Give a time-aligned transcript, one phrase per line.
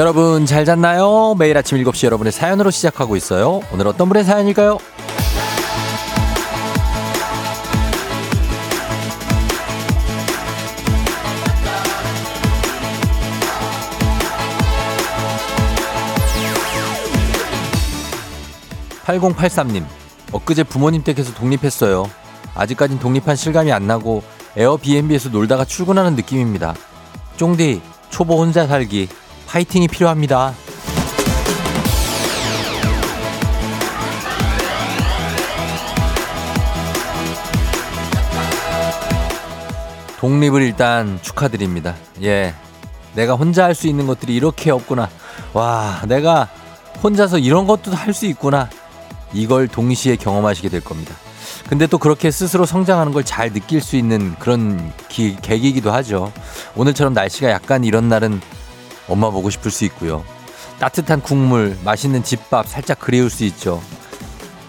[0.00, 1.34] 여러분 잘 잤나요?
[1.38, 3.60] 매일 아침 7시 여러분의 사연으로 시작하고 있어요.
[3.70, 4.78] 오늘 어떤 분의 사연일까요?
[19.04, 19.84] 8083님,
[20.32, 22.08] 엊그제 부모님 댁에서 독립했어요.
[22.54, 24.22] 아직까진 독립한 실감이 안 나고
[24.56, 26.74] 에어비앤비에서 놀다가 출근하는 느낌입니다.
[27.36, 29.10] 쫑디, 초보 혼자 살기,
[29.50, 30.54] 파이팅이 필요합니다.
[40.18, 41.94] 독립을 일단 축하드립니다.
[42.22, 42.54] 예.
[43.14, 45.08] 내가 혼자 할 수 있는 것들이 이렇게 없구나.
[45.52, 46.48] 와, 내가
[47.02, 48.68] 혼자서 이런 것도 할 수 있구나.
[49.32, 51.14] 이걸 동시에 경험하시게 될 겁니다.
[51.68, 56.32] 근데 또 그렇게 스스로 성장하는 걸 잘 느낄 수 있는 그런 기, 계기이기도 하죠.
[56.76, 58.40] 오늘처럼 날씨가 약간 이런 날은
[59.10, 60.24] 엄마 보고 싶을 수 있고요.
[60.78, 63.82] 따뜻한 국물, 맛있는 집밥 살짝 그리울 수 있죠.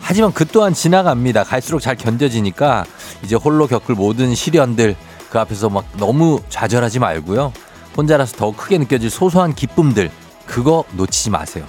[0.02, 1.44] 하지만 그 또한 지나갑니다.
[1.44, 2.86] 갈수록 잘 견뎌지니까
[3.24, 4.96] 이제 홀로 겪을 모든 시련들
[5.30, 7.54] 그 앞에서 막 너무 좌절하지 말고요.
[7.96, 10.12] 혼자라서 더 크게 느껴질 소소한 기쁨들
[10.46, 11.64] 그거 놓치지 마세요.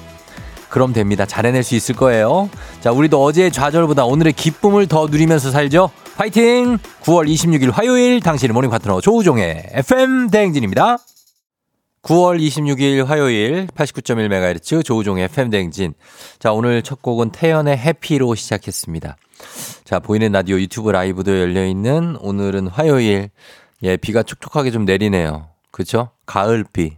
[0.68, 1.26] 그럼 됩니다.
[1.26, 2.48] 잘 해낼 수 있을 거예요.
[2.80, 5.90] 자, 우리도 어제의 좌절보다 오늘의 기쁨을 더 누리면서 살죠.
[6.16, 6.78] 파이팅!
[7.02, 10.98] 9월 26일 화요일 당신의 morning 파트너 조우종의 FM 대행진입니다.
[12.02, 15.94] 9월 26일 화요일 89.1MHz 조우종의 FM 대행진.
[16.40, 19.16] 자, 오늘 첫 곡은 태연의 Happy로 시작했습니다.
[19.84, 23.30] 자, 보이는 라디오 유튜브 라이브도 열려 있는 오늘은 화요일.
[23.84, 25.48] 예, 비가 촉촉하게 좀 내리네요.
[25.70, 26.10] 그쵸?
[26.26, 26.96] 가을비.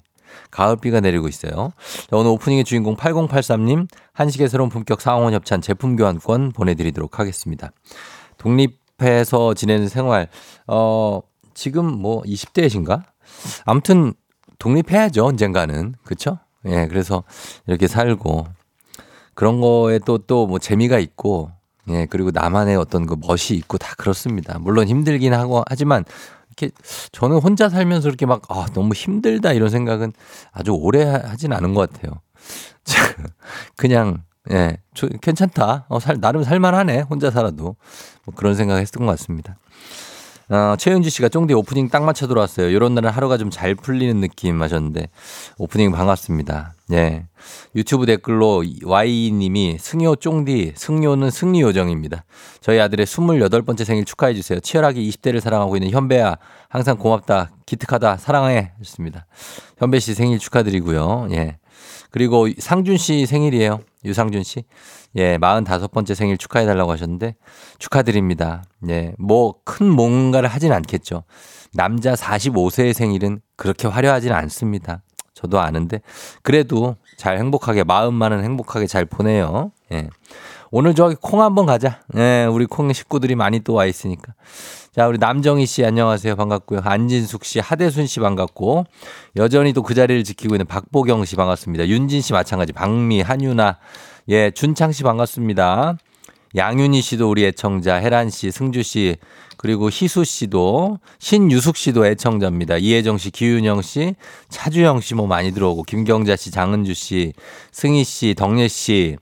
[0.50, 1.72] 가을비가 내리고 있어요.
[2.08, 7.72] 자, 오늘 오프닝의 주인공 8083님 한식의 새로운 품격 상원 협찬 제품 교환권 보내드리도록 하겠습니다.
[8.38, 10.28] 독립해서 지내는 생활
[10.66, 11.20] 어
[11.52, 13.02] 지금 뭐 20대이신가?
[13.64, 14.14] 아무튼
[14.64, 16.38] 독립해야죠 언젠가는 그쵸?
[16.64, 17.22] 예 그래서
[17.66, 18.46] 이렇게 살고
[19.34, 21.50] 그런 거에 또 또 뭐 재미가 있고
[21.90, 24.58] 예 그리고 나만의 어떤 그 멋이 있고 다 그렇습니다.
[24.58, 26.04] 물론 힘들긴 하고 하지만
[26.48, 26.70] 이렇게
[27.12, 30.12] 저는 혼자 살면서 이렇게 막 아, 너무 힘들다 이런 생각은
[30.52, 32.20] 아주 오래 하진 않은 것 같아요.
[33.76, 35.86] 그냥 예, 저, 괜찮다.
[35.88, 37.00] 어, 살, 나름 살만하네.
[37.02, 37.76] 혼자 살아도.
[38.24, 39.56] 뭐 그런 생각 했던 것 같습니다.
[40.50, 42.68] 어, 최윤주 씨가 쫑디 오프닝 딱 맞춰 들어왔어요.
[42.68, 45.08] 이런 날은 하루가 좀 잘 풀리는 느낌 하셨는데
[45.58, 46.74] 오프닝 반갑습니다.
[46.92, 47.26] 예.
[47.74, 52.24] 유튜브 댓글로 Y님이 승효 쫑디, 승효는 승리 요정입니다.
[52.60, 54.60] 저희 아들의 28번째 생일 축하해 주세요.
[54.60, 56.36] 치열하게 20대를 사랑하고 있는 현배야.
[56.68, 57.50] 항상 고맙다.
[57.64, 58.16] 기특하다.
[58.18, 58.72] 사랑해.
[58.80, 59.26] 했습니다.
[59.78, 61.28] 현배 씨 생일 축하드리고요.
[61.30, 61.58] 예.
[62.10, 63.80] 그리고 상준 씨 생일이에요.
[64.04, 64.64] 유상준 씨.
[65.16, 67.36] 예, 45번째 생일 축하해 달라고 하셨는데
[67.78, 68.64] 축하드립니다.
[68.88, 71.24] 예, 뭐 큰 뭔가를 하진 않겠죠.
[71.72, 75.02] 남자 45세의 생일은 그렇게 화려하진 않습니다.
[75.34, 76.00] 저도 아는데
[76.42, 79.72] 그래도 잘 행복하게 마음만은 행복하게 잘 보내요.
[79.92, 80.08] 예.
[80.70, 82.00] 오늘 저기 콩 한번 가자.
[82.16, 84.34] 예, 우리 콩 식구들이 많이 또 와 있으니까.
[84.94, 86.34] 자, 우리 남정희 씨 안녕하세요.
[86.36, 86.80] 반갑고요.
[86.84, 88.84] 안진숙 씨, 하대순 씨 반갑고
[89.36, 91.86] 여전히 또 그 자리를 지키고 있는 박보경 씨 반갑습니다.
[91.88, 92.72] 윤진 씨 마찬가지.
[92.72, 93.78] 박미, 한유나,
[94.28, 95.98] 예, 준창 씨 반갑습니다.
[96.56, 99.16] 양윤희 씨도 우리 애청자, 혜란 씨, 승주 씨,
[99.58, 102.78] 그리고 희수 씨도, 신유숙 씨도 애청자입니다.
[102.78, 104.14] 이혜정 씨, 기윤영 씨,
[104.48, 107.32] 차주영 씨 뭐 많이 들어오고, 김경자 씨, 장은주 씨,
[107.72, 109.16] 승희 씨, 덕예 씨,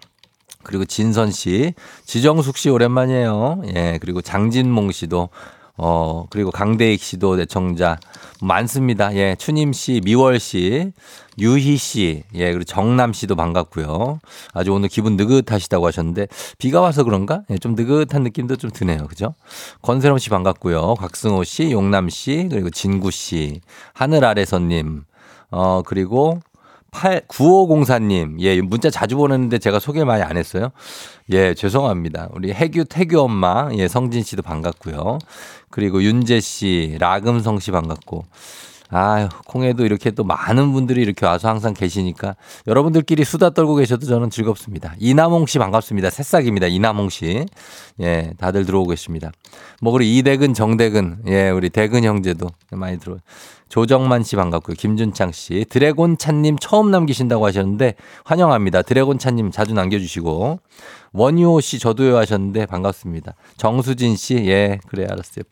[0.62, 1.74] 그리고 진선 씨,
[2.04, 3.62] 지정숙 씨 오랜만이에요.
[3.74, 5.30] 예, 그리고 장진몽 씨도
[5.78, 7.98] 어, 그리고 강대익 씨도 애청자
[8.40, 9.12] 많습니다.
[9.16, 10.92] 예, 추님 씨, 미월 씨,
[11.38, 14.20] 유희 씨, 예, 그리고 정남 씨도 반갑고요.
[14.52, 17.42] 아주 오늘 기분 느긋하시다고 하셨는데 비가 와서 그런가?
[17.50, 19.06] 예, 좀 느긋한 느낌도 좀 드네요.
[19.06, 19.34] 그죠?
[19.82, 20.94] 권세롬 씨 반갑고요.
[20.96, 23.60] 곽승호 씨, 용남 씨, 그리고 진구 씨,
[23.94, 25.04] 하늘 아래서 님,
[25.50, 26.40] 어, 그리고
[26.90, 30.72] 8, 9504님, 예, 문자 자주 보냈는데 제가 소개 많이 안 했어요.
[31.32, 32.28] 예, 죄송합니다.
[32.32, 35.18] 우리 해규, 태규 엄마, 예, 성진 씨도 반갑고요.
[35.70, 38.26] 그리고 윤재 씨, 라금성 씨 반갑고.
[38.94, 42.36] 아유, 콩에도 이렇게 또 많은 분들이 이렇게 와서 항상 계시니까
[42.66, 44.94] 여러분들끼리 수다 떨고 계셔도 저는 즐겁습니다.
[44.98, 46.10] 이남홍 씨 반갑습니다.
[46.10, 46.66] 새싹입니다.
[46.66, 47.46] 이남홍 씨.
[48.00, 49.30] 예, 다들 들어오고 계십니다.
[49.80, 53.18] 뭐, 그리고 이대근, 정대근, 예, 우리 대근 형제도 많이 들어요.
[53.68, 54.76] 조정만 씨 반갑고요.
[54.76, 55.64] 김준창 씨.
[55.68, 57.94] 드래곤 찬님 처음 남기신다고 하셨는데
[58.24, 58.82] 환영합니다.
[58.82, 60.60] 드래곤 찬님 자주 남겨주시고.
[61.14, 63.34] 원유호 씨 저도요 하셨는데 반갑습니다.
[63.56, 65.44] 정수진 씨, 예, 그래, 알았어요.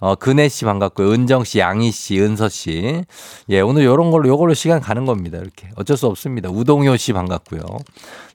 [0.00, 1.10] 어, 근혜 씨 반갑고요.
[1.12, 3.04] 은정 씨, 양희 씨, 은서 씨.
[3.48, 5.38] 예, 오늘 요런 걸로, 요걸로 시간 가는 겁니다.
[5.38, 5.70] 이렇게.
[5.76, 6.50] 어쩔 수 없습니다.
[6.50, 7.60] 우동효 씨 반갑고요.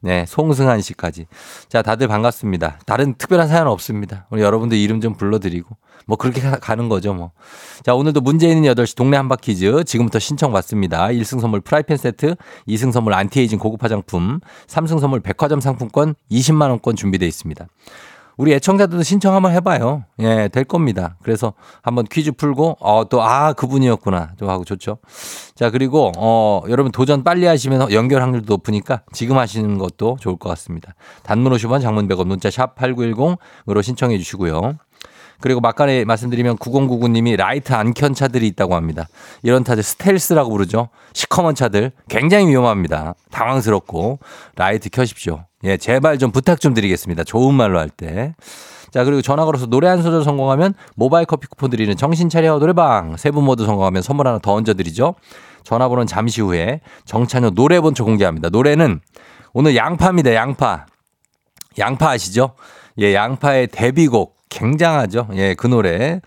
[0.02, 1.28] 네, 송승한 씨까지.
[1.70, 2.80] 자, 다들 반갑습니다.
[2.86, 4.26] 다른 특별한 사연 없습니다.
[4.32, 5.78] 우리 여러분들 이름 좀 불러드리고.
[6.08, 7.34] 뭐 그렇게 가, 는 거죠 뭐.
[7.84, 11.10] 자 오늘도 문제 있는 8시 동네 한바퀴즈 지금부터 신청 받습니다.
[11.10, 12.36] 1승 선물 프라이팬 세트,
[12.68, 17.68] 2승 선물 안티에이징 고급 화장품, 3승 선물 백화점 상품권 20만 원권 준비되어 있습니다.
[18.38, 20.06] 우리 애청자들도 신청 한번 해봐요.
[20.20, 21.18] 예, 될 겁니다.
[21.24, 24.32] 그래서 한번 퀴즈 풀고, 어, 또, 아, 그분이었구나.
[24.38, 24.98] 좀 하고 좋죠.
[25.56, 30.50] 자, 그리고, 어, 여러분 도전 빨리 하시면 연결 확률도 높으니까 지금 하시는 것도 좋을 것
[30.50, 30.94] 같습니다.
[31.24, 34.76] 단문 50원, 장문 100원, 문자 샵 8910으로 신청해 주시고요.
[35.40, 39.08] 그리고 막간에 말씀드리면 9099님이 라이트 안 켠 차들이 있다고 합니다.
[39.42, 40.88] 이런 차들 스텔스라고 부르죠.
[41.14, 43.14] 시커먼 차들 굉장히 위험합니다.
[43.30, 44.20] 당황스럽고
[44.56, 45.44] 라이트 켜십시오.
[45.64, 47.24] 예, 제발 좀 부탁 좀 드리겠습니다.
[47.24, 48.36] 좋은 말로 할 때.
[48.92, 53.18] 자, 그리고 전화 걸어서 노래 한 소절 성공하면 모바일 커피 쿠폰 드리는 정신 차려 노래방
[53.18, 55.16] 세 분 모두 성공하면 선물 하나 더 얹어 드리죠.
[55.64, 58.50] 전화번호는 잠시 후에 정찬효 노래 본초 공개합니다.
[58.50, 59.00] 노래는
[59.54, 60.34] 오늘 양파입니다.
[60.36, 60.86] 양파.
[61.80, 62.52] 양파 아시죠?
[63.00, 65.30] 예, 양파의 데뷔곡 굉장하죠.
[65.34, 66.22] 예, 그 노래.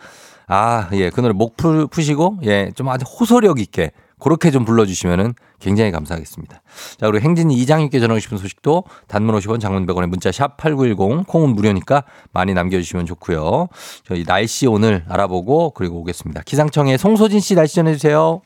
[0.49, 5.35] 아, 예, 그 노래 목 푸, 푸시고, 예, 좀 아주 호소력 있게 그렇게 좀 불러주시면은
[5.61, 6.63] 굉장히 감사하겠습니다.
[6.99, 11.51] 자, 그리고 댕진리 이장님께 전하고 싶은 소식도 단문 50원 장문 100원에 문자 샵 8910 콩은
[11.51, 13.69] 무료니까 많이 남겨주시면 좋고요.
[14.07, 16.43] 저희 날씨 오늘 알아보고 그리고 오겠습니다.
[16.43, 18.41] 기상청에 송소진 씨 날씨 전해주세요.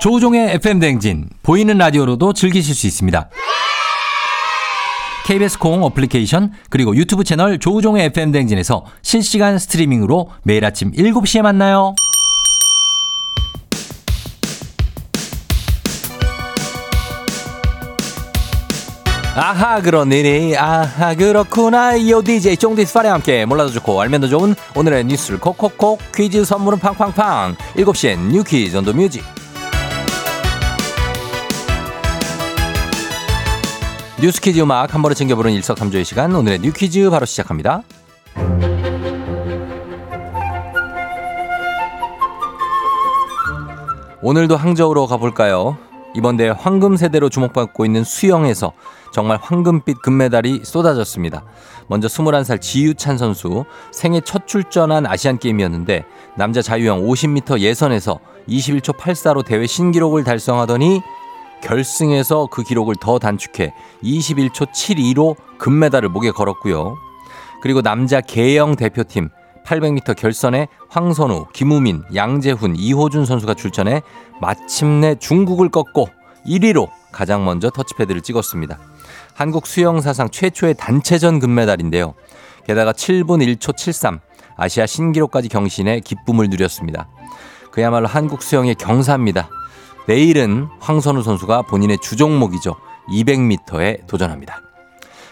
[0.00, 3.30] 조우종의 FM 댕진 보이는 라디오로도 즐기실 수 있습니다.
[5.24, 11.94] KBS 콩 어플리케이션 그리고 유튜브 채널 조우종의 FM 댕진에서 실시간 스트리밍으로 매일 아침 7시에 만나요.
[19.36, 22.08] 아하 그런 일이 아하 그렇구나.
[22.08, 26.78] 요 DJ 쫑디스 파리와 함께 몰라도 좋고 알면 더 좋은 오늘의 뉴스를 콕콕콕 퀴즈 선물은
[26.78, 27.56] 팡팡팡.
[27.76, 29.24] 7시엔 뉴 퀴즈 on the music.
[34.20, 36.32] 뉴스 퀴즈 음악 한 번에 챙겨보는 일석삼조의 시간.
[36.32, 37.82] 오늘의 뉴 퀴즈 바로 시작합니다.
[44.22, 45.76] 오늘도 항저우로 가볼까요?
[46.14, 48.72] 이번 대회 황금 세대로 주목받고 있는 수영에서
[49.14, 51.44] 정말 황금빛 금메달이 쏟아졌습니다.
[51.86, 56.04] 먼저 21살 지유찬 선수 생애 첫 출전한 아시안 게임이었는데
[56.36, 58.18] 남자 자유형 50m 예선에서
[58.48, 61.00] 21초 84로 대회 신기록을 달성하더니
[61.62, 63.72] 결승에서 그 기록을 더 단축해
[64.02, 66.96] 21초 72로 금메달을 목에 걸었고요.
[67.62, 69.28] 그리고 남자 개영 대표팀
[69.64, 74.02] 800m 결선에 황선우, 김우민, 양재훈, 이호준 선수가 출전해
[74.40, 76.08] 마침내 중국을 꺾고
[76.46, 78.93] 1위로 가장 먼저 터치패드를 찍었습니다.
[79.34, 82.14] 한국 수영 사상 최초의 단체전 금메달인데요.
[82.66, 84.20] 게다가 7분 1초 73
[84.56, 87.08] 아시아 신기록까지 경신해 기쁨을 누렸습니다.
[87.72, 89.48] 그야말로 한국 수영의 경사입니다.
[90.06, 92.76] 내일은 황선우 선수가 본인의 주종목이죠.
[93.08, 94.60] 200m에 도전합니다.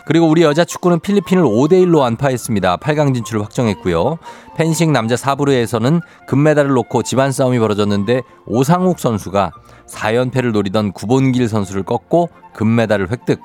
[0.05, 2.79] 그리고 우리 여자 축구는 필리핀을 5대1로 안파했습니다.
[2.79, 4.19] 8강 진출을 확정했고요.
[4.57, 9.53] 펜싱 남자 사브르에서는 금메달을 놓고 집안 싸움이 벌어졌는데 오상욱 선수가
[9.87, 13.41] 4연패를 노리던 구본길 선수를 꺾고 금메달을 획득.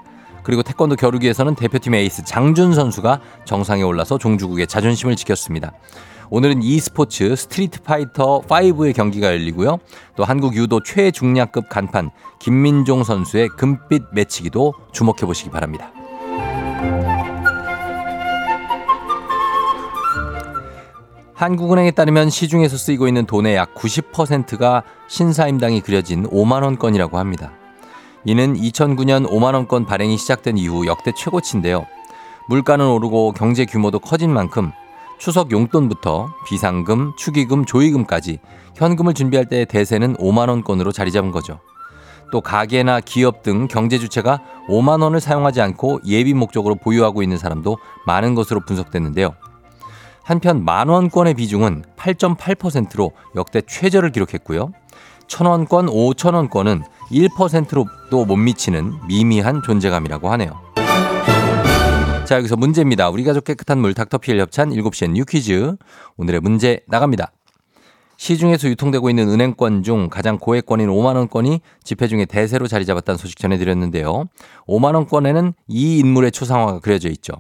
[0.48, 5.74] 그리고 태권도 겨루기에서는 대표팀 에이스 장준 선수가 정상에 올라서 종주국의 자존심을 지켰습니다.
[6.30, 9.80] 오늘은 e스포츠 스트리트 파이터 5의 경기가 열리고요.
[10.16, 15.92] 또 한국 유도 최중량급 간판 김민종 선수의 금빛 매치기도 주목해 보시기 바랍니다.
[21.34, 27.52] 한국은행에 따르면 시중에서 쓰이고 있는 돈의 약 90%가 신사임당이 그려진 5만 원권이라고 합니다.
[28.28, 31.86] 이는 2009년 5만원권 발행이 시작된 이후 역대 최고치인데요.
[32.50, 34.74] 물가는 오르고 경제 규모도 커진 만큼
[35.18, 38.40] 추석 용돈부터 비상금, 축의금, 조의금까지
[38.76, 41.62] 현금을 준비할 때의 대세는 5만원권으로 자리 잡은 거죠.
[42.30, 47.78] 또 가게나 기업 등 경제 주체가 5만 원을 사용하지 않고 예비 목적으로 보유하고 있는 사람도
[48.06, 49.36] 많은 것으로 분석됐는데요.
[50.24, 54.74] 한편 만 원권의 비중은 8.8%로 역대 최저를 기록했고요.
[55.28, 60.60] 천 원권, 오천 원권은 1%로도 못 미치는 미미한 존재감이라고 하네요.
[62.26, 63.10] 자, 여기서 문제입니다.
[63.10, 65.76] 우리 가족 깨끗한 물 닥터피엘 협찬 7시엔 뉴 퀴즈.
[66.18, 67.32] 오늘의 문제 나갑니다.
[68.18, 74.26] 시중에서 유통되고 있는 은행권 중 가장 고액권인 5만원권이 지폐 중에 대세로 자리 잡았다는 소식 전해드렸는데요.
[74.68, 77.34] 5만원권에는 이 인물의 초상화가 그려져 있죠.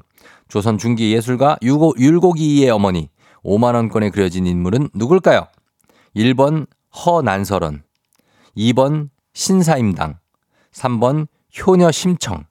[0.47, 3.09] 조선 중기 예술가 유고, 율곡이의 어머니
[3.43, 5.47] 5만원권에 그려진 인물은 누굴까요?
[6.15, 6.67] 1번
[7.05, 7.83] 허난설원
[8.55, 10.15] 2번 신사임당
[10.74, 11.27] 3번
[11.60, 12.46] 효녀심청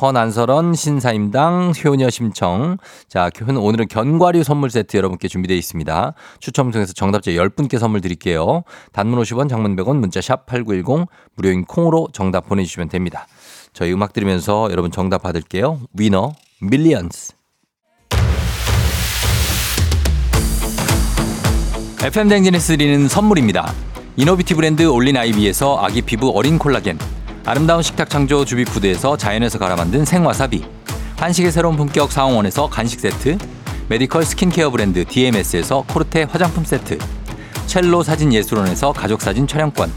[0.00, 2.76] 허난설원 신사임당 효녀 심청.
[3.08, 6.12] 자, 오늘은 견과류 선물 세트 여러분께 준비되어 있습니다.
[6.38, 8.62] 추첨 통해서 정답자 10분께 선물 드릴게요.
[8.92, 13.26] 단문 50원, 장문 100원, 문자 샵 8910 무료인 콩으로 정답 보내주시면 됩니다.
[13.72, 15.80] 저희 음악 들으면서 여러분 정답 받을게요.
[15.94, 17.32] 위너 밀리언스.
[22.04, 23.87] FM 댕진에서 드리는 선물입니다.
[24.20, 26.98] 이노비티 브랜드 올린 아이비에서 아기 피부 어린 콜라겐.
[27.44, 30.64] 아름다운 식탁 창조 주비푸드에서 자연에서 갈아 만든 생와사비.
[31.18, 33.38] 한식의 새로운 품격 사홍원에서 간식 세트.
[33.88, 36.98] 메디컬 스킨케어 브랜드 DMS에서 코르테 화장품 세트.
[37.68, 39.88] 첼로 사진 예술원에서 가족 사진 촬영권.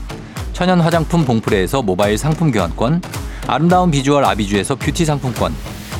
[0.53, 3.01] 천연 화장품 봉프레에서 모바일 상품 교환권.
[3.47, 5.51] 아름다운 비주얼 아비주에서 뷰티 상품권.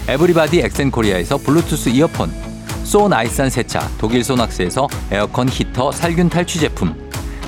[0.08, 2.32] 에브리바디 엑센코리아에서 블루투스 이어폰.
[2.84, 7.10] 소 나이산 세차 독일 소낙스에서 에어컨 히터 살균 탈취 제품.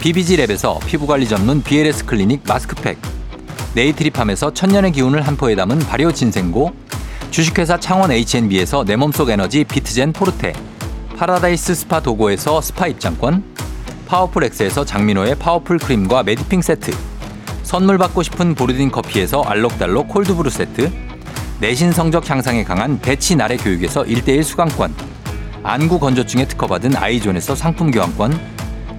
[0.00, 2.98] BBG랩에서 피부관리 전문 BLS 클리닉 마스크팩.
[3.74, 6.72] 네이트리팜에서 천년의 기운을 한 포에 담은 발효 진생고.
[7.30, 10.52] 주식회사 창원 H&B에서 내 몸속 에너지 비트젠 포르테.
[11.16, 13.42] 파라다이스 스파 도고에서 스파 입장권.
[14.06, 16.92] 파워풀 엑스에서 장민호의 파워풀 크림과 메디핑 세트.
[17.64, 20.92] 선물 받고 싶은 보르딘 커피에서 알록달록 콜드브루 세트.
[21.58, 24.94] 내신 성적 향상에 강한 배치 나래 교육에서 1대1 수강권.
[25.64, 28.38] 안구 건조증에 특허받은 아이존에서 상품 교환권.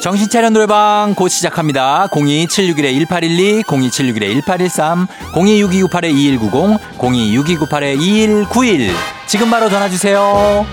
[0.00, 2.08] 정신차려 노래방 곧 시작합니다.
[2.10, 6.78] 02761-1812, 02761-1813, 026298-2190,
[8.48, 8.90] 026298-2191.
[9.26, 10.64] 지금 바로 전화주세요.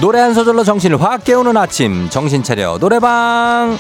[0.01, 3.77] 노래 한 소절로 정신을 확 깨우는 아침 정신 차려 노래방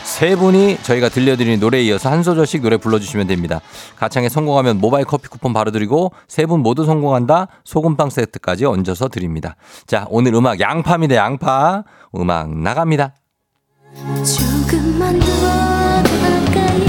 [0.05, 3.61] 세 분이 저희가 들려드리는 노래에 이어서 한 소절씩 노래 불러주시면 됩니다.
[3.97, 9.55] 가창에 성공하면 모바일 커피 쿠폰 바로 드리고 세 분 모두 성공한다 소금빵 세트까지 얹어서 드립니다.
[9.87, 11.15] 자 오늘 음악 양파입니다.
[11.15, 11.85] 양파
[12.17, 13.15] 음악 나갑니다.
[14.25, 15.27] 조금만 더
[16.57, 16.85] 가까이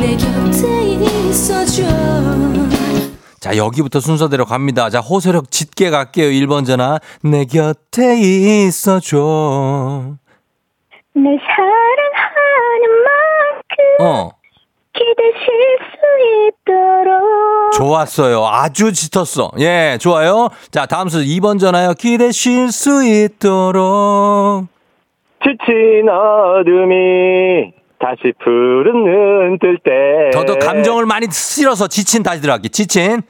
[0.00, 0.94] 내 곁에
[1.28, 1.82] 있어줘
[3.38, 4.90] 자, 여기부터 순서대로 갑니다.
[4.90, 6.30] 자, 호소력 짙게 갈게요.
[6.30, 6.98] 1번 전화.
[7.22, 8.18] 내 곁에
[8.66, 10.16] 있어줘.
[11.16, 14.30] 내 사랑하는 만큼 어.
[14.92, 15.96] 기대실 수
[16.48, 18.44] 있도록 좋았어요.
[18.46, 19.50] 아주 짙었어.
[19.58, 20.48] 예, 좋아요.
[20.70, 21.94] 자, 다음 순서 2번 전화요.
[21.98, 24.66] 기대실 수 있도록
[25.42, 30.30] 지친 어둠이 다시 푸른 눈 뜰 때.
[30.32, 32.68] 더더 감정을 많이 실어서 지친 다시 들어갈게.
[32.68, 33.22] 지친.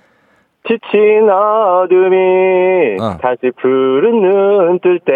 [0.68, 3.16] 지친 어둠이 어.
[3.22, 5.12] 다시 푸른 눈 뜰 때.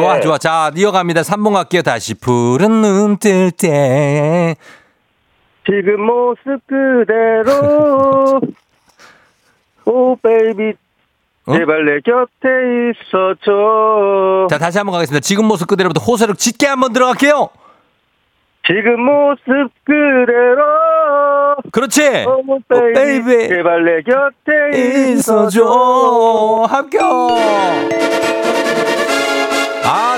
[0.00, 0.38] 좋아, 좋아.
[0.38, 1.22] 자, 이어갑니다.
[1.22, 1.82] 3번 갈게요.
[1.82, 4.54] 다시 푸른 눈 뜰 때.
[5.64, 8.40] 지금 모습 그대로.
[9.86, 10.74] oh, baby.
[11.46, 11.52] 어?
[11.56, 14.46] 제발 내 곁에 있어줘.
[14.50, 15.20] 자, 다시 한번 가겠습니다.
[15.20, 17.48] 지금 모습 그대로부터 호소력 짙게 한번 들어갈게요.
[18.66, 20.64] 지금 모습 그대로
[21.70, 27.00] 그렇지 어, 베이비 제발 내 곁에 있어줘 합격
[27.30, 27.88] 아,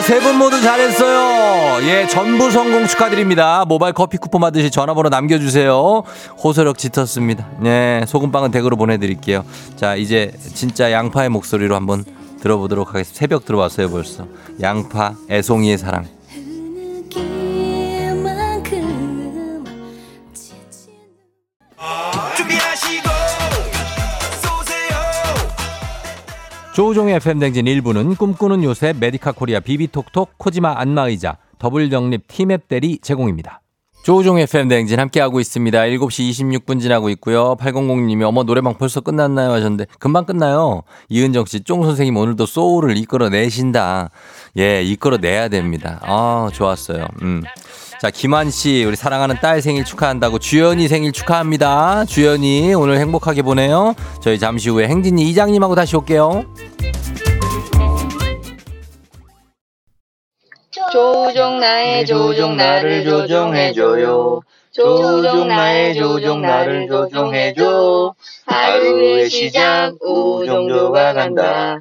[0.09, 1.87] 세 분 모두 잘했어요.
[1.87, 3.67] 예, 전부 성공 축하드립니다.
[3.67, 6.03] 모바일 커피 쿠폰 받으실 전화번호 남겨주세요.
[6.43, 7.47] 호소력 짙었습니다.
[7.67, 9.45] 예, 소금빵은 댁으로 보내드릴게요.
[9.77, 12.05] 자, 이제 진짜 양파의 목소리로 한번
[12.41, 13.19] 들어보도록 하겠습니다.
[13.19, 14.27] 새벽 들어왔어요, 벌써.
[14.63, 16.07] 양파, 애송이의 사랑.
[26.79, 33.63] 조우종의 FM댕진 1부는 꿈꾸는 요새 메디카 코리아 비비톡톡 코지마 안마의자 더블정립 티맵 대리 제공입니다.
[34.05, 35.77] 조우종 FM 댕진 함께하고 있습니다.
[35.77, 37.57] 7시 26분 지나고 있고요.
[37.57, 40.85] 800님이 어머 노래방 벌써 끝났나요 하셨는데 금방 끝나요.
[41.09, 44.11] 이은정 씨, 쫑 선생님 오늘도 소울을 이끌어 내신다.
[44.57, 45.99] 예, 이끌어 내야 됩니다.
[46.05, 47.09] 아, 좋았어요.
[47.23, 47.43] 음.
[48.01, 52.05] 자, 김한 씨, 우리 사랑하는 딸 생일 축하한다고 주연이 생일 축하합니다.
[52.05, 53.95] 주연이 오늘 행복하게 보내요.
[54.23, 56.45] 저희 잠시 후에 행진이 이장님하고 다시 올게요.
[60.93, 64.43] 조종 나의 조종 나를 조종해줘요.
[64.71, 68.15] 조종 나의 조종 나를 조종해줘.
[68.47, 71.81] 하루의 시작 우정조가 간다.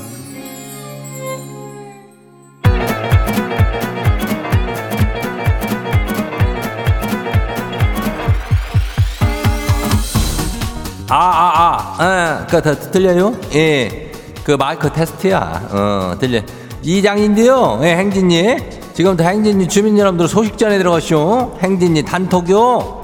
[11.13, 13.35] 아, 아, 아, 예, 그, 더, 들려요?
[13.53, 14.13] 예.
[14.45, 15.67] 그 마이크 테스트야.
[15.69, 16.41] 어, 들려.
[16.81, 17.81] 이장인데요.
[17.83, 18.55] 예, 행진이.
[18.93, 21.57] 지금부터 행진이 주민 여러분들 소식 전해 들어가시오.
[21.61, 23.01] 행진이 단톡요.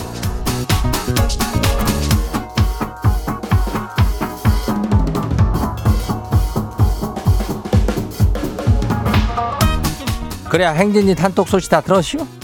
[10.49, 12.36] 그래야 행진이 단톡 소식 다 들었슈?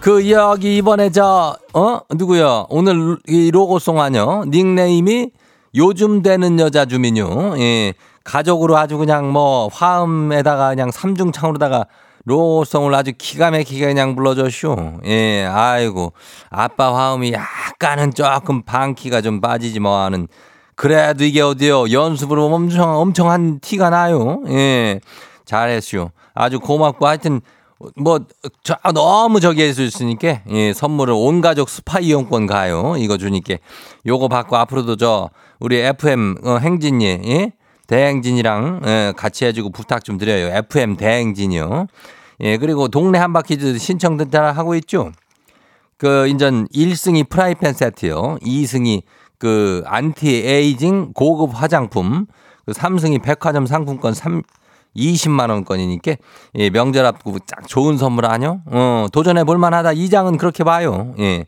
[0.00, 2.66] 그 여기 이번에 저 어 누구요?
[2.68, 4.44] 오늘 이 로고송 아뇨?
[4.46, 5.30] 닉네임이
[5.76, 7.58] 요즘 되는 여자 주민요.
[7.58, 7.94] 예.
[8.24, 11.86] 가족으로 아주 그냥 뭐 화음에다가 그냥 삼중창으로다가
[12.24, 15.00] 로고송을 아주 기가 막히게 그냥 불러줬쇼.
[15.04, 15.44] 예.
[15.46, 16.12] 아이고.
[16.50, 20.26] 아빠 화음이 약간은 조금 반키가 좀 빠지지 뭐 하는
[20.74, 21.92] 그래도 이게 어디요?
[21.92, 24.42] 연습으로 엄청 엄청 한 티가 나요.
[24.48, 25.00] 예.
[25.44, 26.10] 잘했쇼.
[26.34, 27.42] 아주 고맙고 하여튼
[27.96, 28.20] 뭐,
[28.62, 32.94] 저, 너무 저기 해주시니까, 예, 선물을 온 가족 스파 이용권 가요.
[32.98, 33.56] 이거 주니까.
[34.06, 37.52] 요거 받고 앞으로도 저, 우리 FM, 어, 행진이, 예?
[37.86, 40.54] 대행진이랑, 예, 같이 해주고 부탁 좀 드려요.
[40.54, 41.86] FM 대행진이요.
[42.40, 45.12] 예, 그리고 동네 한바퀴즈 신청들 다 하고 있죠?
[45.96, 48.38] 그, 인전 1승이 프라이팬 세트요.
[48.42, 49.02] 2승이
[49.38, 52.26] 그, 안티 에이징 고급 화장품.
[52.66, 54.42] 그 3승이 백화점 상품권 3,
[54.96, 56.16] 20만 원권이니까
[56.56, 58.60] 예, 명절 앞두고 딱 좋은 선물 아뇨?
[58.66, 59.92] 어, 도전해 볼 만하다.
[59.92, 61.14] 이 장은 그렇게 봐요.
[61.18, 61.46] 예.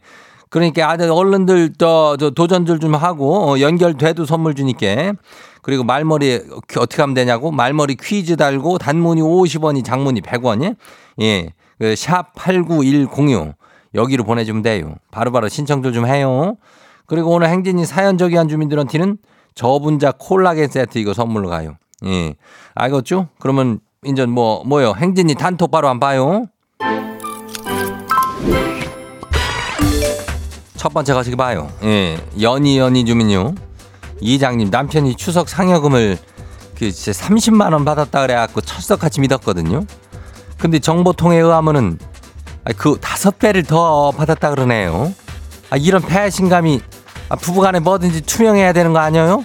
[0.48, 5.14] 그러니까 아들 얼른들 또, 저 도전들 좀 하고 어, 연결돼도 선물 주니까
[5.62, 6.40] 그리고 말머리
[6.76, 10.76] 어떻게 하면 되냐고 말머리 퀴즈 달고 단문이 50원이 장문이 100원이
[11.22, 11.52] 예.
[11.78, 13.54] 그 샵 8910
[13.94, 14.94] 여기로 보내주면 돼요.
[15.10, 16.56] 바로 바로 신청들 좀 해요.
[17.06, 19.18] 그리고 오늘 행진이 사연 저기한 주민들한테는
[19.54, 21.76] 저분자 콜라겐 세트 이거 선물로 가요.
[22.04, 22.34] 예.
[22.74, 23.28] 알겠죠?
[23.38, 24.94] 그러면 인전 뭐 뭐요?
[24.96, 26.46] 행진이 단톡 바로 안 봐요.
[30.76, 31.70] 첫 번째 가시기 봐요.
[31.84, 32.18] 예.
[32.40, 33.54] 연희 연희 주민요.
[34.20, 36.18] 이장님 남편이 추석 상여금을
[36.76, 39.84] 그 진짜 30만 원 받았다 그래 갖고 철석같이 믿었거든요.
[40.58, 41.98] 근데 정보통에 의하면은
[42.64, 45.12] 아, 그 다섯 배를 더 받았다 그러네요.
[45.70, 46.80] 아, 이런 배신감이
[47.28, 49.44] 아, 부부간에 뭐든지 투명해야 되는 거 아니에요?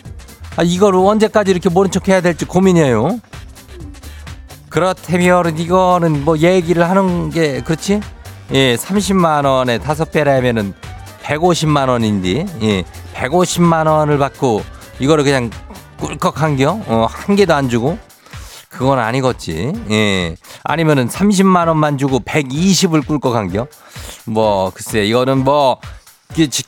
[0.57, 3.19] 아, 이걸 언제까지 이렇게 모른 척 해야 될지 고민이에요.
[4.69, 8.01] 그렇다면 이거는 뭐 얘기를 하는 게 그렇지?
[8.53, 10.73] 예, 30만 원에 다섯 배라면은
[11.23, 14.63] 150만 원인데, 예, 150만 원을 받고
[14.99, 15.51] 이거를 그냥
[15.97, 16.79] 꿀꺽 한겨?
[16.87, 17.99] 어, 한 개도 안 주고?
[18.69, 19.73] 그건 아니겠지.
[19.91, 20.35] 예.
[20.63, 23.67] 아니면은 30만 원만 주고 120을 꿀꺽 한겨?
[24.25, 25.79] 뭐, 글쎄, 이거는 뭐,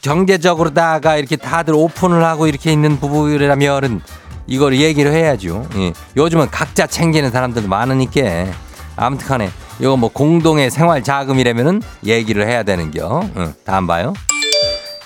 [0.01, 4.01] 경제적으로다가 이렇게 다들 오픈을 하고 이렇게 있는 부부라면은
[4.47, 5.67] 이걸 얘기를 해야죠.
[5.75, 5.93] 예.
[6.17, 8.47] 요즘은 각자 챙기는 사람들도 많으니까
[8.95, 13.29] 아무튼 간에 이거 뭐 공동의 생활 자금이라면은 얘기를 해야 되는겨.
[13.37, 14.13] 응, 다음 봐요.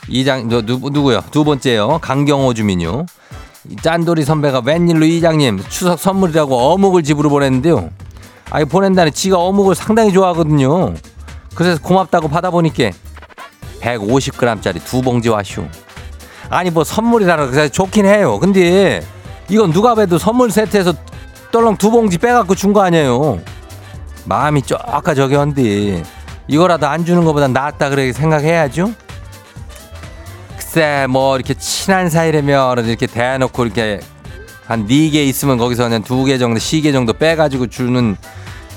[0.08, 1.22] 이장 너 누, 누구요?
[1.32, 2.00] 두 번째요.
[2.02, 3.06] 강경호 주민요.
[3.82, 7.90] 짠돌이 선배가 웬일로 이장님 추석 선물이라고 어묵을 집으로 보냈는데요.
[8.50, 10.94] 아이 보낸다는 지가 어묵을 상당히 좋아하거든요.
[11.56, 12.92] 그래서 고맙다고 받아보니까
[13.84, 15.68] 150g짜리 두 봉지 와쇼.
[16.50, 18.40] 아니 뭐 선물이라는 거 좋긴 해요.
[18.40, 19.02] 근데
[19.50, 20.94] 이건 누가 봐도 선물 세트에서
[21.52, 23.42] 떨렁 두 봉지 빼갖고 준 거 아니에요.
[24.26, 26.02] 마음이 쪼까 저기 한데
[26.48, 28.94] 이거라도 안 주는 것보다 낫다 그래 생각해야죠.
[30.58, 34.00] 글쎄 뭐 이렇게 친한 사이라면 이렇게 대놓고 이렇게
[34.66, 38.16] 한 네 개 있으면 거기서 그냥 두 개 정도, 시 개 정도 빼가지고 주는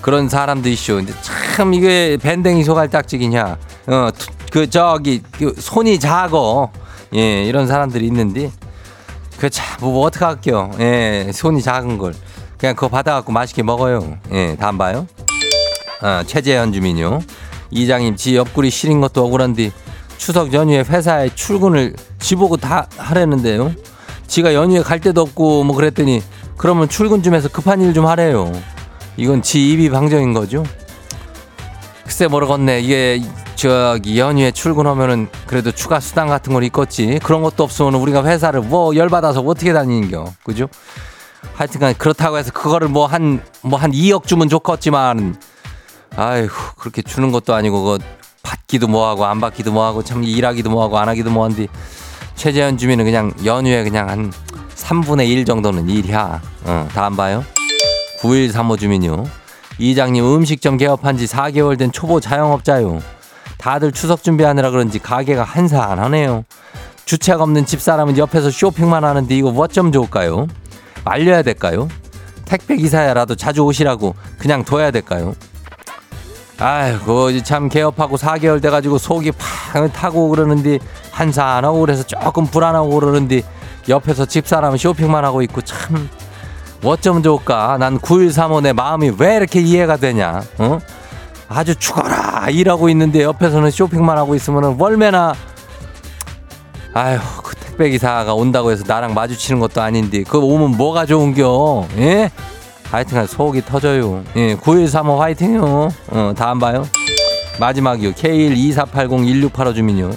[0.02, 0.96] 그런 사람도 있쇼.
[0.96, 3.56] 근데 참 이게 밴댕이 소갈딱지기냐.
[3.86, 4.08] 어,
[4.56, 6.70] 그 저기 그 손이 작어.
[7.14, 8.50] 예, 이런 사람들이 있는데
[9.36, 10.70] 그참뭐 어떻게 할게요.
[10.80, 12.14] 예, 손이 작은 걸
[12.56, 14.16] 그냥 그거 받아갖고 맛있게 먹어요.
[14.32, 15.06] 예, 다음 봐요.
[16.00, 17.20] 아, 최재현 주민요.
[17.70, 19.72] 이장님 지 옆구리 시린 것도 억울한데
[20.16, 23.74] 추석 연휴에 회사에 출근을 지보고 다 하려는데요.
[24.26, 26.22] 지가 연휴에 갈 데도 없고 뭐 그랬더니
[26.56, 28.50] 그러면 출근 좀 해서 급한 일 좀 하래요.
[29.18, 30.64] 이건 지 입이 방정인 거죠.
[32.04, 32.80] 글쎄 모르겠네.
[32.80, 33.20] 이게
[33.56, 37.18] 저기 연휴에 출근하면은 그래도 추가 수당 같은 걸 있겠지.
[37.22, 40.32] 그런 것도 없으면 우리가 회사를 뭐 열받아서 어떻게 다니는겨.
[40.44, 40.68] 그죠?
[41.54, 45.36] 하여튼간 그렇다고 해서 그거를 뭐 한 뭐 한 2억 주면 좋겠지만
[46.16, 47.98] 아이고 그렇게 주는 것도 아니고 그거
[48.42, 51.66] 받기도 뭐하고 안 받기도 뭐하고 참 일하기도 뭐하고 안 하기도 뭐한데
[52.34, 54.32] 최재현 주민은 그냥 연휴에 그냥 한
[54.74, 56.42] 3분의 1 정도는 일이야.
[56.64, 57.42] 어, 다 안 봐요?
[58.20, 59.24] 9135 주민요.
[59.78, 63.00] 이장님 음식점 개업한 지 4개월 된 초보 자영업자요.
[63.58, 66.44] 다들 추석 준비하느라 그런지 가게가 한산하네요.
[67.04, 70.46] 주책 없는 집사람은 옆에서 쇼핑만 하는데 이거 뭐 좀 좋을까요?
[71.04, 71.88] 말려야 될까요?
[72.44, 75.34] 택배 기사야라도 자주 오시라고 그냥 둬야 될까요?
[76.58, 80.78] 아이고 참 개업하고 4개월 돼가지고 속이 팍 타고 그러는데
[81.12, 83.42] 한산하고 그래서 조금 불안하고 그러는데
[83.88, 86.08] 옆에서 집사람은 쇼핑만 하고 있고 참
[86.82, 90.78] 어쩌면 좋을까 난 9135내 마음이 왜 이렇게 이해가 되냐 어?
[91.48, 95.34] 아주 죽어라 일하고 있는데 옆에서는 쇼핑만 하고 있으면 월매나.
[96.94, 101.88] 아휴 그 택배 기사가 온다고 해서 나랑 마주치는 것도 아닌데 그거 오면 뭐가 좋은겨?
[101.98, 102.30] 예?
[102.90, 104.24] 하여튼간 속이 터져요.
[104.36, 105.88] 예, 9135 화이팅요.
[106.08, 106.86] 어, 다음 봐요.
[107.58, 108.12] 마지막이요.
[108.12, 110.10] K124801685 주민요.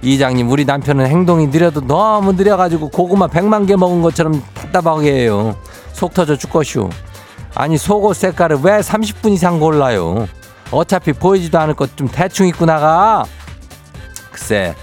[0.00, 5.54] 이장님 우리 남편은 행동이 느려도 너무 느려가지고 고구마 100만 개 먹은 것처럼 답답하게 해요.
[5.92, 6.88] 속 터져 죽겠슈
[7.54, 10.26] 아니 속옷 색깔을 왜 30분 이상 골라요
[10.72, 13.24] 어차피 보이지도 않을 것 좀 대충 입고 나가.
[14.32, 14.74] 글쎄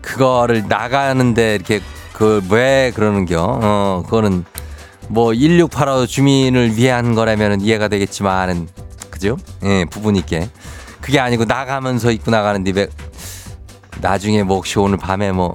[0.00, 1.80] 그거를 나가는데 이렇게
[2.12, 3.38] 그 왜 그러는겨?
[3.62, 4.44] 어 그거는
[5.08, 8.68] 뭐 1685 주민을 위한 거라면 이해가 되겠지만은
[9.10, 9.36] 그죠?
[9.64, 10.48] 예 부분 있게
[11.00, 12.86] 그게 아니고 나가면서 입고 나가는데 왜
[14.00, 15.54] 나중에 뭐 혹시 오늘 밤에 뭐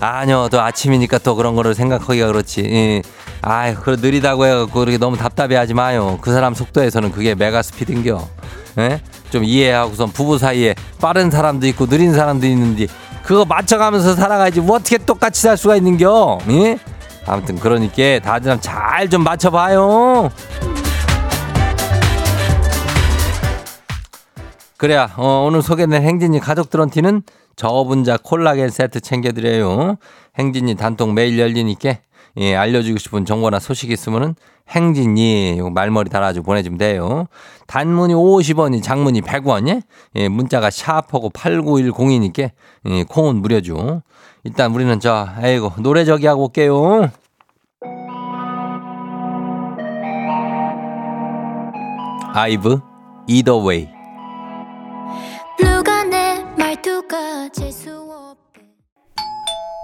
[0.00, 2.60] 아니요 또 아침이니까 또 그런 거를 생각하기가 그렇지.
[2.64, 3.02] 예.
[3.42, 6.18] 아유 그 느리다고 해갖고 그렇게 너무 답답해하지 마요.
[6.20, 8.26] 그 사람 속도에서는 그게 메가 스피드인겨
[8.78, 9.00] 예?
[9.30, 12.86] 좀 이해하고선 부부 사이에 빠른 사람도 있고 느린 사람도 있는데
[13.22, 16.78] 그거 맞춰가면서 살아가야지 뭐 어떻게 똑같이 살 수가 있는겨 예?
[17.26, 20.30] 아무튼 그러니까 다들 잘 좀 맞춰봐요
[24.76, 27.22] 그래야 어, 오늘 소개된 행진이 가족들한테는
[27.56, 29.96] 저분자 콜라겐 세트 챙겨드려요.
[30.38, 31.94] 행진이 단통 매일 열리니까
[32.38, 34.34] 예, 알려주고 싶은 정보나 소식 있으면은
[34.68, 37.26] 행진이 요 말머리 달아주고 보내주면 돼요.
[37.66, 39.82] 단문이 50원이 장문이 100원이
[40.16, 42.50] 예, 문자가 샤프하고 8910이니까
[42.86, 44.02] 예, 콩은 무료죠.
[44.42, 47.10] 일단 우리는 저 아이고 노래 저기 하고 올게요.
[52.36, 52.80] 아이브
[53.28, 53.88] Way
[55.58, 58.03] 누가 내 말투가 재수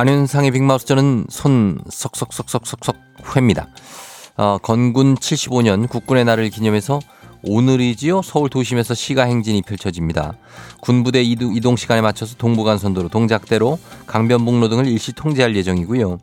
[0.00, 2.96] 안윤상의 빅마우스 저는 손 석석석석석석
[3.36, 3.68] 회입니다.
[4.38, 7.00] 어, 건군 75년 국군의 날을 기념해서
[7.42, 10.38] 오늘이지요 서울 도심에서 시가 행진이 펼쳐집니다.
[10.80, 16.18] 군부대 이동 시간에 맞춰서 동부간선도로 동작대로 강변북로 등을 일시 통제할 예정이고요.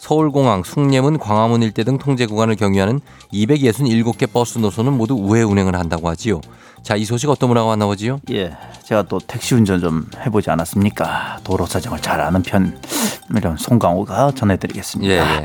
[0.00, 3.00] 서울공항, 숭례문, 광화문 일대 등 통제 구간을 경유하는
[3.32, 6.40] 267개 버스 노선은 모두 우회 운행을 한다고 하지요.
[6.82, 8.20] 자, 이 소식 어떤 분하고 만나보지요?
[8.30, 11.40] 예, 제가 또 택시 운전 좀 해보지 않았습니까?
[11.44, 12.80] 도로 사정을 잘 아는 편
[13.36, 15.12] 이런 송강호가 전해드리겠습니다.
[15.12, 15.44] 예, 예.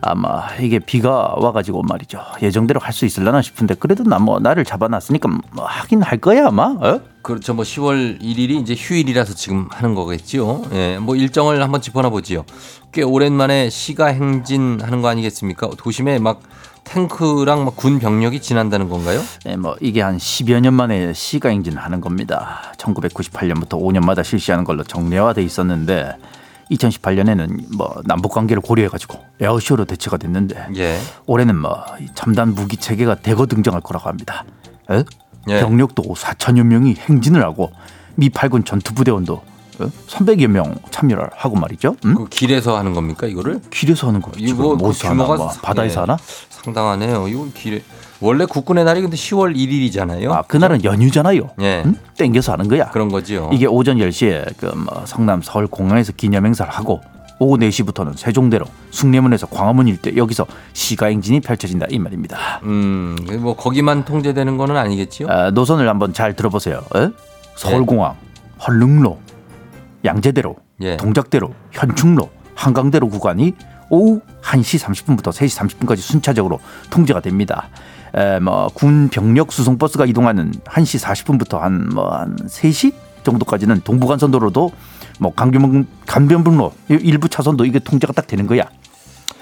[0.00, 2.20] 아마 이게 비가 와가지고 말이죠.
[2.42, 6.76] 예정대로 할 수 있을려나 싶은데 그래도 나뭐 나를 잡아놨으니까 뭐 하긴 할 거야 아마.
[6.80, 7.00] 어?
[7.22, 7.54] 그렇죠.
[7.54, 10.62] 뭐 10월 1일이 이제 휴일이라서 지금 하는 거겠지요.
[10.72, 12.44] 예, 뭐 일정을 한번 짚어나 보지요.
[12.92, 15.68] 꽤 오랜만에 시가 행진하는 거 아니겠습니까?
[15.76, 16.40] 도심에 막
[16.84, 19.20] 탱크랑 막 군 병력이 지난다는 건가요?
[19.46, 22.72] 예, 뭐 이게 한 10여 년 만에 시가 행진을 하는 겁니다.
[22.78, 26.14] 1998년부터 5년마다 실시하는 걸로 정례화돼 있었는데
[26.70, 30.98] 2018년에는 뭐 남북 관계를 고려해 가지고 에어쇼로 대체가 됐는데 예.
[31.26, 34.44] 올해는 뭐이 첨단 무기 체계가 대거 등장할 거라고 합니다.
[34.90, 35.04] 에?
[35.48, 35.60] 예.
[35.60, 37.72] 병력도 4천여 명이 행진을 하고
[38.16, 39.42] 미 8군 전투부대원도
[39.80, 39.84] 에?
[40.08, 41.96] 300여 명 참여를 하고 말이죠.
[42.04, 42.14] 음?
[42.14, 43.60] 그 길에서 하는 겁니까 이거를?
[43.70, 44.92] 길에서 하는 거 이거 그 하나?
[44.92, 46.00] 규모가 뭐 바다에서 예.
[46.00, 46.16] 하나?
[46.50, 47.28] 상당하네요.
[47.28, 47.82] 이거 길에
[48.20, 50.30] 원래 국군의 날이 근데 10월 1일이잖아요.
[50.32, 51.50] 아 그날은 연휴잖아요.
[51.60, 51.82] 예.
[51.84, 51.94] 음?
[52.16, 52.90] 땡겨서 하는 거야.
[52.90, 53.50] 그런 거지요.
[53.52, 57.00] 이게 오전 10시에 그 뭐 성남 서울 공항에서 기념 행사를 하고
[57.40, 62.60] 오후 4시부터는 세종대로 숭례문에서 광화문 일대 여기서 시가 행진이 펼쳐진다 이 말입니다.
[62.64, 65.28] 음, 뭐 거기만 통제되는 거는 아니겠지요?
[65.30, 66.82] 아, 노선을 한번 잘 들어보세요.
[66.96, 67.08] 에?
[67.54, 68.16] 서울공항,
[68.58, 69.18] 한릉로,
[70.04, 70.96] 양재대로, 예.
[70.96, 73.52] 동작대로, 현충로, 한강대로 구간이
[73.88, 76.58] 오후 1시 30분부터 3시 30분까지 순차적으로
[76.90, 77.68] 통제가 됩니다.
[78.14, 82.92] 에, 뭐, 군 병력 수송 버스가 이동하는 1시 40분부터 한, 뭐, 한 3시
[83.24, 84.70] 정도까지는 동부간선도로도
[85.20, 88.64] 뭐, 강변북, 강변북로 일부 차선도 이게 통제가 딱 되는 거야.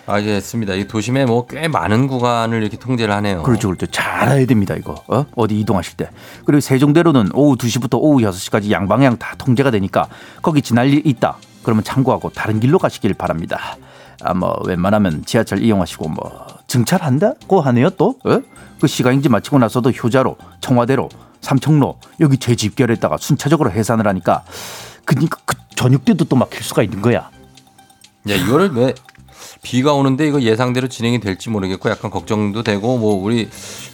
[0.08, 0.74] 알겠습니다.
[0.74, 3.42] 이 도심에 뭐 꽤 많은 구간을 이렇게 통제를 하네요.
[3.42, 3.86] 그렇죠, 그렇죠.
[3.86, 4.94] 잘 알아야 됩니다, 이거.
[5.08, 5.26] 어?
[5.34, 6.10] 어디 이동하실 때.
[6.44, 10.06] 그리고 세종대로는 오후 2시부터 오후 6시까지 양방향 다 통제가 되니까
[10.42, 11.36] 거기 지날 일 있다.
[11.64, 13.76] 그러면 참고하고 다른 길로 가시길 바랍니다.
[14.22, 16.46] 아, 뭐, 웬만하면 지하철 이용하시고 뭐,
[16.76, 18.16] 증찰한다고 하네요, 또.
[18.24, 18.40] 어?
[18.80, 21.08] 그 시가행진 마치고 나서도 효자로, 청와대로,
[21.40, 24.44] 삼청로, 여기 제 집결했다가 순차적으로 해산을 하니까
[25.06, 27.30] 그니까 그 저녁 때도 또 막힐 수가 있는 거야.
[28.28, 28.94] 야, 이거를 왜
[29.62, 33.48] 비가 오는데 이거 예상대로 진행이 될지 모르겠고 약간 걱정도 되고 뭐 우리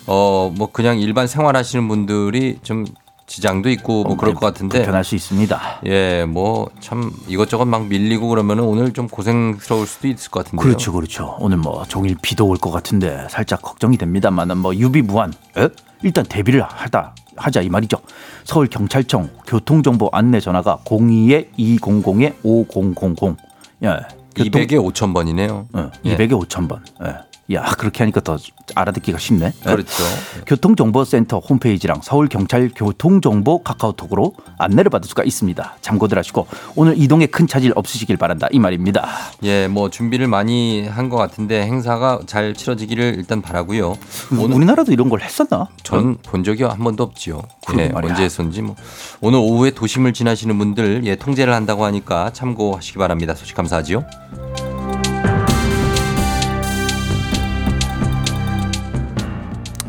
[0.07, 2.85] 어 뭐 그냥 일반 생활하시는 분들이 좀
[3.33, 5.61] 지장도 있고 뭐 그럴 것 같은데 불편할 수 있습니다.
[5.87, 10.63] 예, 뭐 참 이것저것 막 밀리고 그러면은 오늘 좀 고생스러울 수도 있을 것 같은데요.
[10.63, 11.37] 그렇죠, 그렇죠.
[11.41, 15.33] 오늘 뭐 종일 비도 올 것 같은데 살짝 걱정이 됩니다만은 뭐 유비 무한.
[15.57, 15.69] 에?
[16.03, 17.97] 일단 대비를 하다 하자 이 말이죠.
[18.45, 23.37] 서울 경찰청 교통정보 안내 전화가 02에 200에 5000.
[23.85, 23.97] 예.
[24.37, 25.67] 교통 200에 5천 번이네요.
[25.73, 26.17] 어, 예.
[26.17, 26.85] 200에 5천 번.
[27.05, 27.15] 예.
[27.55, 28.39] 야 그렇게 하니까 더
[28.75, 29.47] 알아듣기가 쉽네.
[29.47, 29.71] 예.
[29.71, 30.03] 그렇죠.
[30.47, 35.77] 교통정보센터 홈페이지랑 서울경찰 교통정보 카카오톡으로 안내를 받을 수가 있습니다.
[35.81, 39.07] 참고들 하시고 오늘 이동에 큰 차질 없으시길 바란다 이 말입니다.
[39.43, 43.97] 예, 뭐 준비를 많이 한 것 같은데 행사가 잘 치러지기를 일단 바라고요.
[44.33, 45.69] 오늘 우리나라도 이런 걸 했었나?
[45.83, 47.43] 저는 본 적이 한 번도 없지요.
[47.79, 48.13] 예, 말이야.
[48.13, 48.77] 언제 했었는지 뭐
[49.21, 53.35] 오늘 오후에 도심을 지나시는 분들 예 통제를 한다고 하니까 참고하시기 바랍니다.
[53.35, 54.05] 소식 감사하지요.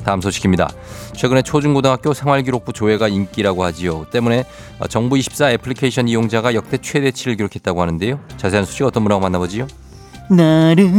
[0.04, 0.70] 다음 소식입니다.
[1.16, 4.06] 최근에 초중고등학교 생활기록부 조회가 인기라고 하지요.
[4.12, 4.46] 때문에
[4.90, 8.20] 정부 24 애플리케이션 이용자가 역대 최대치를 기록했다고 하는데요.
[8.38, 9.68] 자세한 소식 어떤 분하고 만나보지요?
[10.30, 10.90] 나를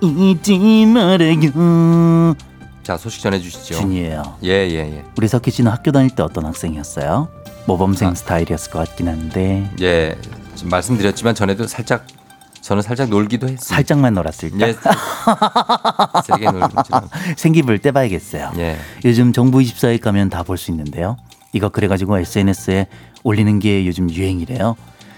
[0.00, 2.34] 잊지 말아요.
[2.82, 3.74] 자 소식 전해주시죠.
[3.76, 4.38] 준이에요.
[4.42, 5.04] 예예 예.
[5.16, 7.28] 우리 석희 씨는 학교 다닐 때 어떤 학생이었어요?
[7.66, 8.14] 모범생 아.
[8.14, 10.16] 스타일이었을 것 같긴 한데 예,
[10.56, 12.06] 지금 말씀드렸지만 전에도 살짝
[12.62, 13.74] 저는 살짝 놀기도 했습니다.
[13.74, 14.72] 살짝만 놀았을 때 예,
[16.24, 17.00] 세게 놀지는.
[17.36, 18.52] 생기부를 떼봐야겠어요.
[18.56, 21.16] 예, 요즘 정부 24에 가면 다 볼 수 있는데요.
[21.52, 22.86] 이거 그래가지고 SNS에
[23.24, 24.76] 올리는 게 요즘 유행이래요.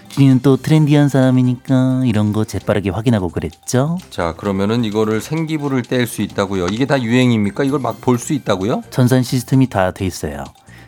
[0.09, 3.97] 준이는 또 트렌디한 사람이니까 이런 거 재빠르게 확인하고 그랬죠?
[4.09, 6.67] 자 그러면은 이거를 생기부를 뗄 수 있다고요.
[6.67, 7.63] 이게 다 유행입니까?
[7.63, 8.83] 이걸 막 볼 수 있다고요?
[8.91, 10.43] 전산 시스템이 다 돼 있어요.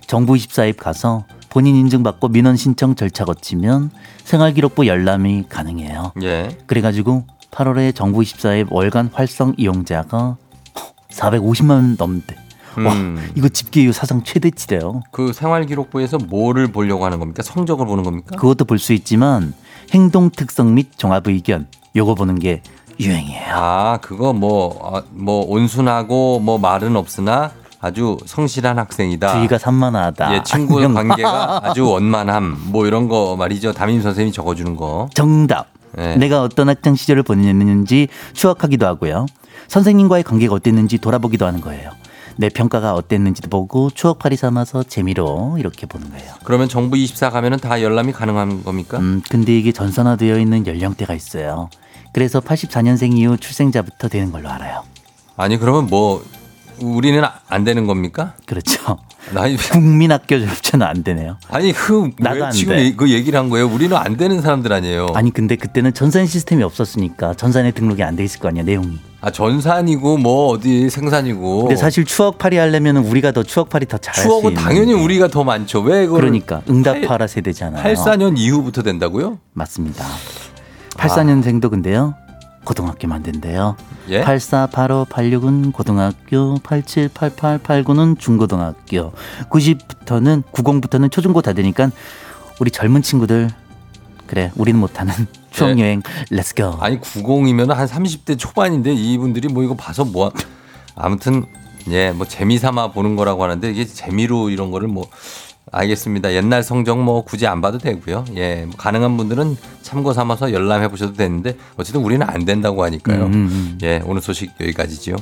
[0.07, 3.91] 정부 24앱 가서 본인 인증받고 민원 신청 절차 거치면
[4.23, 6.11] 생활기록부 열람이 가능해요.
[6.23, 10.37] 예, 그래가지고 8월에 정부 24앱 월간 활성 이용자가
[11.11, 12.35] 450만 넘대.
[12.77, 13.31] 와 음.
[13.35, 15.01] 이거 집계유 사상 최대치래요.
[15.11, 17.41] 그 생활기록부에서 뭐를 보려고 하는 겁니까?
[17.41, 18.35] 성적을 보는 겁니까?
[18.35, 19.53] 그것도 볼 수 있지만
[19.93, 22.61] 행동 특성 및 종합 의견 요거 보는 게
[22.99, 23.53] 유행이에요.
[23.55, 29.33] 아 그거 뭐 어, 뭐 온순하고 뭐 말은 없으나 아주 성실한 학생이다.
[29.33, 30.33] 주의가 산만하다.
[30.35, 30.81] 예, 친구.
[30.93, 32.57] 관계가 아주 원만함.
[32.67, 33.73] 뭐 이런 거 말이죠.
[33.73, 35.09] 담임 선생님이 적어주는 거.
[35.13, 35.67] 정답.
[35.99, 36.15] 예.
[36.15, 39.25] 내가 어떤 학창 시절을 보냈는지 추억하기도 하고요.
[39.67, 41.91] 선생님과의 관계가 어땠는지 돌아보기도 하는 거예요.
[42.39, 46.33] 내 평가가 어땠는지도 보고 추억팔이 삼아서 재미로 이렇게 보는 거예요.
[46.43, 48.99] 그러면 정부 24 가면은 다 열람이 가능한 겁니까?
[48.99, 51.69] 음, 근데 이게 전산화되어 있는 연령대가 있어요.
[52.13, 54.83] 그래서 84년생 이후 출생자부터 되는 걸로 알아요.
[55.35, 56.23] 아니 그러면 뭐
[56.79, 58.33] 우리는 아- 안 되는 겁니까?
[58.45, 58.97] 그렇죠.
[59.33, 61.37] 나이 국민학교 졸업자는 안 되네요.
[61.49, 63.67] 아니 그 나도 지금 그 얘기를 한 거예요?
[63.67, 65.07] 우리는 안 되는 사람들 아니에요.
[65.15, 68.99] 아니 근데 그때는 전산 시스템이 없었으니까 전산에 등록이 안 돼 있을 거 아니야 내용이.
[69.19, 71.61] 아 전산이고 뭐 어디 생산이고.
[71.63, 74.53] 근데 사실 추억팔이 하려면 우리가 더 추억팔이 더 잘할 수 추억은.
[74.53, 75.81] 당연히 우리가 더 많죠.
[75.81, 77.83] 왜 그러니까 응답하라 세대잖아요.
[77.83, 79.39] 84년 이후부터 된다고요?
[79.53, 80.05] 맞습니다.
[80.95, 82.15] 84년생도 근데요.
[82.67, 83.77] 고등학교 만든대요.
[84.09, 84.21] 예?
[84.21, 89.13] 84, 85, 86은 고등학교, 87, 88, 89는 중고등학교,
[89.49, 91.89] 90부터는 90부터는 초중고 다 되니까
[92.59, 93.49] 우리 젊은 친구들
[94.25, 95.13] 그래 우리는 못하는
[95.51, 100.33] 추억 여행 Let's go 아니 90이면 한 30대 초반인데 이분들이 뭐 이거 봐서 뭐
[100.95, 101.45] 아무튼
[101.89, 105.05] 예 뭐 재미 삼아 보는 거라고 하는데 이게 재미로 이런 거를 뭐
[105.71, 106.33] 알겠습니다.
[106.33, 108.25] 옛날 성적 뭐 굳이 안 봐도 되고요.
[108.35, 113.25] 예, 뭐 가능한 분들은 참고 삼아서 열람해 보셔도 되는데 어쨌든 우리는 안 된다고 하니까요.
[113.25, 113.77] 음, 음.
[113.83, 115.15] 예, 오늘 소식 여기까지지요.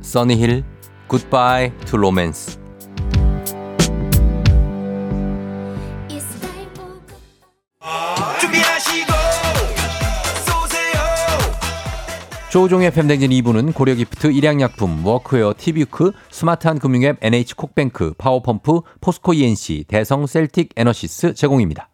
[0.00, 0.64] 써니힐
[1.08, 2.58] Goodbye To Romance
[12.56, 20.70] 조우종의 FM댕진 2부는 고려기프트 일양약품 워크웨어 티뷰크 스마트한 금융앱 NH콕뱅크 파워펌프 포스코 ENC 대성 셀틱
[20.74, 21.90] 에너시스 제공입니다.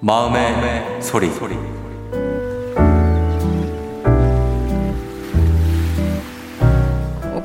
[0.00, 1.28] 마음의, 소리.
[1.28, 1.79] 옥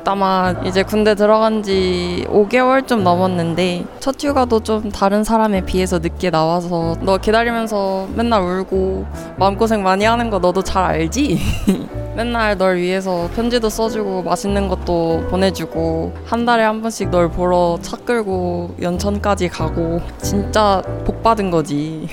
[0.05, 6.29] 담아 이제 군대 들어간 지 5개월 좀 넘었는데 첫 휴가도 좀 다른 사람에 비해서 늦게
[6.29, 9.05] 나와서 너 기다리면서 맨날 울고
[9.37, 11.39] 마음고생 많이 하는 거 너도 잘 알지?
[12.15, 17.97] 맨날 널 위해서 편지도 써주고 맛있는 것도 보내주고 한 달에 한 번씩 널 보러 차
[17.97, 22.07] 끌고 연천까지 가고 진짜 복 받은 거지.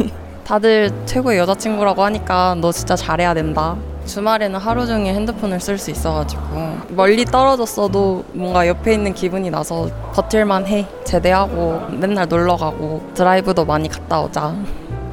[0.44, 3.76] 다들 최고의 여자친구라고 하니까 너 진짜 잘해야 된다.
[4.08, 6.42] 주말에는 하루 종일 핸드폰을 쓸 수 있어가지고
[6.88, 10.88] 멀리 떨어졌어도 뭔가 옆에 있는 기분이 나서 버틸만 해.
[11.04, 14.56] 제대하고 맨날 놀러 가고 드라이브도 많이 갔다 오자.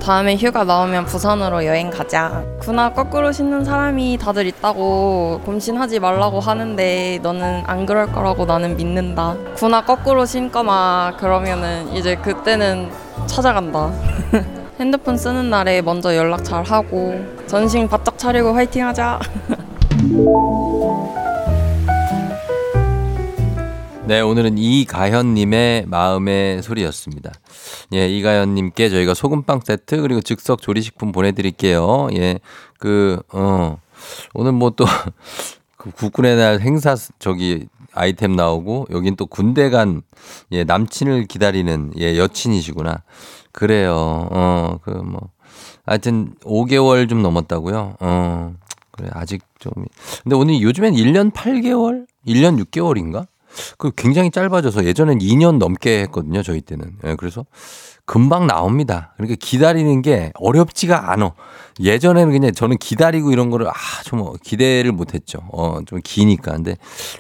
[0.02, 2.44] 다음에 휴가 나오면 부산으로 여행 가자.
[2.60, 9.36] 군화 거꾸로 신는 사람이 다들 있다고 곰신하지 말라고 하는데 너는 안 그럴 거라고 나는 믿는다.
[9.56, 12.90] 군화 거꾸로 신거마 그러면은 이제 그때는
[13.26, 13.92] 찾아간다.
[14.80, 17.16] 핸드폰 쓰는 날에 먼저 연락 잘 하고
[17.48, 19.20] 전신 바짝 차리고 화이팅 하자.
[24.06, 27.32] 네, 오늘은 이가현님의 마음의 소리였습니다.
[27.94, 32.10] 예, 이가현님께 저희가 소금빵 세트 그리고 즉석 조리식품 보내드릴게요.
[32.14, 32.40] 예,
[32.78, 33.80] 그, 어,
[34.34, 34.86] 오늘 뭐 또,
[35.78, 40.02] 그 국군의 날 행사 저기 아이템 나오고 여긴 또 군대 간
[40.52, 43.02] 예, 남친을 기다리는 예, 여친이시구나.
[43.56, 44.28] 그래요.
[44.32, 45.30] 어, 그 뭐.
[45.86, 47.96] 하여튼 5개월 좀 넘었다고요.
[48.00, 48.54] 어.
[48.92, 49.72] 그래 아직 좀
[50.24, 52.06] 근데 오늘 요즘엔 1년 8개월?
[52.28, 53.28] 1년 6개월인가?
[53.78, 56.98] 그 굉장히 짧아져서 예전엔 2년 넘게 했거든요, 저희 때는.
[57.06, 57.46] 예, 그래서
[58.06, 59.14] 금방 나옵니다.
[59.16, 61.34] 그러니까 기다리는 게 어렵지가 않아.
[61.80, 65.40] 예전에는 그냥 저는 기다리고 이런 거를 아, 좀 기대를 못 했죠.
[65.52, 66.52] 어, 좀 기니까.
[66.52, 66.76] 근데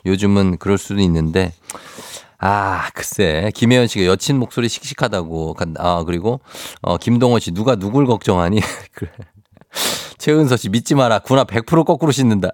[0.05, 1.53] 요즘은 그럴 수도 있는데
[2.39, 3.51] 아, 글쎄.
[3.55, 5.55] 김혜연 씨가 여친 목소리 씩씩하다고.
[5.77, 6.41] 아, 그리고,
[6.81, 8.59] 어, 김동원 씨, 누가 누굴 걱정하니?
[8.93, 9.11] 그래.
[10.17, 11.19] 최은서 씨, 믿지 마라.
[11.19, 12.49] 구나 100% 거꾸로 씻는다.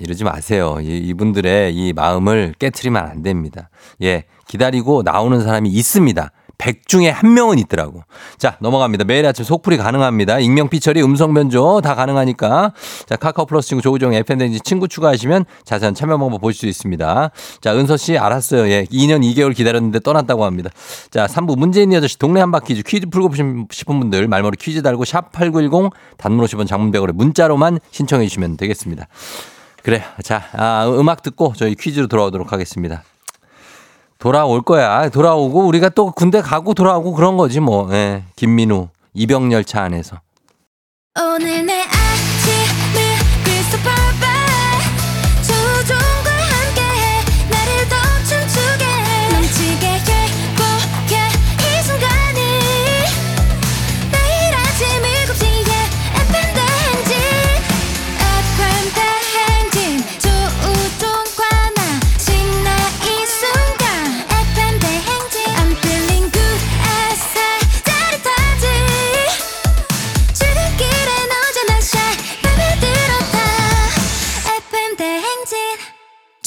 [0.00, 0.78] 이러지 마세요.
[0.80, 3.70] 이, 이분들의 이 마음을 깨트리면 안 됩니다.
[4.02, 4.24] 예.
[4.48, 6.32] 기다리고 나오는 사람이 있습니다.
[6.60, 8.04] 100 중에 한 명은 있더라고.
[8.36, 9.04] 자, 넘어갑니다.
[9.04, 10.40] 매일 아침 속풀이 가능합니다.
[10.40, 12.72] 익명 피처리 음성 변조 다 가능하니까.
[13.06, 17.30] 자, 카카오 플러스 친구 조우정 FNDG 친구 추가하시면 자세한 참여 방법 보실 수 있습니다.
[17.62, 18.68] 자, 은서 씨 알았어요.
[18.68, 18.84] 예.
[18.84, 20.68] 2년 2개월 기다렸는데 떠났다고 합니다.
[21.10, 23.34] 자, 3부 문재인 여자씨 동네 한바 퀴 즈 퀴즈 풀고
[23.70, 29.08] 싶은 분들 말머리 퀴즈 달고 샵 8910 단문 50원 장문 100원에 문자로만 신청해 주시면 되겠습니다.
[29.82, 30.04] 그래.
[30.22, 33.02] 자, 아, 음악 듣고 저희 퀴즈로 돌아오도록 하겠습니다.
[34.20, 35.08] 돌아올 거야.
[35.08, 37.92] 돌아오고 우리가 또 군대 가고 돌아오고 그런 거지 뭐.
[37.92, 38.22] 예.
[38.36, 40.20] 김민우 이병열차 안에서.
[41.18, 41.79] 오늘 내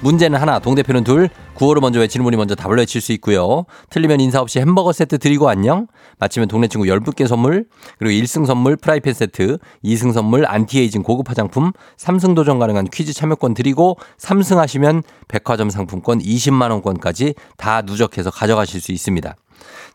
[0.00, 3.64] 문제는 하나, 동대표는 둘, 구호를 먼저 외치는 분이 먼저 답을 외칠 수 있고요.
[3.90, 5.86] 틀리면 인사 없이 햄버거 세트 드리고 안녕.
[6.18, 7.66] 맞히면 동네 친구 10분께 선물,
[7.98, 13.54] 그리고 1승 선물 프라이팬 세트, 2승 선물 안티에이징 고급 화장품, 3승 도전 가능한 퀴즈 참여권
[13.54, 19.34] 드리고 3승 하시면 백화점 상품권 20만 원권까지 다 누적해서 가져가실 수 있습니다.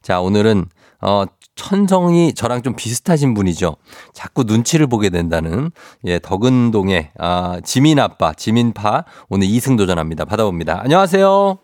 [0.02, 0.66] 자, 오늘은
[1.02, 1.24] 어
[1.56, 3.76] 천성이 저랑 좀 비슷하신 분이죠.
[4.14, 5.72] 자꾸 눈치를 보게 된다는
[6.06, 10.26] 예, 덕은동의 아, 지민 아빠, 지민파 오늘 2승 도전합니다.
[10.26, 10.82] 받아봅니다.
[10.84, 11.58] 안녕하세요.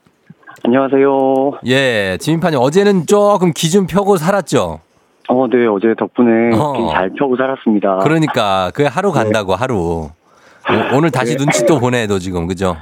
[0.65, 1.51] 안녕하세요.
[1.67, 4.79] 예, 지민파님 어제는 조금 기준 펴고 살았죠.
[5.29, 6.73] 어, 네, 어제 덕분에 어.
[6.73, 7.97] 기잘 펴고 살았습니다.
[7.99, 10.09] 그러니까 그 하루 간다고 하루.
[10.69, 11.37] 오- 오늘 다시 네.
[11.37, 12.75] 눈치 또 보내도 지금 그죠?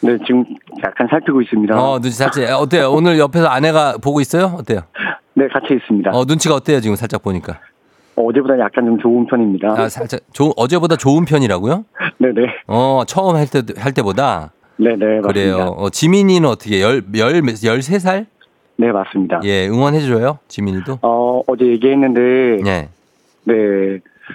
[0.00, 0.44] 네, 지금
[0.84, 1.74] 약간 살피고 있습니다.
[1.78, 2.90] 어 눈치 살짝 어때요?
[2.92, 4.54] 오늘 옆에서 아내가 보고 있어요?
[4.58, 4.80] 어때요?
[5.38, 6.10] 네, 같이 있습니다.
[6.14, 7.60] 어 눈치가 어때요 지금 살짝 보니까?
[8.16, 9.68] 어, 제보다 약간 좀 좋은 편입니다.
[9.78, 11.84] 아 살짝 조, 어제보다 좋은 편이라고요?
[12.18, 12.42] 네 네.
[12.66, 15.28] 어 처음 할 때 할 때보다 네네, 맞습니다.
[15.28, 15.74] 그래요.
[15.76, 18.26] 어, 지민이는 어떻게 열열 열세 살?
[18.76, 19.40] 네, 맞습니다.
[19.44, 20.98] 예 응원해 줘요 지민이도.
[21.02, 22.20] 어, 어제 얘기했는데,
[22.66, 22.88] 예.
[23.44, 23.54] 네,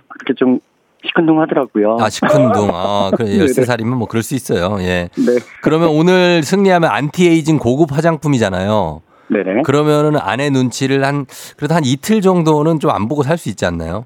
[0.08, 0.60] 그렇게 좀
[1.06, 1.97] 시큰둥 하더라고요.
[1.99, 2.70] 아 시큰둥.
[2.74, 3.39] 아 그래 네네.
[3.39, 4.78] 열세 살이면 뭐 그럴 수 있어요.
[4.82, 5.10] 예.
[5.16, 9.02] 네, 그러면 오늘 승리하면 안티에이징 고급 화장품이잖아요.
[9.34, 9.62] 네네.
[9.64, 11.26] 그러면은 아내 눈치를 한
[11.58, 14.06] 그래도 한 이틀 정도는 좀 안 보고 살 수 있지 않나요?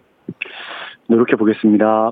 [1.08, 2.12] 노력해 보겠습니다.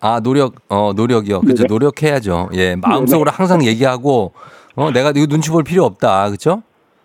[0.00, 1.40] 아 노력 어 노력이요.
[1.42, 1.66] 그죠 네네.
[1.68, 2.48] 노력해야죠.
[2.54, 4.32] 예 마음속으로 항상 얘기하고
[4.74, 6.30] 어 내가 이거 눈치 볼 필요 없다.
[6.30, 6.62] 그죠?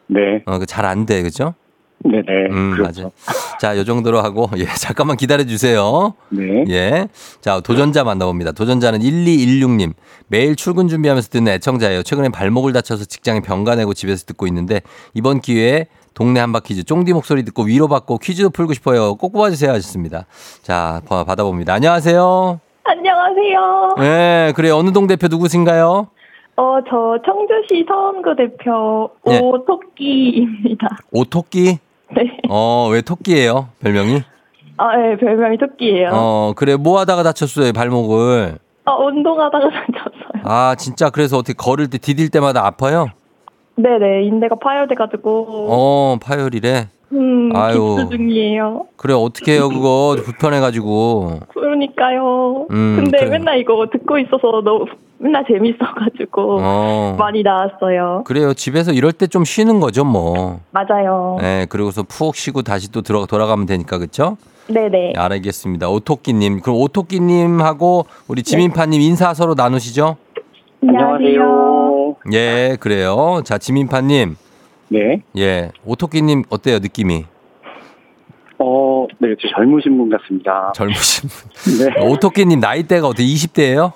[0.08, 1.22] 네, 어잘 안 돼.
[1.22, 1.54] 그죠?
[2.04, 2.24] 네네.
[2.52, 3.12] 음 그렇죠.
[3.26, 3.58] 맞아.
[3.60, 6.14] 자요 정도로 하고 예 잠깐만 기다려 주세요.
[6.30, 6.64] 네.
[6.70, 7.08] 예.
[7.42, 8.52] 자, 도전자 만나봅니다.
[8.52, 9.94] 도전자는 1216님.
[10.28, 12.04] 매일 출근 준비하면서 듣는 애청자예요.
[12.04, 14.82] 최근에 발목을 다쳐서 직장에 병가 내고 집에서 듣고 있는데
[15.14, 19.16] 이번 기회에 동네 한바퀴즈 쫑디 목소리 듣고 위로받고 퀴즈도 풀고 싶어요.
[19.16, 20.26] 꼭 뽑아주세요 하셨습니다.
[20.62, 21.74] 자, 봐- 받아봅니다.
[21.74, 22.60] 안녕하세요.
[22.84, 23.96] 안녕하세요.
[24.00, 24.70] 예, 그래.
[24.70, 26.08] 어느 동 대표 누구신가요?
[26.60, 29.40] 어, 저 청주시 서원구 대표 네.
[29.40, 30.88] 오토끼입니다.
[31.12, 31.78] 오토끼?
[32.16, 32.38] 네.
[32.50, 33.70] 어, 왜 토끼예요?
[33.82, 34.22] 별명이?
[34.78, 36.10] 아, 네, 별명이 토끼예요.
[36.10, 36.14] 어,
[36.50, 36.76] 어, 그래.
[36.76, 38.58] 뭐 하다가 다쳤어요, 발목을?
[38.86, 40.44] 운동하다가 다쳤어요.
[40.44, 43.08] 아, 진짜 그래서 어떻게 걸을 때 디딜 때마다 아파요?
[43.76, 46.88] 네네, 인대가 파열돼가지고, 어, 파열이래.
[47.14, 48.08] 음, 아유.
[48.10, 48.88] 중이에요.
[48.98, 52.68] 그래 어떻게 해요 그거 불편해가지고 그러니까요.
[52.70, 53.30] 음, 근데 그래.
[53.30, 54.86] 맨날 이거 듣고 있어서 너무
[55.20, 58.24] 맨날 재밌어가지고, 어 많이 나왔어요.
[58.26, 60.62] 그래요 집에서 이럴 때 좀 쉬는 거죠 뭐.
[60.72, 61.38] 맞아요.
[61.42, 64.38] 네 그리고서 푹 쉬고 다시 또 들어 돌아가면 되니까 그렇죠?
[64.70, 65.14] 네네.
[65.16, 70.18] 알겠습니다 오토끼님 그럼 오토끼님하고 우리 지민파님 인사 서로 나누시죠?
[70.82, 72.16] 안녕하세요.
[72.34, 74.36] 예 그래요 자 지민파님
[74.90, 75.22] 네.
[75.38, 77.26] 예 오토끼님 어때요 느낌이
[78.60, 80.72] 어, 네, 저 젊으신 분 같습니다.
[80.76, 82.06] 젊으신 분 네.
[82.08, 83.94] 오토끼님 나이대가 어떻게 20대예요?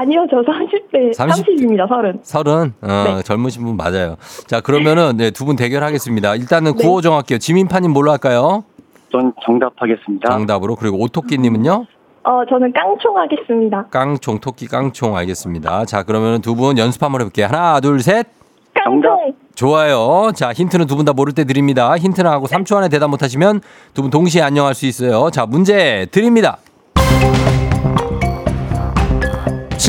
[0.00, 1.44] 아니요, 저 30대, 30?
[1.46, 2.20] 30입니다, 30.
[2.22, 3.22] 서른 어, 네.
[3.22, 6.82] 젊으신 분 맞아요 자 그러면은 네, 두 분 대결하겠습니다 일단은 네.
[6.82, 8.64] 구호 정할게요 지민파님 뭘로 할까요?
[9.12, 10.30] 전 정답하겠습니다.
[10.30, 11.86] 정답으로 그리고 오토끼님은요?
[12.22, 13.86] 어, 저는 깡총 하겠습니다.
[13.90, 15.84] 깡총 토끼 깡총 알겠습니다.
[15.86, 17.46] 자 그러면 두 분 연습 한번 해볼게요.
[17.46, 18.26] 하나 둘 셋.
[18.74, 19.34] 깡총!
[19.56, 20.30] 좋아요.
[20.34, 21.96] 자 힌트는 두 분 다 모를 때 드립니다.
[21.96, 23.60] 힌트는 하고 3초 안에 대답 못하시면
[23.94, 25.30] 두 분 동시에 안녕할 수 있어요.
[25.30, 26.58] 자 문제 드립니다.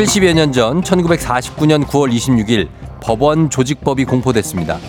[0.01, 2.69] 70여 년 전 1949년 9월 26일
[3.03, 4.79] 법원 조직법이 공포됐습니다.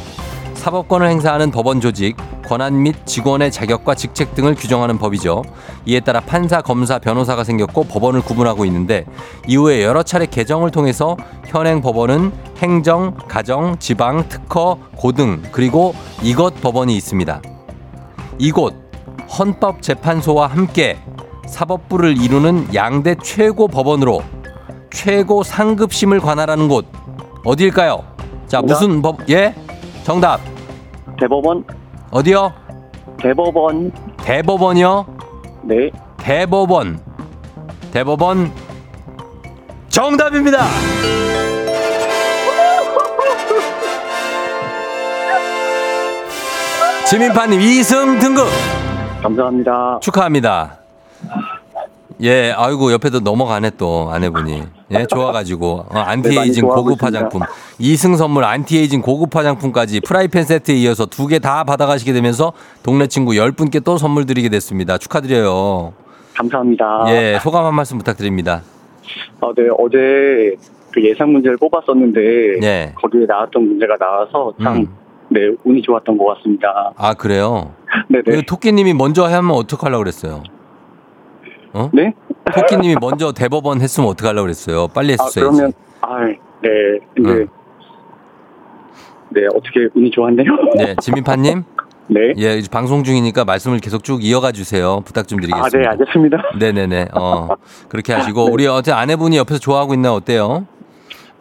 [0.54, 5.42] 사법권을 행사하는 법원 조직, 권한 및 직원의 자격과 직책 등을 규정하는 법이죠.
[5.84, 9.04] 이에 따라 판사, 검사, 변호사가 생겼고 법원을 구분하고 있는데
[9.46, 16.96] 이후에 여러 차례 개정을 통해서 현행 법원은 행정, 가정, 지방, 특허, 고등 그리고 이것 법원이
[16.96, 17.42] 있습니다.
[18.38, 18.74] 이곳
[19.38, 20.96] 헌법재판소와 함께
[21.46, 24.22] 사법부를 이루는 양대 최고 법원으로
[24.92, 26.86] 최고 상급심을 관할하는 곳
[27.44, 28.04] 어디일까요?
[28.46, 28.74] 자 정답.
[28.74, 29.30] 무슨 법?
[29.30, 29.54] 예?
[30.04, 30.40] 정답
[31.18, 31.64] 대법원,
[32.10, 32.52] 어디요?
[33.20, 35.06] 대법원, 대법원이요?
[35.62, 35.90] 네.
[36.18, 37.00] 대법원
[37.92, 38.52] 대법원
[39.88, 40.64] 정답입니다.
[47.08, 48.46] 지민파님 2승 등극
[49.22, 49.98] 감사합니다.
[50.00, 50.78] 축하합니다.
[52.22, 54.62] 예, 아이고 옆에도 넘어가네 또 아내분이.
[55.00, 57.02] 예, 좋아가지고 어, 안티에이징 네, 고급.
[57.02, 57.40] 화장품
[57.80, 63.32] 2승 선물 안티에이징 고급 화장품까지 프라이팬 세트에 이어서 두 개 다 받아가시게 되면서 동네 친구
[63.32, 64.98] 10분께 또 선물 드리게 됐습니다.
[64.98, 65.92] 축하드려요.
[66.34, 67.04] 감사합니다.
[67.08, 68.62] 예, 소감 한 말씀 부탁드립니다.
[69.40, 70.54] 아, 네, 어제
[70.92, 72.20] 그 예상 문제를 뽑았었는데
[72.62, 72.92] 예.
[73.00, 74.86] 거기에 나왔던 문제가 나와서 참 음.
[75.30, 76.92] 네, 운이 좋았던 것 같습니다.
[76.96, 77.72] 아, 그래요?
[78.08, 78.22] 네네.
[78.36, 80.42] 그 토끼님이 먼저 하면 어떡하려고 그랬어요?
[81.74, 81.88] 어?
[81.94, 82.12] 네?
[82.54, 84.88] 토끼님이 먼저 대법원 했으면 어떡하려고 그랬어요?
[84.88, 85.40] 빨리 아, 했어야지.
[85.40, 86.68] 그러면, 아, 네.
[87.14, 87.48] 근데, 응.
[89.30, 90.46] 네, 어떻게 운이 좋았네요.
[90.76, 91.62] 네, 지민파님.
[92.08, 92.32] 네.
[92.36, 95.00] 예, 이제 방송 중이니까 말씀을 계속 쭉 이어가 주세요.
[95.04, 95.78] 부탁 좀 아, 드리겠습니다.
[95.78, 96.42] 네, 알겠습니다.
[96.58, 97.08] 네네네.
[97.14, 97.48] 어,
[97.88, 98.52] 그렇게 하시고, 네.
[98.52, 100.66] 우리 어제 아내분이 옆에서 좋아하고 있나 어때요?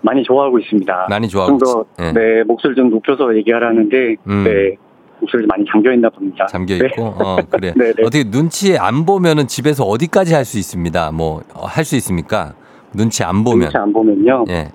[0.02, 1.08] 많이 좋아하고 있습니다.
[1.10, 2.12] 많이 좋아하고 좀더 있- 예.
[2.14, 4.43] 네, 목소리 좀 높여서 얘기하라는데, 음.
[4.45, 4.78] 네,
[5.22, 6.45] 목소리 많이 잠겨 있나 봅니다.
[6.47, 6.88] 잠겨 네.
[6.88, 7.74] 있고, 어, 그래.
[7.78, 8.03] 네, 네.
[8.03, 11.11] 어떻게 눈치 안 보면은 집에서 어디까지 할 수 있습니다.
[11.11, 12.53] 뭐, 할 수 있습니까?
[12.93, 13.61] 눈치 안 보면.
[13.61, 14.45] 눈치 안 보면요.
[14.49, 14.67] 예.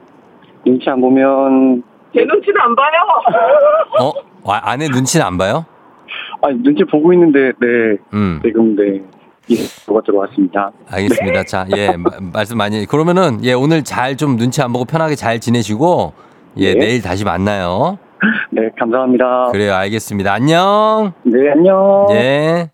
[0.65, 1.83] 눈치 안 보면,
[2.15, 2.89] 제 눈치도 안 봐요.
[4.01, 4.13] 어?
[4.45, 5.67] 와, 아내 눈치는 안 봐요?
[6.43, 8.41] 아, 눈치 보고 있는데, 네, 음.
[8.45, 9.03] 지금, 네,
[9.49, 10.71] 이가 들어왔습니다.
[10.91, 11.45] 알겠습니다.
[11.45, 12.87] 자, 예, 마- 말씀 많이.
[12.87, 16.13] 그러면은, 예, 오늘 잘 좀 눈치 안 보고 편하게 잘 지내시고,
[16.59, 16.79] 예, 네.
[16.79, 17.99] 내일 다시 만나요.
[18.51, 19.51] 네, 감사합니다.
[19.53, 20.33] 그래요, 알겠습니다.
[20.33, 21.13] 안녕!
[21.25, 22.07] 네, 안녕.
[22.11, 22.71] 예.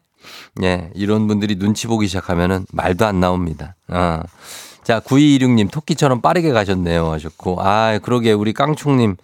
[0.63, 3.75] 예, 이런 분들이 눈치 보기 시작하면은 말도 안 나옵니다.
[3.89, 4.21] 어.
[4.83, 7.07] 자, 9226님, 토끼처럼 빠르게 가셨네요.
[7.11, 7.57] 하셨고.
[7.61, 9.17] 아, 그러게, 우리 깡충님,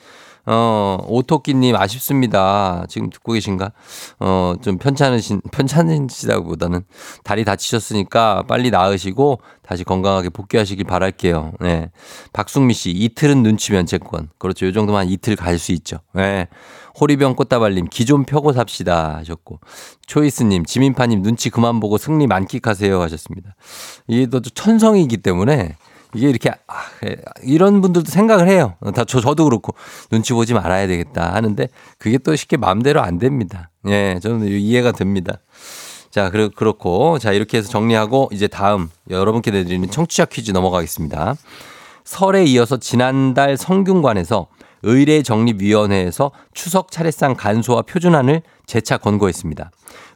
[0.51, 2.84] 어, 오토끼님, 아쉽습니다.
[2.88, 3.72] 지금 듣고 계신가?
[4.18, 6.84] 어, 좀 편찮으신, 편찮으시다고 보다는
[7.22, 11.53] 다리 다치셨으니까 빨리 나으시고 다시 건강하게 복귀하시길 바랄게요.
[11.61, 11.90] 네.
[12.32, 14.30] 박숙미 씨, 이틀은 눈치 면책권.
[14.38, 14.64] 그렇죠.
[14.66, 15.99] 요 정도만 한 이틀 갈 수 있죠.
[16.14, 16.49] 네.
[16.99, 19.16] 호리병 꽃다발님, 기 좀 펴고 삽시다.
[19.18, 19.61] 하셨고.
[20.07, 23.03] 초이스님, 지민파님, 눈치 그만 보고 승리 만끽하세요.
[23.03, 23.55] 하셨습니다.
[24.07, 25.76] 이게 또 천성이기 때문에
[26.14, 28.74] 이게 이렇게, 아, 예, 이런 분들도 생각을 해요.
[28.94, 29.74] 다 저, 저도 그렇고
[30.11, 33.70] 눈치 보지 말아야 되겠다 하는데 그게 또 쉽게 마음대로 안 됩니다.
[33.88, 35.38] 예, 저는 이해가 됩니다.
[36.11, 37.18] 자, 그렇, 그렇고.
[37.18, 41.36] 자, 이렇게 해서 정리하고 이제 다음 여러분께 내드리는 청취자 퀴즈 넘어가겠습니다.
[42.04, 44.46] 설에 이어서 지난달 성균관에서
[44.82, 49.70] 의례정립위원회에서 추석 차례상 간소화 표준안을 재차 권고했습니다.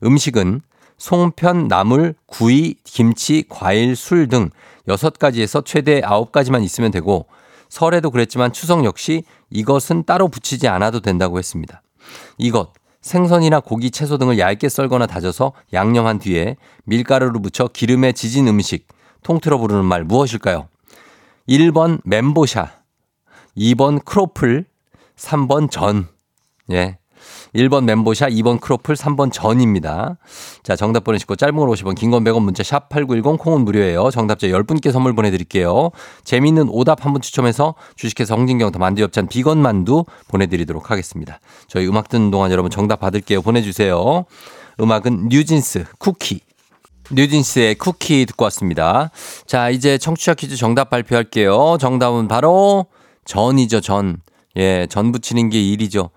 [0.04, 0.62] 음식은
[1.02, 4.50] 송편, 나물, 구이, 김치, 과일, 술 등
[4.86, 7.26] 6가지에서 최대 9가지만 있으면 되고
[7.68, 11.82] 설에도 그랬지만 추석 역시 이것은 따로 붙이지 않아도 된다고 했습니다.
[12.38, 18.86] 이것 생선이나 고기, 채소 등을 얇게 썰거나 다져서 양념한 뒤에 밀가루를 묻혀 기름에 지진 음식
[19.24, 20.68] 통틀어 부르는 말 무엇일까요?
[21.48, 22.70] 1번 멘보샤,
[23.56, 24.66] 2번 크로플,
[25.16, 26.06] 3번 전.
[26.70, 26.98] 예.
[27.54, 30.16] 1번 멘보샤, 2번 크로플, 3번 전입니다.
[30.62, 34.10] 자, 정답 보내시고 짧은 걸 50원, 긴 건 100원 문자 샵 8910 콩은 무료예요.
[34.10, 35.90] 정답자 10분께 선물 보내드릴게요.
[36.24, 41.40] 재미있는 오답 한 분 추첨해서 주식회사 홍진경 더 만두엽찬 비건 만두 보내드리도록 하겠습니다.
[41.68, 43.42] 저희 음악 듣는 동안 여러분 정답 받을게요.
[43.42, 44.24] 보내주세요.
[44.80, 46.40] 음악은 뉴진스 쿠키.
[47.10, 49.10] 뉴진스의 쿠키 듣고 왔습니다.
[49.44, 51.76] 자, 이제 청취자 퀴즈 정답 발표할게요.
[51.78, 52.86] 정답은 바로
[53.26, 54.16] 전이죠, 전.
[54.56, 56.08] 예, 전 붙이는 게 일이죠.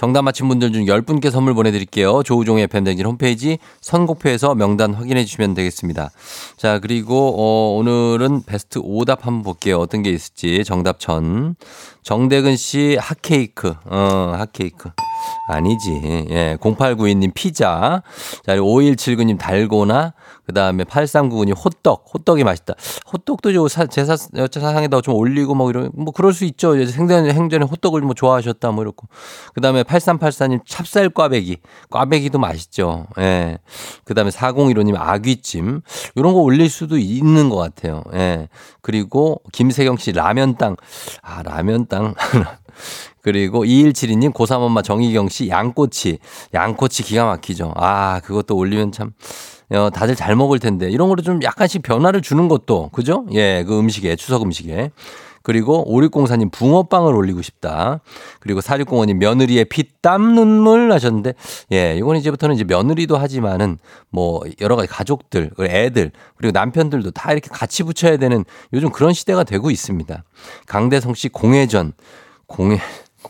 [0.00, 2.22] 정답 맞힌 분들 중 10분께 선물 보내드릴게요.
[2.22, 6.10] 조우종의 팬데진 홈페이지 선곡표에서 명단 확인해 주시면 되겠습니다.
[6.56, 9.78] 자, 그리고, 어, 오늘은 베스트 오답 한번 볼게요.
[9.78, 10.64] 어떤 게 있을지.
[10.64, 11.54] 정답 전.
[12.02, 13.74] 정대근 씨 핫케이크.
[13.84, 14.88] 어, 핫케이크.
[15.50, 16.26] 아니지.
[16.30, 16.56] 예.
[16.60, 18.02] 0892님 피자.
[18.44, 20.14] 자, 그리고 5179님 달고나.
[20.46, 22.06] 그 다음에 8399님 호떡.
[22.12, 22.74] 호떡이 맛있다.
[23.12, 26.84] 호떡도 좀 사- 제사, 여차상에다가 좀 올리고 뭐 이런, 뭐 그럴 수 있죠.
[26.86, 29.06] 생전, 행전에 호떡을 뭐 좋아하셨다 뭐 이렇고.
[29.54, 31.58] 그 다음에 8384님 찹쌀 꽈배기.
[31.90, 33.06] 꽈배기도 맛있죠.
[33.18, 33.58] 예.
[34.04, 35.82] 그 다음에 4015님 아귀찜.
[36.16, 38.02] 이런 거 올릴 수도 있는 것 같아요.
[38.14, 38.48] 예.
[38.82, 40.76] 그리고 김세경 씨 라면땅.
[41.22, 42.14] 아, 라면땅.
[43.22, 46.18] 그리고 2172님 고3 엄마 정희경 씨 양꼬치.
[46.54, 47.72] 양꼬치 기가 막히죠.
[47.76, 49.12] 아, 그것도 올리면 참.
[49.72, 53.26] 어, 다들 잘 먹을 텐데 이런 거로 좀 약간씩 변화를 주는 것도 그죠?
[53.32, 54.90] 예, 그 음식에 추석 음식에
[55.42, 58.00] 그리고 5604님 붕어빵을 올리고 싶다.
[58.40, 61.34] 그리고 4605님 며느리의 피땀 눈물 하셨는데
[61.72, 63.78] 예, 이건 이제부터는 이제 며느리도 하지만은
[64.10, 69.44] 뭐 여러 가지 가족들, 애들 그리고 남편들도 다 이렇게 같이 붙여야 되는 요즘 그런 시대가
[69.44, 70.24] 되고 있습니다.
[70.66, 71.92] 강대성 씨 공회전
[72.46, 72.80] 공회 공회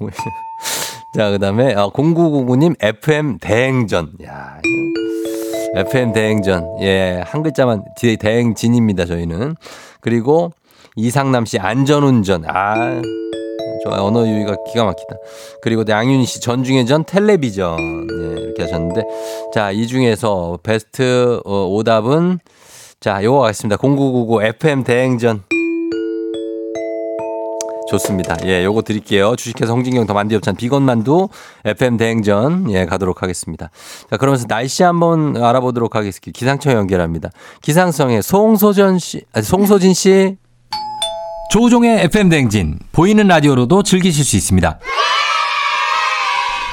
[1.17, 4.13] 자, 그 다음에 어, 0999님 FM 대행전.
[4.25, 4.61] 야.
[5.77, 6.67] FM 대행전.
[6.81, 7.85] 예, 한 글자만
[8.19, 9.57] 대행진입니다, 저희는.
[10.01, 10.53] 그리고
[10.97, 12.45] 이상남 씨 안전운전.
[12.49, 13.01] 아,
[13.85, 14.03] 좋아요.
[14.03, 15.17] 언어 유희가 기가 막히다.
[15.63, 17.79] 그리고 양윤희 씨 전중의 전 텔레비전.
[17.79, 19.03] 예, 이렇게 하셨는데.
[19.55, 22.39] 자, 이 중에서 베스트 어, 오답은
[23.01, 23.77] 자, 요거 가겠습니다.
[23.77, 25.43] 0999 FM 대행전.
[27.91, 28.37] 좋습니다.
[28.45, 29.35] 예, 요거 드릴게요.
[29.37, 31.29] 주식회사 홍진경 더 만두엽찬 비건만두
[31.65, 33.71] FM 대행전 예 가도록 하겠습니다.
[34.09, 36.31] 자 그러면서 날씨 한번 알아보도록 하겠습니다.
[36.33, 37.31] 기상청 연결합니다.
[37.63, 40.37] 기상청의 송소전 씨, 아니, 송소진 씨.
[41.51, 44.79] 조우종의 FM 대행진 보이는 라디오로도 즐기실 수 있습니다.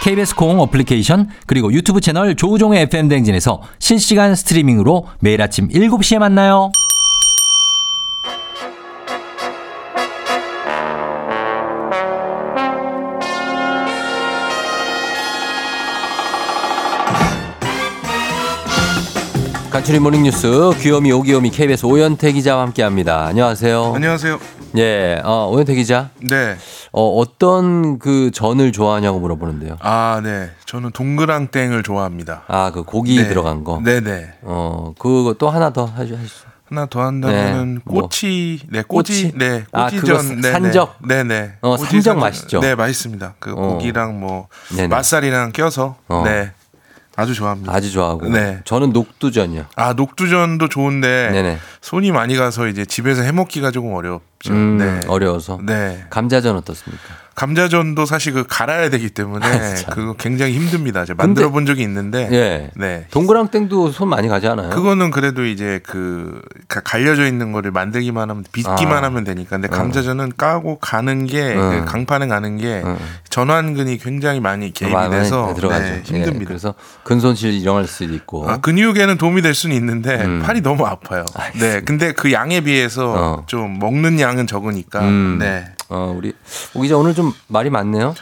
[0.04, 6.72] KBS 공 어플리케이션 그리고 유튜브 채널 조우종의 FM 댕진에서 실시간 스트리밍으로 매일 아침 7시에 만나요.
[19.78, 23.28] 간추린 모닝뉴스 귀요미 오기요미 KBS 오현태 기자와 함께합니다.
[23.28, 23.94] 안녕하세요.
[23.94, 24.40] 안녕하세요.
[24.78, 26.10] 예, 어, 오현태 기자.
[26.20, 26.56] 네.
[26.92, 29.78] 어, 어떤 그 전을 좋아하냐고 물어보는데요.
[29.82, 30.50] 아, 네.
[30.66, 32.42] 저는 동그랑땡을 좋아합니다.
[32.48, 33.28] 아, 그 고기 네.
[33.28, 33.80] 들어간 거.
[33.86, 34.34] 네 네.
[34.42, 36.48] 어, 그거 또 하나 더 하시, 하시죠.
[36.70, 38.02] 하나 더 한다면은 네, 뭐.
[38.02, 39.38] 꼬치, 네, 꼬치, 꼬치?
[39.38, 40.96] 네, 아, 꼬치전, 네, 산적?
[41.08, 41.54] 네, 네.
[41.62, 42.18] 어, 산적 산적.
[42.18, 42.60] 맛있죠?
[42.62, 43.36] 네, 맛있습니다.
[43.38, 43.56] 그 어.
[43.56, 44.88] 고기랑 뭐 네네.
[44.88, 46.24] 맛살이랑 껴서, 어.
[46.26, 46.52] 네,
[47.18, 47.74] 아주 좋아합니다.
[47.74, 48.30] 아주 좋아하고.
[48.30, 48.62] 네.
[48.64, 49.66] 저는 녹두전이요.
[49.76, 51.58] 아, 녹두전도 좋은데 네네.
[51.82, 54.54] 손이 많이 가서 이제 집에서 해 먹기가 조금 어렵죠.
[54.54, 55.02] 음, 네.
[55.08, 55.60] 어려워서.
[55.64, 56.06] 네.
[56.12, 57.04] 감자전 어떻습니까?
[57.38, 59.92] 감자전도 사실 그 갈아야 되기 때문에 아.
[59.92, 61.06] 그거 굉장히 힘듭니다.
[61.06, 62.72] 제가 만들어 본 적이 있는데, 예.
[62.76, 63.06] 네.
[63.12, 64.72] 동그랑땡도 손 많이 가지 않아요?
[64.72, 69.08] 그거는 그래도 이제 그 가- 갈려져 있는 거를 만들기만 하면 빚기만 아.
[69.08, 69.52] 하면 되니까.
[69.52, 71.86] 근데 감자전은 까고 가는 게 응.
[71.86, 72.98] 그 강판에 가는 게 응.
[73.30, 75.84] 전완근이 굉장히 많이 개입이 돼서 들어가죠.
[75.84, 76.46] 네, 예, 힘듭니다.
[76.48, 76.74] 그래서
[77.04, 78.50] 근손실 일어날 수도 있고.
[78.50, 80.42] 아, 근육에는 도움이 될 수는 있는데 음.
[80.44, 81.24] 팔이 너무 아파요.
[81.60, 83.44] 네, 근데 그 양에 비해서 어.
[83.46, 85.02] 좀 먹는 양은 적으니까.
[85.02, 85.38] 음.
[85.40, 85.66] 네.
[85.90, 86.34] 어, 우리
[86.74, 88.16] 오 기자 오늘 좀 말이 많네요.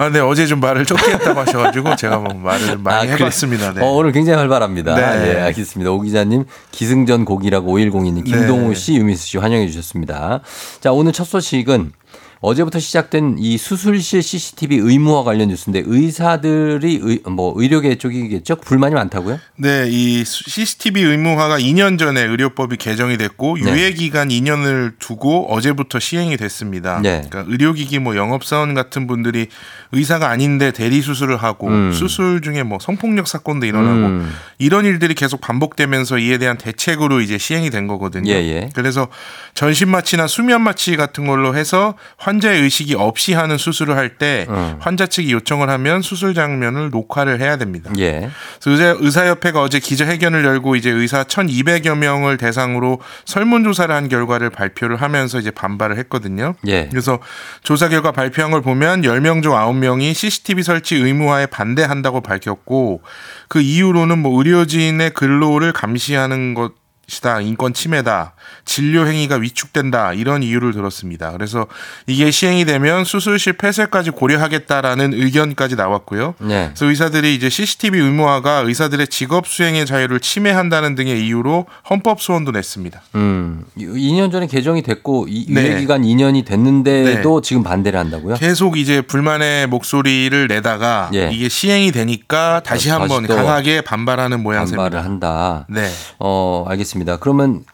[0.00, 3.16] 아, 네 어제 좀 말을 적게 했다고 하셔가지고 제가 뭐 말을 좀 많이 아.
[3.16, 3.74] 해봤습니다.
[3.74, 3.82] 네.
[3.82, 4.94] 어, 오늘 굉장히 활발합니다.
[4.94, 5.34] 네.
[5.34, 5.90] 예, 알겠습니다.
[5.90, 8.74] 오 기자님, 기승전 고기라고 5102님, 김동우 네.
[8.74, 10.40] 씨, 유미수 씨 환영해 주셨습니다.
[10.80, 11.92] 자, 오늘 첫 소식은
[12.40, 18.56] 어제부터 시작된 이 수술실 CCTV 의무화 관련 뉴스인데 의사들이 의, 뭐 의료계 쪽이겠죠?
[18.56, 19.40] 불만이 많다고요?
[19.56, 23.72] 네, 이 CCTV 의무화가 2년 전에 의료법이 개정이 됐고 네.
[23.72, 27.00] 유예 기간 2년을 두고 어제부터 시행이 됐습니다.
[27.02, 27.24] 네.
[27.28, 29.48] 그러니까 의료기기 뭐 영업사원 같은 분들이
[29.92, 31.92] 의사가 아닌데 대리 수술을 하고 음.
[31.92, 34.32] 수술 중에 뭐 성폭력 사건도 일어나고 음.
[34.58, 38.30] 이런 일들이 계속 반복되면서 이에 대한 대책으로 이제 시행이 된 거거든요.
[38.30, 38.70] 예, 예.
[38.74, 39.08] 그래서
[39.54, 41.94] 전신 마취나 수면 마취 같은 걸로 해서
[42.28, 44.76] 환자의 의식이 없이 하는 수술을 할때 음.
[44.80, 47.90] 환자 측이 요청을 하면 수술 장면을 녹화를 해야 됩니다.
[47.98, 48.28] 예.
[48.62, 54.50] 그래서 의사, 의사 협회가 어제 기자회견을 열고 이제 의사 1,200여 명을 대상으로 설문조사를 한 결과를
[54.50, 56.54] 발표를 하면서 이제 반발을 했거든요.
[56.66, 56.88] 예.
[56.90, 57.18] 그래서
[57.62, 63.00] 조사 결과 발표한 걸 보면 10명 중 9명이 CCTV 설치 의무화에 반대한다고 밝혔고
[63.48, 66.72] 그 이유로는 뭐 의료진의 근로를 감시하는 것
[67.16, 67.40] 이다.
[67.40, 68.34] 인권 침해다.
[68.64, 70.12] 진료 행위가 위축된다.
[70.12, 71.32] 이런 이유를 들었습니다.
[71.32, 71.66] 그래서
[72.06, 76.34] 이게 시행이 되면 수술실 폐쇄까지 고려하겠다라는 의견까지 나왔고요.
[76.40, 76.66] 네.
[76.68, 83.00] 그래서 의사들이 이제 CCTV 의무화가 의사들의 직업 수행의 자유를 침해한다는 등의 이유로 헌법 소원도 냈습니다.
[83.14, 83.64] 음.
[83.78, 85.62] 2년 전에 개정이 됐고 이- 네.
[85.68, 88.34] 유예 기간 2년이 됐는데도 지금 반대를 한다고요?
[88.36, 91.30] 계속 이제 불만의 목소리를 내다가 예.
[91.32, 94.82] 이게 시행이 되니까 다시 한번 또 강하게 반발하는 모양새입니다.
[94.82, 95.66] 반발을 한다.
[95.70, 95.88] 네.
[96.18, 96.97] 어, 알겠습니다.
[97.18, 97.64] 그러면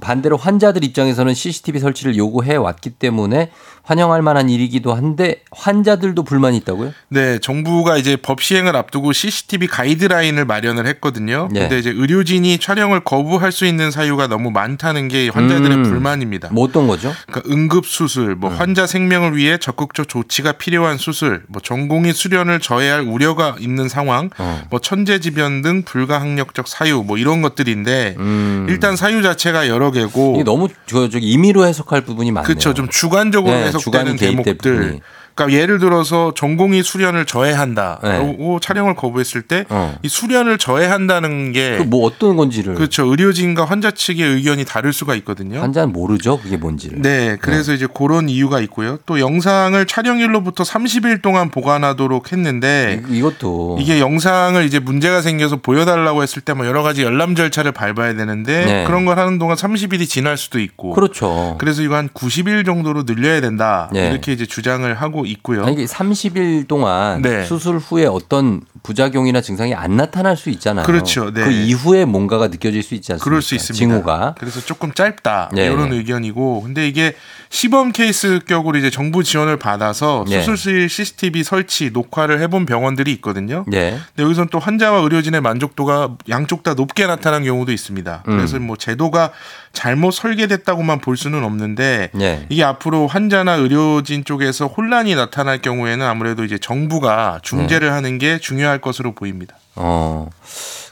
[0.00, 3.50] 반대로 환자들 입장에서는 CCTV 설치를 요구해 왔기 때문에
[3.84, 6.92] 환영할 만한 일이기도 한데 환자들도 불만이 있다고요?
[7.08, 11.48] 네, 정부가 이제 법 시행을 앞두고 CCTV 가이드라인을 마련을 했거든요.
[11.50, 11.60] 네.
[11.60, 15.82] 근데 이제 의료진이 촬영을 거부할 수 있는 사유가 너무 많다는 게 환자들의 음.
[15.82, 16.50] 불만입니다.
[16.52, 17.12] 뭐 어떤 거죠?
[17.26, 18.40] 그러니까 응급 수술, 음.
[18.40, 24.30] 뭐 환자 생명을 위해 적극적 조치가 필요한 수술, 뭐 전공의 수련을 저해할 우려가 있는 상황,
[24.38, 24.62] 어.
[24.70, 28.66] 뭐 천재지변 등 불가항력적 사유, 뭐 이런 것들인데 음.
[28.68, 32.46] 일단 사유 자체가 여러 개고 너무 저, 저기 임의로 해석할 부분이 많네요.
[32.46, 32.74] 그렇죠.
[32.74, 34.76] 좀 주관적으로 네, 주관이 해석되는 개입될 대목들.
[34.76, 35.00] 부분이.
[35.34, 38.00] 그러니까 예를 들어서 전공의 수련을 저해한다.
[38.02, 38.36] 네.
[38.36, 39.94] 고 촬영을 거부했을 때이 어.
[40.06, 43.06] 수련을 저해한다는 게그뭐 어떤 건지를 그렇죠.
[43.06, 45.60] 의료진과 환자 측의 의견이 다를 수가 있거든요.
[45.60, 46.38] 환자는 모르죠.
[46.40, 47.00] 그게 뭔지를.
[47.02, 48.98] 네, 그래서 이제 그런 이유가 있고요.
[49.06, 56.22] 또 영상을 촬영일로부터 30일 동안 보관하도록 했는데 이- 이것도 이게 영상을 이제 문제가 생겨서 보여달라고
[56.22, 58.84] 했을 때 뭐 여러 가지 열람 절차를 밟아야 되는데 네.
[58.84, 61.56] 그런 걸 하는 동안 30일이 지날 수도 있고 그렇죠.
[61.58, 64.10] 그래서 이거 한 90일 정도로 늘려야 된다 네.
[64.10, 65.64] 이렇게 이제 주장을 하고 있고요.
[65.64, 67.44] 아니, 이게 30일 동안 네.
[67.44, 70.84] 수술 후에 어떤 부작용이나 증상이 안 나타날 수 있잖아요.
[70.84, 71.32] 그렇죠.
[71.32, 71.44] 네.
[71.44, 73.24] 그 이후에 뭔가가 느껴질 수 있지 않습니까?
[73.24, 73.78] 그럴 수 있습니다.
[73.78, 74.34] 징후가.
[74.38, 75.66] 그래서 조금 짧다 네.
[75.66, 77.14] 이런 의견이고, 근데 이게
[77.48, 80.40] 시범 케이스 격으로 이제 정부 지원을 받아서 네.
[80.40, 83.64] 수술실 CCTV 설치 녹화를 해본 병원들이 있거든요.
[83.68, 83.98] 네.
[84.08, 88.24] 근데 여기서는 또 환자와 의료진의 만족도가 양쪽 다 높게 나타난 경우도 있습니다.
[88.26, 88.36] 음.
[88.36, 89.32] 그래서 뭐 제도가
[89.72, 92.46] 잘못 설계됐다고만 볼 수는 없는데 네.
[92.48, 97.94] 이게 앞으로 환자나 의료진 쪽에서 혼란이 나타날 경우에는 아무래도 이제 정부가 중재를 네.
[97.94, 99.56] 하는 게 중요 할 것으로 보입니다.
[99.76, 100.28] 어.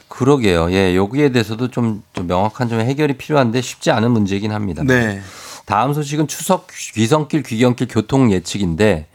[0.07, 0.71] 그러게요.
[0.71, 4.83] 예, 여기에 대해서도 좀, 좀 명확한 좀 해결이 필요한데 쉽지 않은 문제이긴 합니다.
[4.85, 5.21] 네.
[5.65, 9.07] 다음 소식은 추석 귀성길 귀경길 교통 예측인데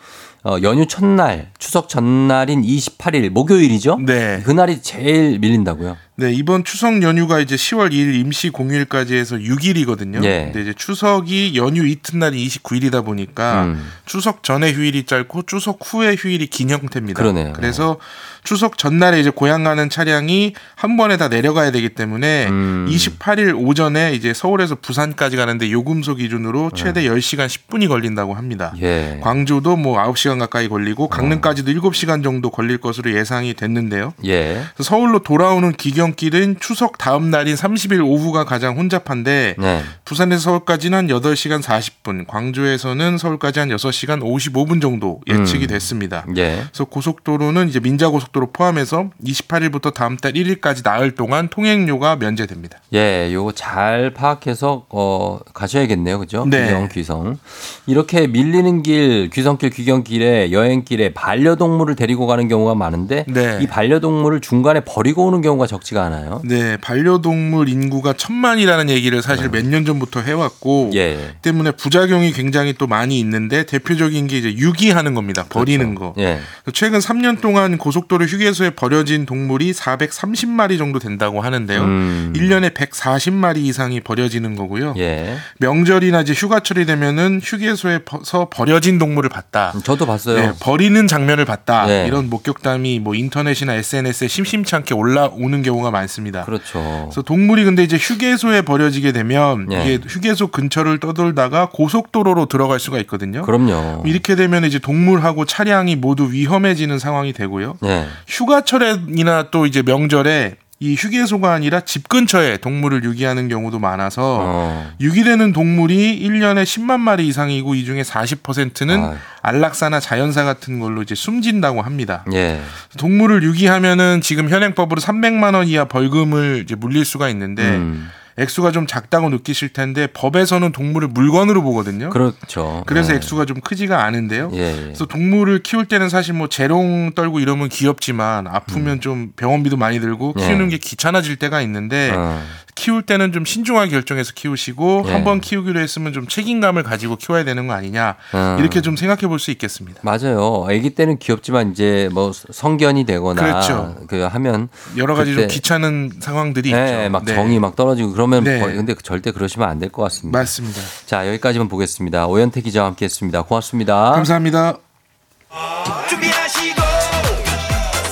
[0.45, 3.99] 어, 연휴 첫날, 추석 전날인 28일 목요일이죠?
[3.99, 4.43] 네.
[4.45, 5.97] 그날이 제일 밀린다고요.
[6.19, 10.25] 네, 이번 추석 연휴가 이제 10월 2일 임시 공휴일까지 해서 6일이거든요.
[10.25, 10.45] 예.
[10.47, 13.87] 근데 이제 추석이 연휴 이튿날이 29일이다 보니까 음.
[14.07, 17.21] 추석 전에 휴일이 짧고 추석 후에 휴일이 긴 형태입니다.
[17.21, 17.53] 그러네요.
[17.53, 17.99] 그래서
[18.45, 22.87] 추석 전날에 이제 고향 가는 차량이 한 번에 다 내려가야 되기 때문에 음.
[22.89, 28.73] 28일 오전에 이제 서울에서 부산까지 가는데 요금소 기준으로 최대 10시간 10분이 걸린다고 합니다.
[28.81, 29.21] 예.
[29.23, 34.15] 광주도 뭐 9시간 가까이 걸리고 강릉까지도 7시간 정도 걸릴 것으로 예상이 됐는데요.
[34.25, 34.63] 예.
[34.81, 39.83] 서울로 돌아오는 기경 길은 추석 다음 날인 30일 오후가 가장 혼잡한데 네.
[40.05, 45.69] 부산에서 서울까지는 한 8시간 40분, 광주에서는 서울까지 한 6시간 55분 정도 예측이 음.
[45.69, 46.25] 됐습니다.
[46.37, 46.63] 예.
[46.67, 52.79] 그래서 고속도로는 이제 민자 고속도로 포함해서 28일부터 다음 달 1일까지 나흘 동안 통행료가 면제됩니다.
[52.95, 56.19] 예, 요거 잘 파악해서 어 가셔야겠네요.
[56.19, 56.47] 그죠?
[56.49, 56.67] 네.
[56.67, 57.39] 귀경 귀성.
[57.87, 63.59] 이렇게 밀리는 길, 귀성길, 귀경길에 여행길에 반려동물을 데리고 가는 경우가 많은데 네.
[63.61, 66.43] 이 반려동물을 중간에 버리고 오는 경우가 적지 가 않아요.
[66.45, 70.99] 네, 반려동물 인구가 천만이라는 얘기를 사실 몇 년 전부터 해왔고 네.
[70.99, 71.35] 예.
[71.43, 75.45] 때문에 부작용이 굉장히 또 많이 있는데 대표적인 게 이제 유기하는 겁니다.
[75.49, 76.15] 버리는 거.
[76.19, 76.39] 예.
[76.75, 81.81] 최근 3년 동안 고속도로 휴게소에 버려진 동물이 430마리 정도 된다고 하는데요.
[81.81, 82.33] 음.
[82.37, 84.95] 1년에 140마리 이상이 버려지는 거고요.
[84.99, 85.37] 예.
[85.59, 89.73] 명절이나 이제 휴가철이 되면은 휴게소에서 버려진 동물을 봤다.
[89.85, 90.39] 저도 봤어요.
[90.39, 91.87] 네, 버리는 장면을 봤다.
[91.87, 92.07] 네.
[92.07, 96.45] 이런 목격담이 뭐 인터넷이나 SNS에 심심치 않게 올라오는 경우가 많습니다.
[96.45, 97.07] 그렇죠.
[97.07, 99.83] 그래서 동물이 근데 이제 휴게소에 버려지게 되면 예.
[99.83, 103.43] 이게 휴게소 근처를 떠돌다가 고속도로로 들어갈 수가 있거든요.
[103.43, 104.03] 그럼요.
[104.07, 107.79] 이렇게 되면 이제 동물하고 차량이 모두 위험해지는 상황이 되고요.
[107.85, 108.07] 예.
[108.27, 114.93] 휴가철이나 또 이제 명절에 이 휴게소가 아니라 집 근처에 동물을 유기하는 경우도 많아서 어.
[115.01, 119.17] 유기되는 동물이 1년에 10만 마리 이상이고 이 중에 40%는 아유.
[119.41, 122.25] 안락사나 자연사 같은 걸로 이제 숨진다고 합니다.
[122.35, 122.61] 예.
[122.99, 128.11] 동물을 유기하면은 지금 현행법으로 300만 원 이하 벌금을 이제 물릴 수가 있는데 음.
[128.39, 132.11] 액수가 좀 작다고 느끼실 텐데 법에서는 동물을 물건으로 보거든요.
[132.11, 132.83] 그렇죠.
[132.87, 133.17] 그래서 예.
[133.17, 134.51] 액수가 좀 크지가 않은데요.
[134.53, 134.59] 예.
[134.59, 134.83] 예.
[134.83, 140.35] 그래서 동물을 키울 때는 사실 뭐 재롱 떨고 이러면 귀엽지만 아프면 좀 병원비도 많이 들고
[140.37, 140.41] 음.
[140.41, 140.47] 예.
[140.47, 142.43] 키우는 게 귀찮아질 때가 있는데 어.
[142.77, 145.13] 키울 때는 좀 신중하게 결정해서 키우시고 예.
[145.13, 148.57] 한번 키우기로 했으면 좀 책임감을 가지고 키워야 되는 거 아니냐 어.
[148.61, 150.01] 이렇게 좀 생각해 볼 수 있겠습니다.
[150.03, 150.65] 맞아요.
[150.69, 153.97] 아기 때는 귀엽지만 이제 뭐 성견이 되거나 그렇죠.
[154.07, 157.11] 그 하면 여러 가지 좀 귀찮은 상황들이 네, 있죠.
[157.11, 157.35] 막 네.
[157.35, 158.61] 정이 막 떨어지고 그러면 네.
[158.61, 160.39] 거의- 근데 절대 그러시면 안 될 것 같습니다.
[160.39, 160.81] 맞습니다.
[161.07, 162.27] 자, 여기까지만 보겠습니다.
[162.27, 163.43] 오현태 기자와 함께 했습니다.
[163.43, 164.11] 고맙습니다.
[164.13, 164.77] 감사합니다.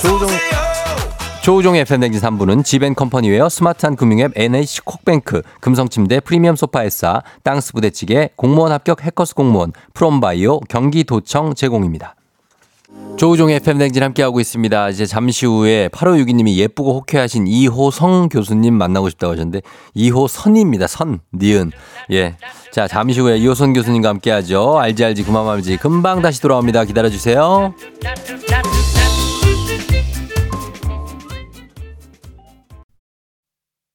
[0.01, 0.27] 조우종
[1.45, 8.71] 조우종 FM 댕진 3부는 지벤컴퍼니웨어 스마트한 금융앱 NH 콕뱅크 금성침대 프리미엄 소파에싸 땅스 부대찌개 공무원
[8.71, 12.15] 합격 해커스 공무원 프롬바이오 경기도청 제공입니다.
[13.17, 14.89] 조우종의 FM 댕진 함께하고 있습니다.
[14.89, 19.61] 이제 잠시 후에 8562님이 예쁘고 호쾌하신 이호성 교수님 만나고 싶다고 하셨는데
[19.93, 20.87] 이호선입니다.
[20.87, 21.71] 선, 니은.
[22.09, 22.37] 예.
[22.71, 24.79] 자, 잠시 후에 이호선 교수님과 함께하죠.
[24.79, 26.85] 알지 알지 그만 말지 금방 다시 돌아옵니다.
[26.85, 27.75] 기다려주세요.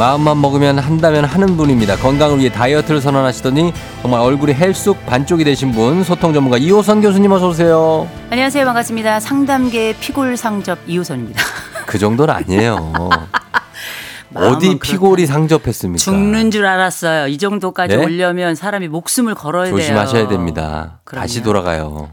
[0.00, 1.96] 마음만 먹으면 한다면 하는 분입니다.
[1.96, 7.48] 건강을 위해 다이어트를 선언하시더니 정말 얼굴이 헬쑥 반쪽이 되신 분 소통 전문가 이호선 교수님 어서
[7.48, 8.08] 오세요.
[8.30, 8.64] 안녕하세요.
[8.64, 9.20] 반갑습니다.
[9.20, 11.42] 상담계 피골 상접 이호선입니다.
[11.84, 13.10] 그 정도는 아니에요.
[14.34, 16.02] 어디 피골이 상접했습니까?
[16.02, 17.26] 죽는 줄 알았어요.
[17.26, 18.02] 이 정도까지 네?
[18.02, 19.76] 오려면 사람이 목숨을 걸어야 돼요.
[19.76, 21.00] 조심하셔야 됩니다.
[21.04, 21.24] 그럼요.
[21.24, 22.08] 다시 돌아가요.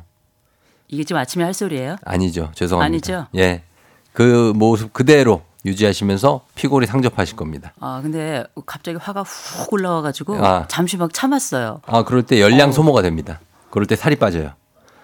[0.90, 1.96] 이게 좀 아침에 할 소리예요?
[2.04, 2.52] 아니죠.
[2.54, 2.86] 죄송합니다.
[3.14, 3.28] 아니죠?
[3.38, 3.64] 예.
[4.12, 7.74] 그 모습 그대로 유지하시면서 피골이 상접하실 겁니다.
[7.80, 10.66] 아 근데 갑자기 화가 훅 올라와가지고 아.
[10.68, 11.82] 잠시 막 참았어요.
[11.86, 12.72] 아, 그럴 때 열량 어.
[12.72, 13.40] 소모가 됩니다.
[13.70, 14.52] 그럴 때 살이 빠져요.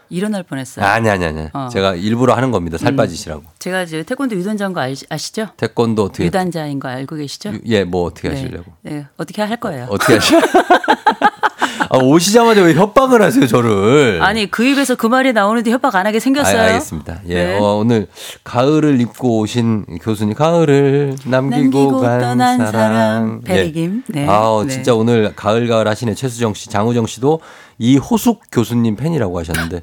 [0.09, 0.85] 일어날 뻔했어요.
[0.85, 1.47] 아니 아니 아니.
[1.53, 1.69] 어.
[1.71, 2.77] 제가 일부러 하는 겁니다.
[2.77, 2.95] 살 음.
[2.95, 3.43] 빠지시라고.
[3.59, 5.47] 제가 저 태권도 유단자인 거 알, 아시죠?
[5.57, 7.53] 태권도 어떻게 유단자인 거 알고 계시죠?
[7.65, 8.35] 예, 뭐 어떻게 네.
[8.35, 8.71] 하시려고?
[8.81, 9.87] 네, 어떻게 할 거예요.
[9.89, 10.35] 어떻게 하시?
[11.89, 14.19] 아, 오시자마자 왜 협박을 하세요, 저를?
[14.21, 16.59] 아니 그 입에서 그 말이 나오는데 협박 안 하게 생겼어요.
[16.59, 17.21] 아, 알겠습니다.
[17.27, 17.57] 예, 네.
[17.59, 18.07] 어, 오늘
[18.43, 22.71] 가을을 입고 오신 교수님, 가을을 남기고, 남기고 간 떠난 사랑.
[22.71, 23.41] 사랑.
[23.41, 24.03] 배리김.
[24.07, 24.25] 네.
[24.27, 24.73] 아, 네.
[24.73, 27.39] 진짜 오늘 가을 가을 하시네 최수정 씨, 장우정 씨도
[27.79, 29.81] 이 호숙 교수님 팬이라고 하셨는데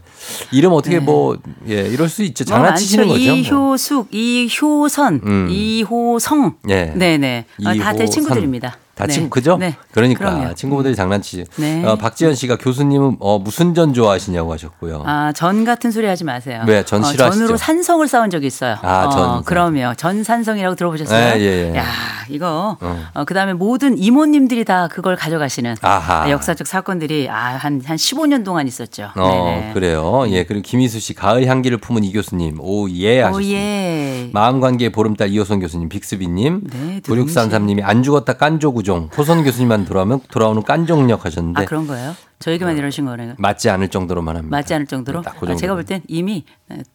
[0.53, 1.37] 이름 어떻게 뭐
[1.69, 2.45] 예, 이럴 수 있죠.
[2.49, 3.19] 뭐 장난치시는 많죠.
[3.19, 3.31] 거죠.
[3.31, 3.37] 뭐.
[3.75, 5.49] 이효숙, 이효선, 음.
[5.51, 6.55] 이호성.
[6.69, 6.93] 예.
[6.95, 7.47] 네네.
[7.67, 8.07] 어, 다제 이호선.
[8.07, 8.77] 친구들입니다.
[9.01, 9.13] 다 네.
[9.15, 9.57] 친구 그죠?
[9.57, 9.77] 네.
[9.93, 10.55] 그러니까 그럼요.
[10.55, 11.47] 친구분들이 장난치지.
[11.57, 11.85] 네.
[11.85, 15.03] 어, 박지현 씨가 교수님은 어, 무슨 전 좋아하시냐고 하셨고요.
[15.07, 16.63] 아, 전 같은 소리 하지 마세요.
[16.67, 16.85] 왜?
[16.85, 17.39] 전 어, 싫어하시죠?
[17.41, 18.77] 전으로 산성을 쌓은 적이 있어요.
[18.83, 19.45] 아, 어, 전.
[19.45, 19.95] 그럼요.
[19.97, 21.35] 전 산성이라고 들어보셨어요?
[21.35, 21.77] 네, 예, 예.
[21.79, 21.85] 야,
[22.29, 22.77] 이거.
[22.81, 23.07] 어.
[23.15, 26.31] 어, 그 다음에 모든 이모님들이 다 그걸 가져가시는 아하.
[26.31, 29.11] 역사적 사건들이 아, 한, 한 15년 동안 있었죠.
[29.17, 29.71] 어, 네네.
[29.73, 30.25] 그래요.
[30.29, 32.59] 예, 그리고 김희수 씨 가을 향기를 품은 이 교수님.
[32.61, 33.59] 오, 예 오, 하셨습니다.
[33.59, 34.31] 예.
[34.33, 40.21] 마음 관계의 보름달 이호선 교수님, 빅스비님, 네, 9633님이 안 죽었다 깐조 구종, 호선 교수님만 돌아오면
[40.31, 42.15] 돌아오는 깐종력 하셨는데 아, 그런 거예요?
[42.41, 43.35] 저에게만 이러신 거네요.
[43.39, 44.57] 맞지 않을 정도로만 합니다.
[44.57, 45.23] 맞지 않을 정도로?
[45.23, 45.57] 딱그 아, 정도.
[45.57, 46.45] 제가 볼 땐 이미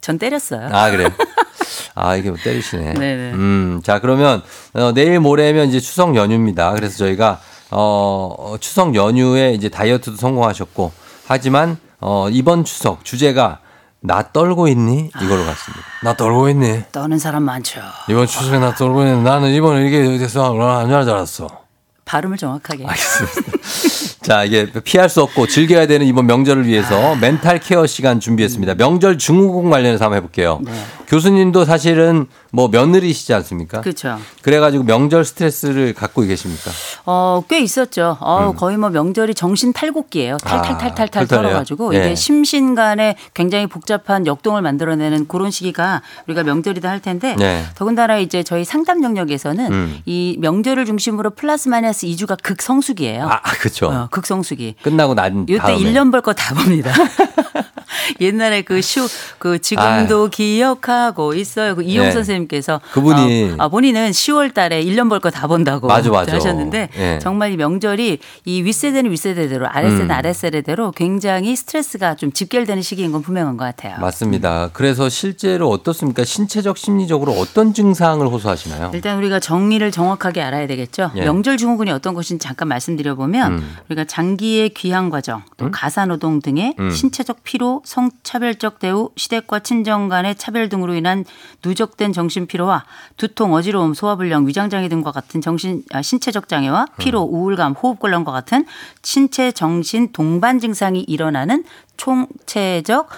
[0.01, 0.67] 전 때렸어요.
[0.71, 1.07] 아, 그래요?
[1.95, 2.93] 아, 이게 뭐 때리시네.
[2.95, 3.31] 네네.
[3.33, 4.41] 음, 자, 그러면
[4.73, 6.73] 어, 내일 모레면 이제 추석 연휴입니다.
[6.73, 7.39] 그래서 저희가
[7.71, 10.91] 어, 어, 추석 연휴에 이제 다이어트도 성공하셨고
[11.27, 13.59] 하지만 어, 이번 추석 주제가
[14.01, 15.09] 나 떨고 있니?
[15.21, 15.83] 이걸로 갔습니다.
[16.03, 16.83] 나 떨고 있니?
[16.91, 17.81] 떠는 사람 많죠.
[18.09, 19.23] 이번 추석에 나 떨고 있니?
[19.23, 21.64] 나는 이번에 이게 돼서 안줄 알았어.
[22.05, 22.85] 발음을 정확하게.
[24.21, 28.75] 자, 이게 피할 수 없고 즐겨야 되는 이번 명절을 위해서 멘탈 케어 시간 준비했습니다.
[28.75, 30.61] 명절 증후군 관련해서 한번 해볼게요.
[30.63, 30.71] 네.
[31.07, 33.81] 교수님도 사실은 뭐 며느리시지 않습니까?
[33.81, 34.17] 그렇죠.
[34.41, 36.71] 그래가지고 명절 스트레스를 갖고 계십니까?
[37.05, 38.17] 어, 꽤 있었죠.
[38.19, 40.37] 어, 거의 뭐 명절이 정신 탈곡기예요.
[40.37, 41.23] 탈탈탈탈탈 음.
[41.23, 41.25] 아?
[41.27, 41.99] 털어가지고 예.
[41.99, 47.63] 이게 심신간에 굉장히 복잡한 역동을 만들어내는 그런 시기가 우리가 명절이다 할 텐데 네.
[47.75, 49.99] 더군다나 이제 저희 상담 영역에서는 음.
[50.05, 53.27] 이 명절을 중심으로 플러스 마 이너스 2주가 극성수기예요.
[53.29, 53.87] 아, 그렇죠.
[53.87, 54.75] 어, 극성수기.
[54.81, 56.91] 끝나고 난 다음에 1년 벌 거 다 봅니다.
[58.21, 59.01] 옛날에 그 쇼,
[59.39, 61.75] 그 지금도 기억하고 있어요.
[61.75, 62.11] 그 이용 네.
[62.11, 66.33] 선생님께서 그분이 어, 아, 본인은 10월 달에 1년 벌 거 다 본다고 맞아, 맞아.
[66.35, 67.19] 하셨는데 예.
[67.21, 70.11] 정말 이 명절이 이 윗세대는 윗세대대로 아랫세대는 음.
[70.11, 73.97] 아랫세대대로 굉장히 스트레스가 좀 집결되는 시기인 건 분명한 것 같아요.
[73.99, 74.69] 맞습니다.
[74.73, 76.23] 그래서 실제로 어떻습니까?
[76.23, 78.91] 신체적, 심리적으로 어떤 증상을 호소하시나요?
[78.93, 81.11] 일단 우리가 정의를 정확하게 알아야 되겠죠.
[81.15, 81.21] 예.
[81.21, 83.75] 명절 증후군이 어떤 것인지 잠깐 말씀드려 보면 음.
[83.89, 86.91] 우리가 장기의 귀향 과정, 또 가사 노동 등의 음.
[86.91, 91.23] 신체적 피로, 성차별적 대우, 시댁과 친정 간의 차별 등으로 인한
[91.63, 92.85] 누적된 정신 피로와
[93.17, 97.33] 두통, 어지러움, 소화불량, 위장장애 등과 같은 정신 아, 신체적 장애와 피로, 음.
[97.33, 98.65] 우울감, 호흡곤란과 같은
[99.03, 101.63] 신체 정신 동반 증상이 일어나는
[101.97, 103.09] 총체적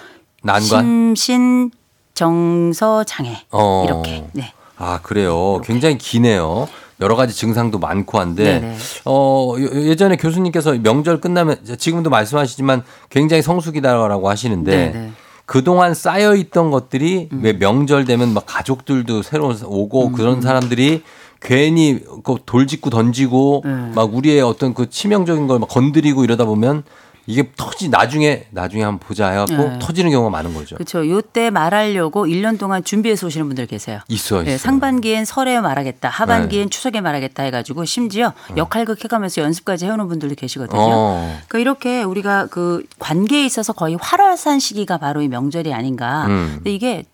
[0.42, 0.62] 난관?
[0.62, 1.70] 심신
[2.14, 3.84] 정서 장애 어.
[3.84, 4.52] 이렇게 네.
[4.76, 5.60] 아, 그래요.
[5.64, 6.68] 굉장히 기네요.
[7.00, 8.76] 여러 가지 증상도 많고 한데, 네네.
[9.04, 15.12] 어, 예- 예전에 교수님께서 명절 끝나면, 지금도 말씀하시지만 굉장히 성숙이다라고 하시는데, 네네.
[15.46, 21.02] 그동안 쌓여 있던 것들이 왜 명절 되면 막 가족들도 새로 오고 그런 사람들이
[21.40, 23.70] 괜히 그 돌직구 던지고 네.
[23.94, 26.82] 막 우리의 어떤 그 치명적인 걸 막 건드리고 이러다 보면
[27.28, 29.78] 이게 터지, 나중에, 나중에 한번 보자 해갖고 네.
[29.78, 30.76] 터지는 경우가 많은 거죠.
[30.76, 31.06] 그렇죠.
[31.06, 34.00] 요때 말하려고 1년 동안 준비해서 오시는 분들 계세요.
[34.08, 34.54] 있어요, 있어요.
[34.54, 40.80] 예, 상반기엔 설에 말하겠다, 하반기엔 추석에 말하겠다 해가지고 심지어 역할극 해가면서 연습까지 해오는 분들도 계시거든요.
[40.80, 41.38] 어.
[41.48, 46.24] 그러니까 이렇게 우리가 그 관계에 있어서 거의 활활산 시기가 바로 이 명절이 아닌가.
[46.28, 46.52] 음.
[46.56, 47.04] 근데 이게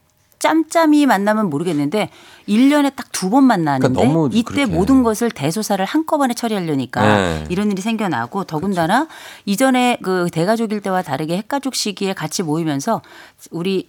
[0.44, 2.10] 짬짬이 만나면 모르겠는데
[2.48, 4.66] 1년에 딱 두 번 만나는데 그러니까 이때 그렇게.
[4.66, 7.44] 모든 것을 대소사를 한꺼번에 처리하려니까 네.
[7.48, 9.06] 이런 일이 생겨나고 더군다나
[9.46, 13.00] 이전에 그 대가족일 때와 다르게 핵가족 시기에 같이 모이면서
[13.50, 13.88] 우리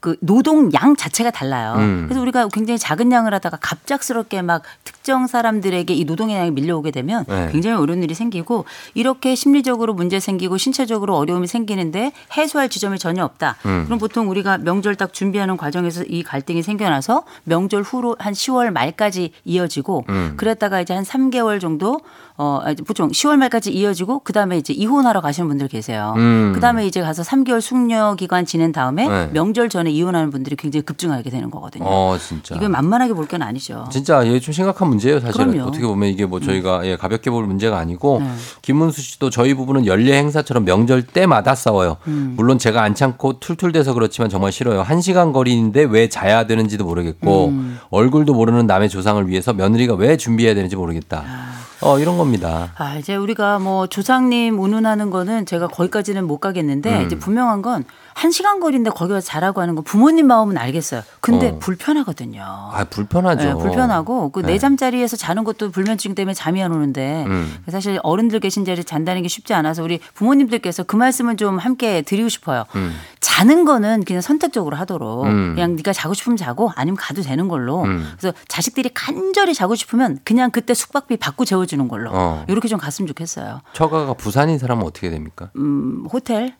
[0.00, 1.74] 그 노동 양 자체가 달라요.
[1.78, 2.04] 음.
[2.06, 4.62] 그래서 우리가 굉장히 작은 양을 하다가 갑작스럽게 막
[5.06, 7.48] 특정 사람들에게 이 노동의 양이 밀려오게 되면 네.
[7.52, 13.54] 굉장히 어려운 일이 생기고 이렇게 심리적으로 문제 생기고 신체적으로 어려움이 생기는데 해소할 지점이 전혀 없다.
[13.66, 13.84] 음.
[13.84, 19.30] 그럼 보통 우리가 명절 딱 준비하는 과정에서 이 갈등이 생겨나서 명절 후로 한 10월 말까지
[19.44, 20.34] 이어지고 음.
[20.36, 22.00] 그랬다가 이제 한 3개월 정도
[22.38, 26.14] 어 아니, 보통 10월 말까지 이어지고 그다음에 이제 이혼하러 가시는 분들 계세요.
[26.16, 26.50] 음.
[26.52, 29.30] 그다음에 이제 가서 3개월 숙려 기간 지낸 다음에 네.
[29.32, 31.84] 명절 전에 이혼하는 분들이 굉장히 급증하게 되는 거거든요.
[31.86, 32.56] 어, 진짜.
[32.56, 33.88] 이건 만만하게 볼 건 아니죠.
[33.90, 35.52] 진짜 이게 좀 심각한 문제예요, 사실은.
[35.52, 35.68] 그럼요.
[35.68, 38.30] 어떻게 보면 이게 뭐 저희가 예, 가볍게 볼 문제가 아니고 네.
[38.62, 41.98] 김문수 씨도 저희 부부는 연례 행사처럼 명절 때마다 싸워요.
[42.06, 42.34] 음.
[42.36, 44.82] 물론 제가 안 참고 툴툴대서 그렇지만 정말 싫어요.
[44.82, 47.78] 한 시간 거리인데 왜 자야 되는지도 모르겠고 음.
[47.90, 51.24] 얼굴도 모르는 남의 조상을 위해서 며느리가 왜 준비해야 되는지 모르겠다.
[51.26, 51.56] 아.
[51.82, 52.72] 어, 이런 겁니다.
[52.76, 57.06] 아, 이제 우리가 뭐 조상님 운운하는 거는 제가 거기까지는 못 가겠는데 음.
[57.06, 57.84] 이제 분명한 건
[58.16, 61.02] 한 시간 거리인데 거기 가서 자라고 하는 거 부모님 마음은 알겠어요.
[61.20, 61.58] 근데 어.
[61.58, 62.42] 불편하거든요.
[62.42, 63.44] 아, 불편하죠.
[63.44, 64.52] 네, 불편하고 그 네.
[64.52, 67.54] 내잠자리에서 자는 것도 불면증 때문에 잠이 안 오는데 음.
[67.68, 72.30] 사실 어른들 계신 자리에 잔다는 게 쉽지 않아서 우리 부모님들께서 그 말씀을 좀 함께 드리고
[72.30, 72.64] 싶어요.
[72.74, 72.94] 음.
[73.20, 75.52] 자는 거는 그냥 선택적으로 하도록 음.
[75.54, 77.82] 그냥 네가 자고 싶으면 자고 아니면 가도 되는 걸로.
[77.82, 78.14] 음.
[78.18, 82.12] 그래서 자식들이 간절히 자고 싶으면 그냥 그때 숙박비 받고 재워주는 걸로.
[82.14, 82.46] 어.
[82.48, 83.60] 이렇게 좀 갔으면 좋겠어요.
[83.74, 85.50] 처가가 부산인 사람은 어떻게 됩니까?
[85.56, 86.54] 음, 호텔,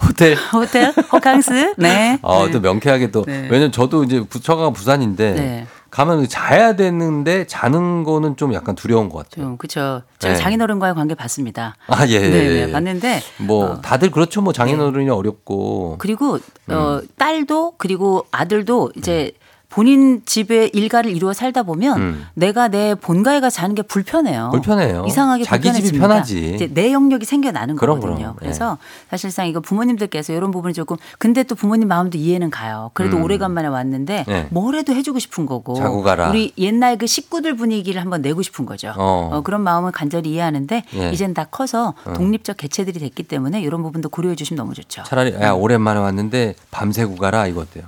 [0.00, 0.34] 호텔.
[0.52, 1.74] 호텔, 호캉스.
[1.78, 2.18] 네.
[2.22, 2.50] 어, 네.
[2.52, 3.48] 또 명쾌하게 또 네.
[3.50, 5.66] 왜냐면 저도 이제 부- 처가가 부산인데 네.
[5.90, 9.44] 가면 자야 되는데 자는 거는 좀 약간 두려운 것 같아요.
[9.44, 10.02] 좀 그렇죠.
[10.18, 10.40] 제가 네.
[10.40, 11.76] 장인어른과의 관계 봤습니다.
[11.86, 12.66] 아, 예, 예, 네, 예.
[12.66, 14.40] 네, 봤는데 뭐 다들 그렇죠.
[14.40, 15.96] 뭐 장인어른이 어렵고.
[15.98, 16.38] 그리고
[16.68, 17.08] 어, 음.
[17.18, 19.32] 딸도 그리고 아들도 이제
[19.72, 22.26] 본인 집에 일가를 이루어 살다 보면 음.
[22.34, 24.50] 내가 내 본가에 가서 자는 게 불편해요.
[24.52, 25.04] 불편해요.
[25.06, 26.08] 이상하게 자기 집이 불편해집니다.
[26.08, 26.54] 편하지.
[26.54, 28.34] 이제 내 영역이 생겨나는 그럼, 거거든요.
[28.34, 28.36] 그럼.
[28.42, 28.44] 예.
[28.44, 28.76] 그래서
[29.08, 32.90] 사실상 이거 부모님들께서 이런 부분이 조금 근데 또 부모님 마음도 이해는 가요.
[32.92, 33.22] 그래도 음.
[33.22, 34.46] 오래간만에 왔는데 예.
[34.50, 36.28] 뭐래도 해주고 싶은 거고 자고 가라.
[36.28, 38.92] 우리 옛날 그 식구들 분위기를 한번 내고 싶은 거죠.
[38.98, 39.30] 어.
[39.32, 41.10] 어, 그런 마음을 간절히 이해하는데 예.
[41.12, 42.12] 이젠 다 커서 어.
[42.12, 45.04] 독립적 개체들이 됐기 때문에 이런 부분도 고려해 주시면 너무 좋죠.
[45.04, 47.84] 차라리 야 오랜만에 왔는데 밤새고 가라 이거 어때요?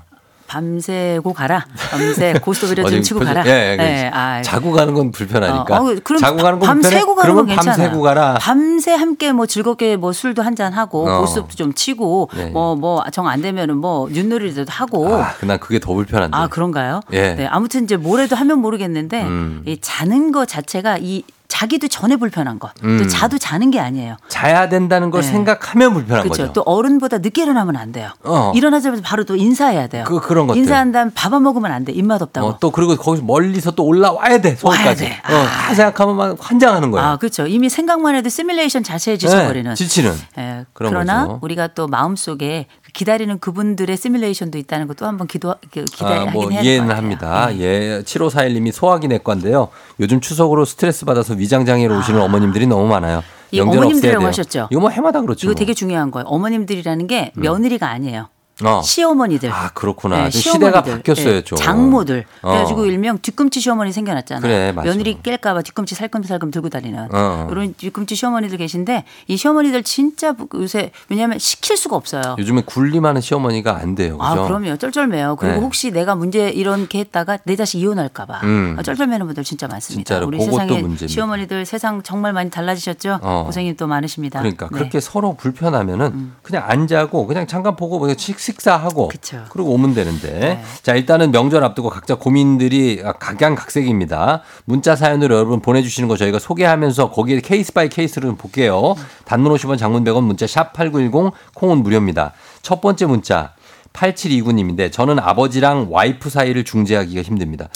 [0.59, 1.67] 밤새고 가라.
[1.91, 3.47] 밤새 고스톱이라 좀 치고 표정- 가라.
[3.51, 5.81] 예, 예, 네, 아, 자고 가는 건 불편하니까.
[5.81, 6.67] 어, 어, 그럼 자고 가는 건.
[6.69, 7.77] 밤새고 가는 건 괜찮아요.
[7.77, 8.35] 밤새고 가라.
[8.41, 11.19] 밤새 함께 뭐 즐겁게 뭐 술도 한 잔 하고 어.
[11.23, 12.47] 고스톱도 좀 치고 네.
[12.51, 16.37] 뭐뭐 정 안 되면은 뭐 윷놀이라도 하고 아, 난 그게 더 불편한데.
[16.37, 17.01] 아 그런가요?
[17.13, 17.35] 예.
[17.35, 19.63] 네, 아무튼 이제 뭐래도 하면 모르겠는데 음.
[19.67, 23.07] 이 자는 거 자체가 이 자기도 전에 불편한 거, 또 음.
[23.09, 24.17] 자도 자는 게 아니에요.
[24.29, 25.29] 자야 된다는 걸 네.
[25.29, 26.43] 생각하면 불편한 그렇죠.
[26.45, 26.53] 거죠.
[26.53, 28.11] 또 어른보다 늦게 일어나면 안 돼요.
[28.25, 28.51] 어.
[28.55, 30.05] 일어나자마자 바로 또 인사해야 돼요.
[30.07, 30.61] 그- 그런 것들.
[30.61, 31.93] 인사한 다음 밥 안 먹으면 안 돼.
[31.93, 32.47] 입맛 없다고.
[32.47, 35.05] 어, 또 그리고 거기서 멀리서 또 올라와야 돼 서울까지.
[35.05, 35.21] 와야 돼.
[35.27, 37.07] 어, 다 생각하면 막 환장하는 거예요.
[37.07, 37.47] 아, 그렇죠.
[37.47, 39.71] 이미 생각만 해도 시뮬레이션 자체에 지쳐버리는.
[39.71, 40.13] 네, 지치는.
[40.39, 41.39] 예, 그런 그러나 거죠.
[41.43, 46.63] 우리가 또 마음속에 기다리는 그분들의 시뮬레이션도 있다는 것도 한번 기도 그, 기다리 아, 뭐 해야
[46.63, 46.91] 이해는.
[46.97, 47.49] 합니다.
[47.51, 47.59] 네.
[47.61, 49.69] 예, 7541님이 소화기 내과인데요.
[50.01, 53.19] 요즘 추석으로 스트레스 받아서 위장 장애로 오시는 어머님들이 너무 많아요.
[53.19, 53.23] 아.
[53.61, 54.27] 어머님들이라고.
[54.27, 54.69] 하셨죠?
[54.71, 55.47] 이거 뭐 해마다 그렇죠.
[55.47, 55.55] 이거 뭐.
[55.55, 56.27] 되게 중요한 거예요.
[56.27, 58.29] 어머님들이라는 게 며느리가 아니에요.
[58.63, 58.81] 어.
[58.83, 59.51] 시어머니들.
[59.51, 60.25] 아 그렇구나.
[60.25, 60.31] 네.
[60.31, 61.59] 시대가 바뀌었어요, 네, 좀.
[61.59, 62.25] 장모들.
[62.43, 62.51] 어.
[62.51, 64.43] 그래가지고 일명 뒤꿈치 시어머니 생겨났잖아요.
[64.43, 64.73] 그래.
[64.73, 67.47] 며느리 깰까봐 뒤꿈치 살금살금 들고 다니는 어.
[67.49, 72.37] 그런 뒤꿈치 시어머니들 계신데 이 시어머니들 진짜 요새 왜냐하면 시킬 수가 없어요.
[72.39, 74.19] 요즘에 군림하는 시어머니가 안 돼요.
[74.19, 74.25] 그죠?
[74.25, 74.77] 아, 그럼요.
[74.77, 75.35] 쩔쩔매요.
[75.37, 75.61] 그리고 네.
[75.61, 78.77] 혹시 내가 문제 이렇게 했다가 내 자식 이혼할까봐 음.
[78.79, 80.07] 아, 쩔쩔매는 분들 진짜 많습니다.
[80.15, 81.07] 진짜로 우리 세상에 문제입니다.
[81.09, 83.19] 시어머니들 세상 정말 많이 달라지셨죠?
[83.21, 83.43] 어.
[83.47, 84.39] 고생이 또 많으십니다.
[84.39, 84.69] 그러니까 네.
[84.69, 84.79] 음.
[84.79, 89.39] 그렇게 서로 불편하면은 그냥 안 자고 그냥 잠깐 보고 그냥 식- 식사하고 그쵸.
[89.39, 89.43] 네.
[89.51, 90.63] 그리고 오면 되는데.
[90.83, 94.43] 자 일단은 명절 앞두고 각자 고민들이 각양각색입니다.
[94.67, 98.95] 문자 사연으로 여러분 보내주시는 거 저희가 소개하면서 거기에 case by case를 좀 볼게요.
[99.25, 102.33] 단문 50원 장문 100원 문자 샵 8910 콩은 무료입니다.
[102.63, 103.55] 첫 번째 문자
[103.95, 107.69] 8729님인데 저는 아버지랑 와이프 사이를 중재하기가 힘듭니다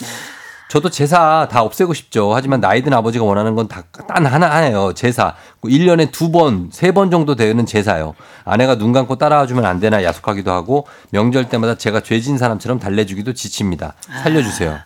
[0.69, 2.35] 저도 제사 다 없애고 싶죠.
[2.35, 4.93] 하지만 나이 든 아버지가 원하는 건다단 하나 하나예요.
[4.93, 5.35] 제사.
[5.65, 8.15] 1년에 두 번, 세 번 정도 되는 제사요.
[8.45, 13.33] 아내가 눈 감고 따라와 주면 안 되나 야속하기도 하고 명절 때마다 제가 죄진 사람처럼 달래주기도
[13.33, 13.95] 지칩니다.
[14.23, 14.79] 살려주세요.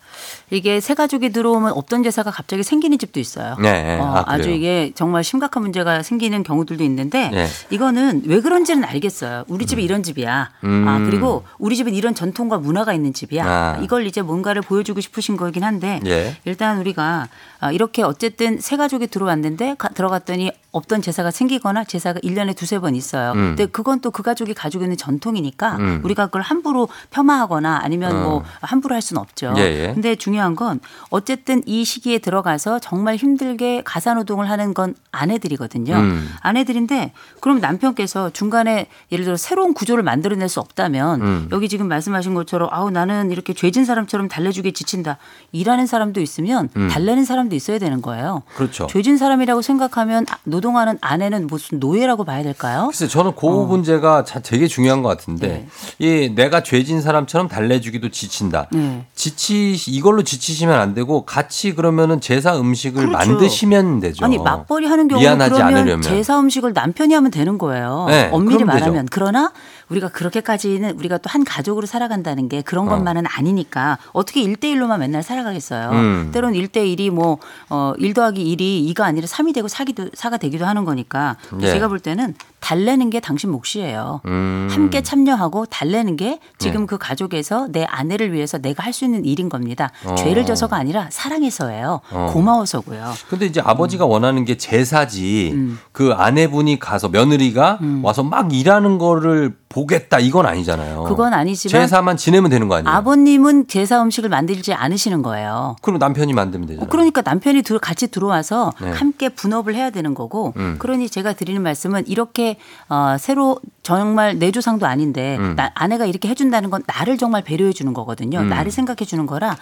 [0.52, 3.56] 이게 새 가족이 들어오면 없던 제사가 갑자기 생기는 집도 있어요.
[3.58, 3.98] 네.
[3.98, 4.54] 어, 아, 그래요?
[4.54, 7.46] 이게 정말 심각한 문제가 생기는 경우들도 있는데 네.
[7.70, 9.44] 이거는 왜 그런지는 알겠어요.
[9.48, 10.50] 우리 집이 이런 집이야.
[10.64, 10.84] 음.
[10.86, 13.44] 아, 그리고 우리 집은 이런 전통과 문화가 있는 집이야.
[13.46, 13.78] 아.
[13.82, 16.36] 이걸 이제 뭔가를 보여주고 싶으신 거긴 한데 예.
[16.44, 17.28] 일단 우리가
[17.60, 22.94] 아, 이렇게 어쨌든 새 가족이 들어왔는데 가- 들어갔더니 없던 제사가 생기거나 제사가 1년에 두세 번
[22.94, 23.32] 있어요.
[23.32, 23.54] 음.
[23.56, 26.00] 근데 그건 또 그 가족이 가지고 있는 전통이니까 음.
[26.04, 28.20] 우리가 그걸 함부로 폄하하거나 아니면 어.
[28.22, 29.54] 뭐 함부로 할 수는 없죠.
[29.56, 29.94] 예, 예.
[29.94, 35.94] 근데 중요한 건 어쨌든 이 시기에 들어가서 정말 힘들게 가사노동을 하는 건 아내들이거든요.
[35.94, 36.28] 음.
[36.40, 41.48] 아내들인데 그럼 남편께서 중간에 예를 들어 새로운 구조를 만들어낼 수 없다면 음.
[41.52, 45.16] 여기 지금 말씀하신 것처럼 아우 나는 이렇게 죄진 사람처럼 달래주게 지친다.
[45.52, 46.88] 일하는 사람도 있으면 음.
[46.88, 48.42] 달래는 사람도 있어야 되는 거예요.
[48.56, 48.86] 그렇죠.
[48.88, 52.86] 죄진 사람이라고 생각하면 아, 노동하는 아내는 무슨 노예라고 봐야 될까요?
[52.86, 53.66] 글쎄 저는 그 어.
[53.66, 55.68] 문제가 자- 되게 중요한 것 같은데 네.
[55.98, 58.68] 이 내가 죄진 사람처럼 달래주기도 지친다.
[58.72, 59.04] 네.
[59.16, 63.30] 지치 이걸로 지치시면 안 되고 같이 그러면은 제사 음식을 그렇죠.
[63.30, 64.24] 만드시면 되죠.
[64.24, 66.02] 아니 맞벌이 하는 경우는 미안하지 그러면 않으려면.
[66.02, 68.06] 제사 음식을 남편이 하면 되는 거예요.
[68.08, 68.80] 네, 엄밀히 그럼 되죠.
[68.86, 69.52] 말하면 그러나
[69.92, 72.90] 우리가 그렇게까지는 우리가 또 한 가족으로 살아간다는 게 그런 어.
[72.90, 75.90] 것만은 아니니까 어떻게 일대일로만 맨날 살아가겠어요.
[75.92, 76.30] 음.
[76.34, 77.38] 때론 일대일이 뭐
[77.70, 81.70] 어, 1 더하기 1이 2가 아니라 3이 되고 4도, 4가 되기도 하는 거니까 예.
[81.70, 84.20] 제가 볼 때는 달래는 게 당신 몫이에요.
[84.26, 84.68] 음.
[84.70, 86.86] 함께 참여하고 달래는 게 지금 네.
[86.86, 89.90] 그 가족에서 내 아내를 위해서 내가 할 수 있는 일인 겁니다.
[90.04, 90.14] 어.
[90.16, 92.00] 죄를 져서가 아니라 사랑해서예요.
[92.10, 92.30] 어.
[92.30, 93.14] 고마워서고요.
[93.30, 95.78] 근데 이제 아버지가 원하는 게 제사지 음.
[95.92, 101.04] 그 아내분이 가서 며느리가 와서 막 일하는 거를 보겠다 이건 아니잖아요.
[101.04, 102.94] 그건 아니지만 제사만 지내면 되는 거 아니에요?
[102.94, 105.76] 아버님은 제사 음식을 만들지 않으시는 거예요.
[105.82, 106.88] 그럼 남편이 만들면 되잖아요.
[106.88, 108.90] 그러니까 남편이 들- 같이 들어와서 네.
[108.90, 110.76] 함께 분업을 해야 되는 거고 음.
[110.78, 112.56] 그러니 제가 드리는 말씀은 이렇게
[112.88, 115.54] 어, 새로 정말 내 조상도 아닌데 음.
[115.56, 118.38] 나- 아내가 이렇게 해준다는 건 나를 정말 배려해 주는 거거든요.
[118.40, 118.48] 음.
[118.48, 119.56] 나를 생각해 주는 거라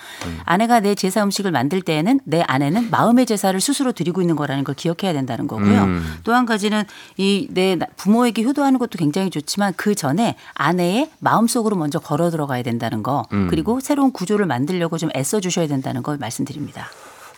[0.45, 4.75] 아내가 내 제사 음식을 만들 때에는 내 아내는 마음의 제사를 스스로 드리고 있는 거라는 걸
[4.75, 5.83] 기억해야 된다는 거고요.
[5.85, 6.15] 음.
[6.25, 6.85] 또한 가지는
[7.17, 13.03] 이 내 부모에게 효도하는 것도 굉장히 좋지만 그 전에 아내의 마음속으로 먼저 걸어 들어가야 된다는
[13.03, 13.49] 거 음.
[13.51, 16.89] 그리고 새로운 구조를 만들려고 좀 애써 주셔야 된다는 걸 말씀드립니다.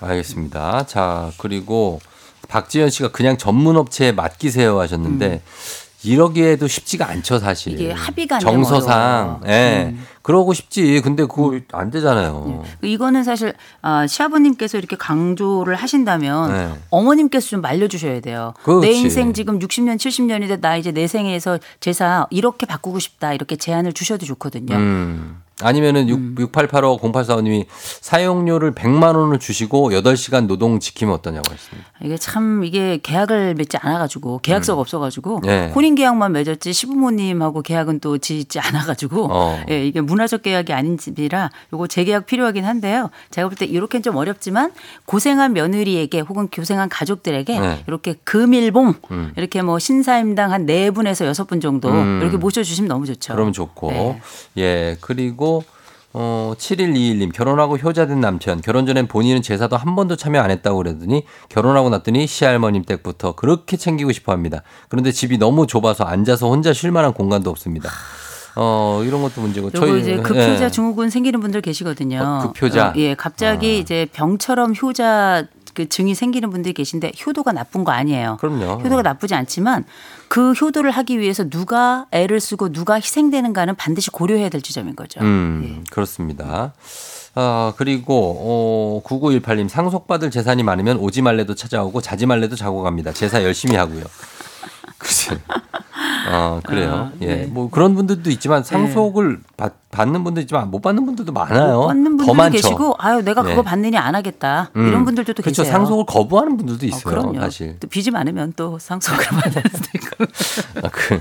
[0.00, 0.86] 알겠습니다.
[0.86, 2.00] 자, 그리고
[2.48, 5.42] 박지현 씨가 그냥 전문 업체에 맡기세요 하셨는데
[6.05, 7.72] 이러기에도 쉽지가 않죠, 사실.
[7.72, 7.78] 음.
[7.78, 9.40] 이게 합의가 정서상.
[9.46, 9.92] 예.
[9.92, 10.07] 음.
[10.22, 11.00] 그러고 싶지.
[11.03, 12.62] 근데 그거 안 되잖아요.
[12.80, 16.80] 이거는 사실 아, 시아버님께서 이렇게 강조를 하신다면 네.
[16.90, 18.55] 어머님께서 좀 말려주셔야 돼요.
[18.62, 18.86] 그렇지.
[18.86, 23.92] 내 인생 지금 60년, 70년인데 나 이제 내 생에서 제사 이렇게 바꾸고 싶다 이렇게 제안을
[23.92, 24.76] 주셔도 좋거든요.
[24.76, 25.42] 음.
[25.62, 27.66] 아니면은 6, 6885 0845님이
[28.00, 31.88] 사용료를 100만 원을 주시고 8시간 노동 지키면 어떠냐고 했습니다.
[32.02, 35.72] 이게 참 이게 계약을 맺지 않아 가지고 계약서가 없어 가지고 예.
[35.74, 39.62] 혼인 계약만 맺었지 시부모님하고 계약은 또 짓지 않아 가지고 어.
[39.70, 43.10] 예, 이게 문화적 계약이 아닌 집이라 요거 재계약 필요하긴 한데요.
[43.30, 44.72] 제가 볼 때 이렇게는 좀 어렵지만
[45.04, 47.84] 고생한 며느리에게 혹은 고생한 가족들에게 네.
[47.86, 49.32] 이렇게 금일봉 음.
[49.36, 52.20] 이렇게 뭐 신사임당 한네 분에서 여섯 분 정도 음.
[52.22, 53.34] 이렇게 모셔 주시면 너무 좋죠.
[53.34, 53.90] 그러면 좋고.
[53.90, 54.20] 네.
[54.58, 54.96] 예.
[55.00, 55.51] 그리고
[56.14, 61.24] 어 7121님 결혼하고 효자된 남편 결혼 전엔 본인은 제사도 한 번도 참여 안 했다고 그러더니
[61.48, 64.62] 결혼하고 났더니 시할머님 댁부터 그렇게 챙기고 싶어 합니다.
[64.88, 67.90] 그런데 집이 너무 좁아서 앉아서 혼자 쉴 만한 공간도 없습니다.
[68.55, 70.70] 어 이런 것도 문제고 요거 이제 급효자 예.
[70.70, 72.20] 증후군 생기는 분들 계시거든요.
[72.22, 72.88] 어, 급효자?
[72.88, 78.38] 어, 예, 갑자기 이제 병처럼 효자 그 증이 생기는 분들이 계신데 효도가 나쁜 거 아니에요.
[78.40, 78.80] 그럼요.
[78.82, 79.84] 효도가 나쁘지 않지만
[80.28, 85.20] 그 효도를 하기 위해서 누가 애를 쓰고 누가 희생되는가는 반드시 고려해야 될 지점인 거죠.
[85.20, 86.72] 음, 그렇습니다.
[87.34, 93.12] 아, 그리고, 어, 9918님, 상속받을 재산이 많으면 오지 말래도 찾아오고 자지 말래도 자고 갑니다.
[93.12, 94.04] 제사 열심히 하고요.
[95.03, 95.36] 글쎄.
[96.30, 97.11] 어, 그래요.
[97.12, 97.26] 아, 예.
[97.26, 97.46] 네.
[97.46, 101.80] 뭐 그런 분들도 있지만 상속을 받, 받는 분도 있지만 못 받는 분들도 많아요.
[101.80, 102.53] 못 받는 더 분들도 많죠.
[102.53, 103.62] 계시고 아유 내가 그거 네.
[103.62, 104.86] 받느니 안 하겠다 음.
[104.88, 105.62] 이런 분들도 또 그렇죠.
[105.62, 105.72] 계세요.
[105.72, 107.03] 상속을 거부하는 분들도 어, 있어요.
[107.03, 107.40] 그럼요.
[107.40, 107.78] 사실.
[107.80, 110.86] 또 빚이 많으면 또 상속을 받아야 되고.
[110.86, 111.20] 아, 그,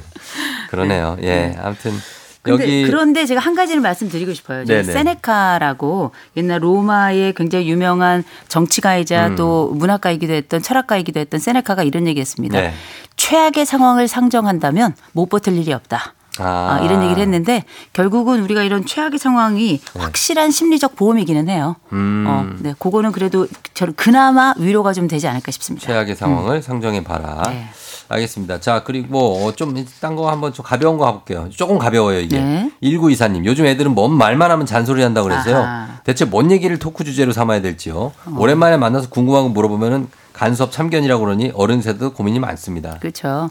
[0.70, 1.18] 그러네요.
[1.24, 1.56] 예.
[1.60, 2.02] 아무튼 근데
[2.48, 4.66] 여기 그런데 제가 한 가지를 말씀드리고 싶어요.
[4.66, 9.36] 세네카라고 옛날 로마의 굉장히 유명한 정치가이자 음.
[9.36, 12.60] 또 문학가이기도 했던 철학가이기도 했던 세네카가 이런 얘기했습니다.
[12.60, 12.74] 네.
[13.16, 16.16] 최악의 상황을 상정한다면 못 버틸 일이 없다.
[16.40, 21.76] 아, 아, 이런 얘기를 했는데 결국은 우리가 이런 최악의 상황이 확실한 심리적 보험이기는 해요.
[21.92, 21.98] 네.
[21.98, 22.26] 음.
[22.28, 25.86] 어, 네, 그거는 그래도 저 그나마 위로가 좀 되지 않을까 싶습니다.
[25.86, 27.44] 최악의 상황을 상정해 봐라.
[27.48, 27.70] 네.
[28.12, 28.60] 알겠습니다.
[28.60, 31.50] 자, 그리고 어, 좀딴 거 한번 좀 가벼운 거 가볼게요.
[31.52, 32.40] 조금 가벼워요, 이게.
[32.40, 32.72] 네.
[32.84, 35.58] 1924님, 요즘 애들은 뭔 말만 하면 잔소리 한다고 그래서요.
[35.58, 35.88] 아하.
[36.04, 38.12] 대체 뭔 얘기를 토크 주제로 삼아야 될지요.
[38.38, 42.98] 오랜만에 만나서 궁금한 거 물어보면은 간섭 참견이라고 그러니 어른 세도 고민이 많습니다.
[43.00, 43.50] 그렇죠.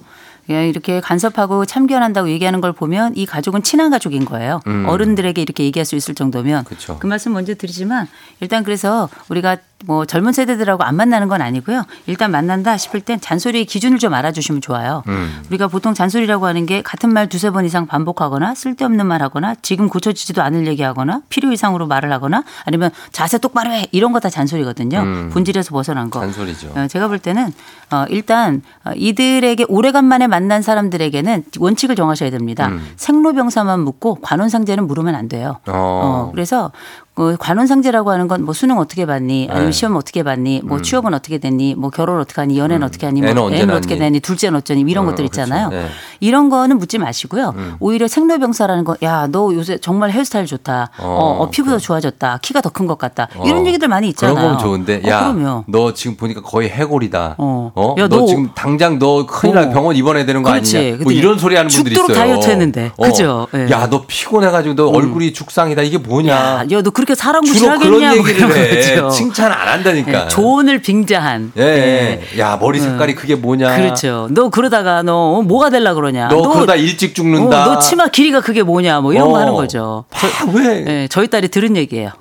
[0.51, 4.60] 예, 이렇게 간섭하고 참견한다고 얘기하는 걸 보면 이 가족은 친한 가족인 거예요.
[4.66, 4.85] 음.
[4.89, 6.98] 어른들에게 이렇게 얘기할 수 있을 정도면 그쵸.
[6.98, 8.09] 그 말씀 먼저 드리지만
[8.40, 11.85] 일단 그래서 우리가 뭐 젊은 세대들하고 안 만나는 건 아니고요.
[12.06, 15.02] 일단 만난다 싶을 땐 잔소리의 기준을 좀 알아주시면 좋아요.
[15.09, 15.43] 음.
[15.48, 19.89] 우리가 보통 잔소리라고 하는 게 같은 말 두세 번 이상 반복하거나 쓸데없는 말 하거나 지금
[19.89, 24.28] 고쳐지지도 않을 얘기 하거나 필요 이상으로 말을 하거나 아니면 자세 똑바로 해 이런 거 다
[24.28, 24.98] 잔소리거든요.
[25.01, 25.31] 음.
[25.32, 26.20] 본질에서 벗어난 거.
[26.20, 26.72] 잔소리죠.
[26.77, 27.51] 어, 제가 볼 때는
[27.90, 32.69] 어, 일단 어, 이들에게 오래간만에 만난 사람들에게는 원칙을 정하셔야 됩니다.
[32.69, 32.87] 음.
[32.97, 35.59] 생로병사만 묻고 관혼상제는 물으면 안 돼요.
[35.67, 35.73] 어.
[35.73, 36.73] 어, 그래서
[37.20, 39.48] 그 관혼상제라고 하는 건 뭐 수능 어떻게 봤니?
[39.51, 39.72] 아니면 네.
[39.72, 40.62] 시험 어떻게 봤니?
[40.64, 40.82] 뭐 음.
[40.82, 41.74] 취업은 어떻게 됐니?
[41.74, 42.59] 뭐 결혼 어떻게 하니?
[42.59, 43.20] 연애는 어떻게 하니?
[43.20, 44.01] 뭐 애는 애는 어떻게 낳니?
[44.06, 44.20] 되니?
[44.20, 44.80] 둘째는 어쩌니?
[44.88, 45.68] 이런 어, 것들 있잖아요.
[45.68, 45.86] 그렇죠.
[45.86, 45.92] 네.
[46.20, 47.52] 이런 거는 묻지 마시고요.
[47.56, 47.74] 음.
[47.80, 50.90] 오히려 생로병사라는 거, 야, 너 요새 정말 헤어스타일 좋다.
[50.98, 52.38] 어, 어, 어, 피부도 좋아졌다.
[52.40, 53.28] 키가 더 큰 것 같다.
[53.36, 53.44] 어.
[53.47, 54.34] 이런 얘기들 많이 있잖아요.
[54.34, 55.64] 그런 거면 좋은데, 어, 야, 그럼요.
[55.68, 57.34] 너 지금 보니까 거의 해골이다.
[57.36, 57.72] 어.
[57.74, 57.94] 어?
[57.98, 59.70] 야, 너, 너- 지금 당장 너 큰일 날 어.
[59.70, 60.78] 병원 입원해야 되는 거 그렇지.
[60.78, 60.97] 아니냐?
[61.02, 62.06] 뭐 이런 소리 하는 분들이 있어요.
[62.06, 62.92] 죽도록 다이어트 했는데.
[63.01, 63.47] 그죠?
[63.52, 63.59] 예.
[63.59, 63.70] 음.
[63.70, 65.82] 야, 너 피곤해가지고 너 얼굴이 죽상이다.
[65.82, 66.32] 이게 뭐냐?
[66.32, 67.91] 야, 야, 너 그렇게 사람 주로 구실하겠냐?
[67.91, 68.77] 그런 뭐 얘기를 이런 해.
[68.95, 69.11] 거죠.
[69.11, 70.24] 칭찬 안 한다니까.
[70.24, 71.53] 예, 조언을 빙자한.
[71.59, 72.20] 예.
[72.39, 73.77] 야, 머리 색깔이 그게 뭐냐?
[73.77, 74.28] 그렇죠.
[74.31, 76.28] 너 그러다가 너 뭐가 될라 그러냐?
[76.28, 77.65] 너, 그러다 일찍 어, 죽는다.
[77.65, 79.01] 너 치마 길이가 그게 뭐냐?
[79.01, 79.31] 뭐 이런 어.
[79.32, 80.05] 거 하는 거죠.
[80.11, 80.85] 다 왜?
[80.87, 82.11] 예, 저희 딸이 들은 얘기예요.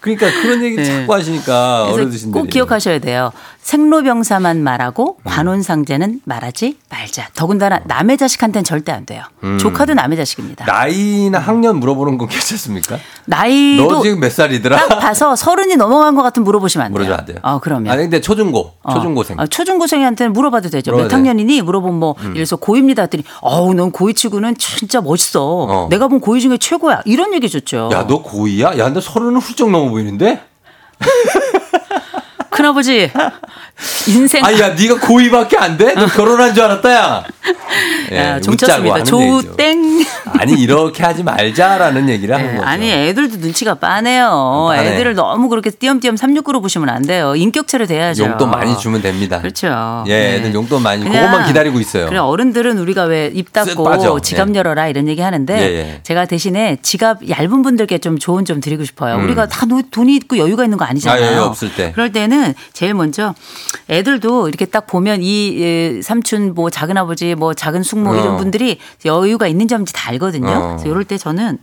[0.00, 0.84] 그러니까 그런 얘기 네.
[0.84, 2.32] 자꾸 하시니까 어르신들이.
[2.32, 3.32] 꼭 기억하셔야 돼요.
[3.62, 7.28] 생로병사만 말하고 관혼상제는 말하지 말자.
[7.34, 9.22] 더군다나 남의 자식한테는 절대 안 돼요.
[9.44, 9.58] 음.
[9.58, 10.64] 조카도 남의 자식입니다.
[10.64, 12.98] 나이나 학년 물어보는 건 괜찮습니까?
[13.26, 14.88] 나이도 너 지금 몇 살이더라?
[14.88, 16.94] 딱 봐서 서른이 넘어간 것 같으면 물어보시면 안 돼요.
[16.94, 17.38] 물어주면 안 돼요.
[17.42, 17.92] 어, 그러면.
[17.92, 18.94] 아니 근데 초중고, 어.
[18.94, 19.38] 초중고생.
[19.38, 20.92] 어, 초중고생한테는 물어봐도 되죠.
[20.96, 21.14] 몇 돼.
[21.14, 21.62] 학년이니?
[21.62, 22.22] 물어보면 뭐, 음.
[22.22, 23.00] 예를 들어서 고2입니다.
[23.02, 25.40] 했더니, 어우, 넌 고2 치고는 진짜 멋있어.
[25.44, 25.88] 어.
[25.90, 27.02] 내가 본 고2 중에 최고야.
[27.04, 27.90] 이런 얘기 줬죠.
[27.92, 28.78] 야, 너 고2야?
[28.78, 30.42] 야, 너 서른은 훌쩍 넘어 보이는데?
[32.50, 33.10] 큰아버지,
[34.08, 34.44] 인생.
[34.44, 35.94] 아니, 야, 네가 고2밖에 안 돼?
[35.94, 37.24] 너 결혼한 줄 알았다, 야.
[38.12, 38.40] 예, 야,
[38.98, 39.42] 얘기죠.
[39.42, 40.04] 조땡.
[40.38, 42.66] 아니, 이렇게 하지 말자라는 얘기를 하는 네, 거죠.
[42.68, 44.66] 아니 애들도 눈치가 빠네요.
[44.70, 44.94] 빠네.
[44.94, 47.34] 애들을 너무 그렇게 띄엄띄엄 369로 보시면 안 돼요.
[47.36, 48.24] 인격체로 대해야죠.
[48.24, 49.40] 용돈 많이 주면 됩니다.
[49.40, 50.04] 그렇죠.
[50.08, 50.34] 예, 네.
[50.36, 52.06] 애들 용돈 많이, 그것만 기다리고 있어요.
[52.06, 54.20] 그래 어른들은 우리가 왜 입 닫고.
[54.20, 54.54] 지갑 예.
[54.58, 56.00] 열어라 이런 얘기 하는데 예, 예.
[56.02, 59.16] 제가 대신에 지갑 얇은 분들께 좀 조언 좀 드리고 싶어요.
[59.16, 59.24] 음.
[59.24, 61.22] 우리가 다 노- 돈이 있고 여유가 있는 거 아니잖아요.
[61.24, 61.92] 아, 여유 없을 때.
[61.92, 62.39] 그럴 때는
[62.72, 63.34] 제일 먼저
[63.88, 68.16] 애들도 이렇게 딱 보면 이 예, 삼촌 뭐 작은 아버지 뭐 작은 숙모 어.
[68.16, 70.50] 이런 분들이 여유가 있는지 없는지 다 알거든요.
[70.50, 70.68] 어.
[70.76, 71.58] 그래서 이럴 때 저는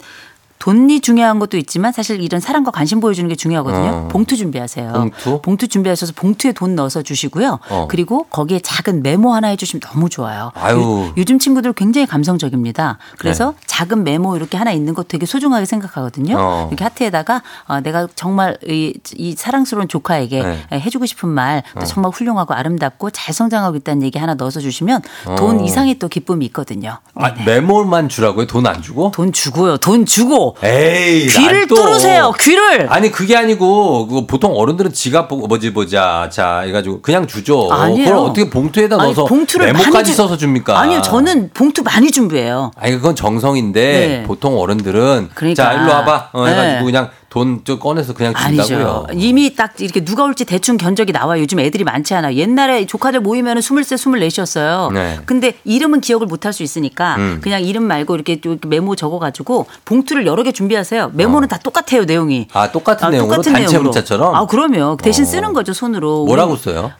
[0.59, 3.89] 돈이 중요한 것도 있지만 사실 이런 사랑과 관심 보여주는 게 중요하거든요.
[3.89, 4.07] 어.
[4.09, 5.09] 봉투 준비하세요.
[5.43, 5.67] 봉투?
[5.67, 7.59] 준비하셔서 봉투에 돈 넣어서 주시고요.
[7.69, 7.87] 어.
[7.89, 10.51] 그리고 거기에 작은 메모 하나 해주시면 너무 좋아요.
[10.55, 11.11] 아유.
[11.17, 12.97] 요, 즘 친구들 굉장히 감성적입니다.
[13.17, 13.57] 그래서 네.
[13.65, 16.35] 작은 메모 이렇게 하나 있는 거 되게 소중하게 생각하거든요.
[16.39, 16.67] 어.
[16.69, 20.65] 이렇게 하트에다가 어, 내가 정말 이, 이 사랑스러운 조카에게 네.
[20.71, 21.83] 해주고 싶은 말또 어.
[21.83, 25.01] 정말 훌륭하고 아름답고 잘 성장하고 있다는 얘기 하나 넣어서 주시면
[25.37, 25.63] 돈 어.
[25.63, 26.97] 이상의 또 기쁨이 있거든요.
[27.15, 28.47] 아, 메모만 주라고요?
[28.47, 29.11] 돈 안 주고?
[29.11, 29.77] 돈 주고요.
[29.77, 32.33] 돈 주고 에이, 귀를 뚫으세요.
[32.39, 32.87] 귀를.
[32.91, 37.69] 아니 그게 아니고 그거 보통 어른들은 지갑 보고 뭐지 보자 자 해가지고 그냥 주죠.
[37.71, 38.05] 아니에요.
[38.05, 40.79] 그걸 어떻게 봉투에다 아니, 넣어서 봉투를 메모까지 주- 써서 줍니까?
[40.79, 42.71] 아니요, 저는 봉투 많이 준비해요.
[42.77, 44.23] 아니 그건 정성인데 네.
[44.23, 45.63] 보통 어른들은 그러니까.
[45.63, 46.83] 자 일로 와봐 어, 해가지고 네.
[46.85, 49.05] 그냥 돈 좀 꺼내서 그냥 준다고요.
[49.09, 49.27] 아니죠.
[49.27, 51.41] 이미 딱 이렇게 누가 올지 대충 견적이 나와요.
[51.41, 52.35] 요즘 애들이 많지 않아요.
[52.35, 53.77] 옛날에 조카들 모이면 23,
[54.13, 54.93] 24였어요.
[54.93, 55.19] 네.
[55.25, 57.39] 근데 이름은 기억을 못 할 수 있으니까 음.
[57.43, 61.11] 그냥 이름 말고 이렇게 메모 적어가지고 봉투를 여러 개 준비하세요.
[61.13, 62.47] 메모는 다 똑같아요, 내용이.
[62.53, 63.83] 아 똑같은 아, 내용으로 똑같은 단체 내용으로.
[63.91, 64.97] 문자처럼 아, 그럼요.
[65.01, 65.27] 대신 어.
[65.27, 66.25] 쓰는 거죠, 손으로.
[66.25, 66.91] 뭐라고 써요?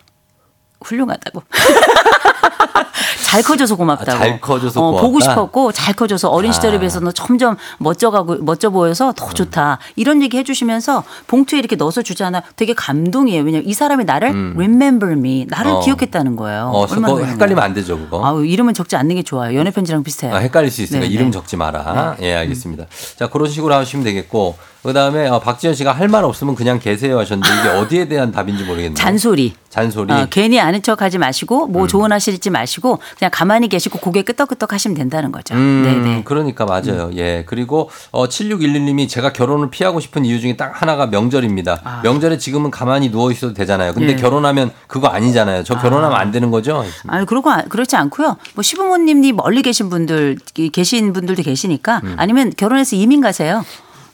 [0.81, 1.41] 훌륭하다고.
[3.23, 4.11] 잘 커져서 고맙다고.
[4.11, 5.19] 아, 잘 커져서 어, 보고?
[5.19, 6.79] 싶었고 잘 커져서 어린 시절에 아.
[6.79, 9.79] 비해서 너 점점 멋져가고 멋져 보여서 더 좋다.
[9.95, 12.41] 이런 얘기 해주시면서 봉투에 이렇게 넣어서 주잖아.
[12.55, 13.43] 되게 감동이에요.
[13.43, 15.79] 왜냐면 이 사람이 나를 remember me, 나를 어.
[15.81, 16.71] 기억했다는 거예요.
[16.73, 17.63] 어, 얼마나 그거 헷갈리면.
[17.63, 18.25] 안 되죠 그거.
[18.25, 19.57] 아우 이름은 적지 않는 게 좋아요.
[19.57, 20.33] 연애 편지랑 비슷해요.
[20.33, 21.31] 아, 헷갈릴 수 있으니까 네, 이름 네.
[21.31, 22.15] 적지 마라.
[22.21, 22.85] 예, 알겠습니다.
[23.17, 24.55] 자, 그런 식으로 하시면 되겠고.
[24.83, 28.63] 그 다음에 어, 박지현 씨가 할 말 없으면 그냥 계세요 하셨는데 이게 어디에 대한 답인지
[28.63, 28.93] 모르겠네요.
[28.95, 29.53] 잔소리.
[29.69, 30.13] 잔소리.
[30.13, 31.87] 어, 괜히 아는 척 하지 마시고 뭐 음.
[31.87, 35.53] 조언하시지 마시고 그냥 가만히 계시고 고개 끄덕끄덕 하시면 된다는 거죠.
[35.55, 36.21] 음, 네네.
[36.23, 37.09] 그러니까 맞아요.
[37.15, 37.43] 예.
[37.45, 42.01] 그리고 어 7611님이 제가 결혼을 피하고 싶은 이유 중에 딱 하나가 명절입니다.
[42.03, 43.93] 명절에 지금은 가만히 누워 있어도 되잖아요.
[43.93, 44.11] 근데 아.
[44.11, 44.15] 예.
[44.15, 45.63] 결혼하면 그거 아니잖아요.
[45.63, 46.85] 저 결혼하면 안 되는 거죠?
[47.07, 48.37] 아니 그러고 안- 그렇지 않고요.
[48.55, 52.15] 뭐 시부모님이 멀리 계신 분들 이- 계신 분들도 계시니까 음.
[52.17, 53.65] 아니면 결혼해서 이민 가세요.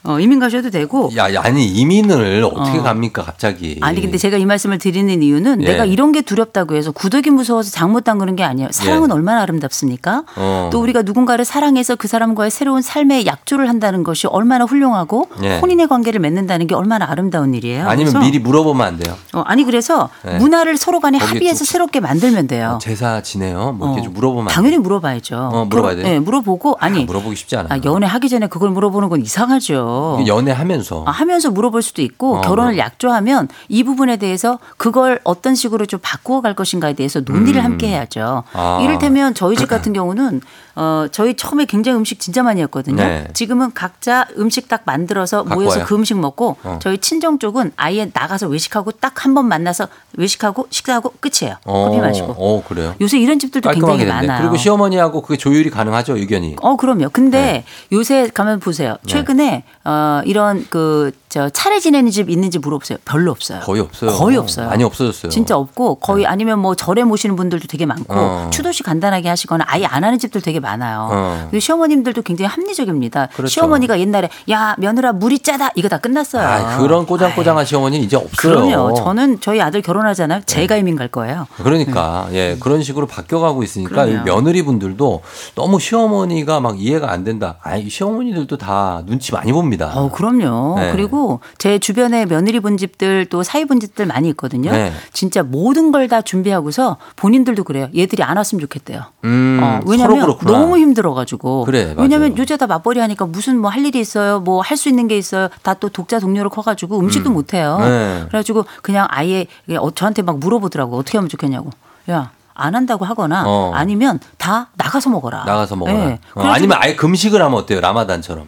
[0.05, 1.09] 어, 이민 가셔도 되고.
[1.15, 2.83] 야, 야, 아니 이민을 어떻게 어.
[2.83, 3.77] 갑니까 갑자기?
[3.81, 5.67] 아니 근데 제가 이 말씀을 드리는 이유는 예.
[5.71, 8.67] 내가 이런 게 두렵다고 해서 구더기 무서워서 장못 담그는 게 아니에요.
[8.71, 9.13] 사랑은 예.
[9.13, 10.23] 얼마나 아름답습니까?
[10.35, 10.69] 어.
[10.73, 15.59] 또 우리가 누군가를 사랑해서 그 사람과의 새로운 삶의 약조를 한다는 것이 얼마나 훌륭하고 예.
[15.59, 17.87] 혼인의 관계를 맺는다는 게 얼마나 아름다운 일이에요.
[17.87, 19.15] 아니면 그래서 미리 물어보면 안 돼요.
[19.33, 20.37] 어, 아니 그래서 예.
[20.37, 22.77] 문화를 서로 간에 합의해서 또- 새롭게 만들면 돼요.
[22.81, 23.71] 제사 지내요?
[23.77, 25.49] 뭐 이렇게 어, 좀 물어보면 안 당연히 물어봐야죠.
[25.53, 26.03] 어, 물어봐야 돼요?
[26.05, 27.69] 네, 물어보고 아니 아, 물어보기 쉽지 않아요.
[27.71, 29.92] 아, 연애 하기 전에 그걸 물어보는 건 이상하죠.
[30.27, 35.55] 연애하면서 아, 하면서 물어볼 수도 있고 어, 결혼을 물어- 약조하면 이 부분에 대해서 그걸 어떤
[35.55, 37.65] 식으로 좀 바꾸어 갈 것인가에 대해서 논의를 음.
[37.65, 38.43] 함께 해야죠.
[38.53, 38.79] 아.
[38.83, 40.41] 이를테면 저희 집 같은 경우는
[40.75, 42.95] 어 저희 처음에 굉장히 음식 진짜 많이 했거든요.
[43.03, 43.27] 네.
[43.33, 45.85] 지금은 각자 음식 딱 만들어서 모여서 와요?
[45.87, 46.79] 그 음식 먹고 어.
[46.81, 49.87] 저희 친정 쪽은 아예 나가서 외식하고 딱 한 번 만나서
[50.17, 51.55] 외식하고 식사하고 끝이에요.
[51.65, 52.35] 어, 커피 마시고.
[52.37, 52.93] 어, 그래요.
[53.01, 54.11] 요새 이런 집들도 굉장히 됐네.
[54.11, 54.41] 많아요.
[54.41, 56.55] 그리고 시어머니하고 그게 조율이 가능하죠, 의견이.
[56.61, 57.09] 어, 그럼요.
[57.11, 57.65] 근데 네.
[57.91, 58.97] 요새 가면 보세요.
[59.07, 62.99] 최근에 어, 이런 그, 저, 차례 지내는 집 있는지 물어보세요.
[63.05, 63.61] 별로 없어요.
[63.61, 64.11] 거의 없어요.
[64.11, 64.67] 거의 없어요.
[64.69, 65.31] 많이 없어졌어요.
[65.31, 68.49] 진짜 없고 거의 아니면 뭐 절에 모시는 분들도 되게 많고 어.
[68.51, 71.07] 추도식 간단하게 하시거나 아예 안 하는 집들 되게 많아요.
[71.11, 71.37] 어.
[71.43, 73.27] 근데 시어머님들도 굉장히 합리적입니다.
[73.35, 73.51] 그렇죠.
[73.51, 76.47] 시어머니가 옛날에 야 며느라 물이 짜다 이거 다 끝났어요.
[76.47, 78.31] 아, 그런 꼬장꼬장한 시어머니는 이제 없어요.
[78.65, 78.93] 그럼요.
[78.95, 80.41] 저는 저희 아들 결혼하잖아요.
[80.45, 81.47] 제가 이민 갈 거예요.
[81.57, 84.21] 그러니까 예 그런 식으로 바뀌어가고 있으니까 이 네.
[84.23, 85.21] 며느리 분들도
[85.55, 87.57] 너무 시어머니가 막 이해가 안 된다.
[87.63, 89.91] 아 시어머니들도 다 눈치 많이 봅니다.
[89.93, 90.75] 어, 그럼요.
[90.79, 90.91] 네.
[90.91, 94.71] 그리고 제 주변에 며느리 본 집들 또 사위 본 집들 많이 있거든요.
[94.71, 94.91] 네.
[95.11, 97.87] 진짜 모든 걸 다 준비하고서 본인들도 그래요.
[97.95, 99.03] 얘들이 안 왔으면 좋겠대요.
[99.23, 100.51] 음, 어, 왜냐면 그렇구나.
[100.59, 101.65] 너무 힘들어가지고.
[101.65, 102.37] 그래, 왜냐면.
[102.37, 104.39] 요새 다 맞벌이 하니까 무슨 뭐 할 일이 있어요.
[104.39, 105.49] 뭐 할 수 있는 게 있어요.
[105.61, 107.33] 다 또 독자 동료로 커가지고 음식도 음.
[107.33, 107.77] 못해요.
[107.79, 108.25] 네.
[108.27, 109.47] 그래가지고 그냥 아예
[109.77, 110.97] 어, 저한테 막 물어보더라고.
[110.97, 111.69] 어떻게 하면 좋겠냐고.
[112.09, 112.31] 야.
[112.55, 113.71] 안 한다고 하거나 어.
[113.73, 115.43] 아니면 다 나가서 먹어라.
[115.45, 115.97] 나가서 먹어라.
[115.97, 116.19] 네.
[116.35, 117.81] 어, 아니면 아예 금식을 하면 어때요?
[117.81, 118.47] 라마단처럼.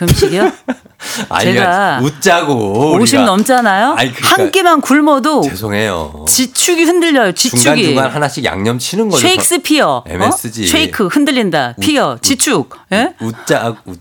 [0.00, 0.50] 금식이요?
[1.28, 2.92] 아니, 제가 웃자고.
[2.96, 3.24] 50 우리가.
[3.24, 3.94] 넘잖아요.
[3.98, 6.24] 아니, 그러니까 한 끼만 굶어도 죄송해요.
[6.26, 7.32] 지축이 흔들려요.
[7.32, 7.62] 지축이.
[7.62, 9.26] 중간중간 하나씩 양념 치는 거죠.
[9.26, 10.04] 쉐익스피어.
[10.06, 10.64] MSG.
[10.64, 10.66] 어?
[10.66, 11.74] shake 흔들린다.
[11.80, 12.18] 피어.
[12.22, 12.70] 지축.
[12.92, 13.14] 예?
[13.20, 13.98] 웃자, 웃.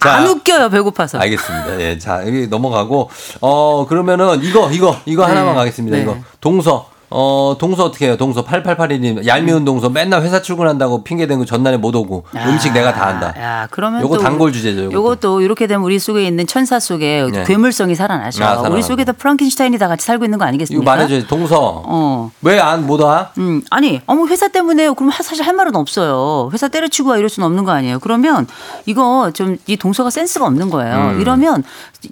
[0.00, 0.68] 안 웃겨요.
[0.70, 1.18] 배고파서.
[1.18, 1.80] 알겠습니다.
[1.80, 3.08] 예, 자, 여기 넘어가고,
[3.40, 5.28] 어, 그러면은 이거, 이거, 이거 네.
[5.32, 5.96] 하나만 가겠습니다.
[5.96, 6.02] 네.
[6.02, 6.16] 이거.
[6.40, 6.91] 동서.
[7.14, 8.16] 어, 동서 어떻게 해요?
[8.16, 9.26] 동서 8881님.
[9.26, 9.88] 얄미운 동서.
[9.90, 12.24] 맨날 회사 출근한다고 핑계댄 거 전날에 못 오고.
[12.46, 13.34] 음식 내가 다 한다.
[13.38, 14.84] 야, 그러면 요거 또 단골 주제죠.
[14.84, 14.94] 요것도.
[14.94, 17.44] 요것도 이렇게 되면 우리 속에 있는 천사 속에 네.
[17.44, 18.44] 괴물성이 살아나죠.
[18.44, 18.60] 아.
[18.68, 20.84] 우리 속에도 프랑켄슈타인이 다 같이 살고 있는 거 이거 아니겠습니까?
[20.90, 21.26] 말해줘야지.
[21.26, 21.82] 동서.
[21.84, 22.30] 어.
[22.42, 23.30] 왜 안 못 와?
[23.38, 26.50] 음, 아니, 어머, 회사 때문에, 그럼 하- 사실 할 말은 없어요.
[26.52, 27.98] 회사 때려치고 와 이럴 수는 없는 거 아니에요.
[28.00, 28.46] 그러면
[28.86, 31.12] 이거 좀 이 동서가 센스가 없는 거예요.
[31.14, 31.20] 음.
[31.20, 31.62] 이러면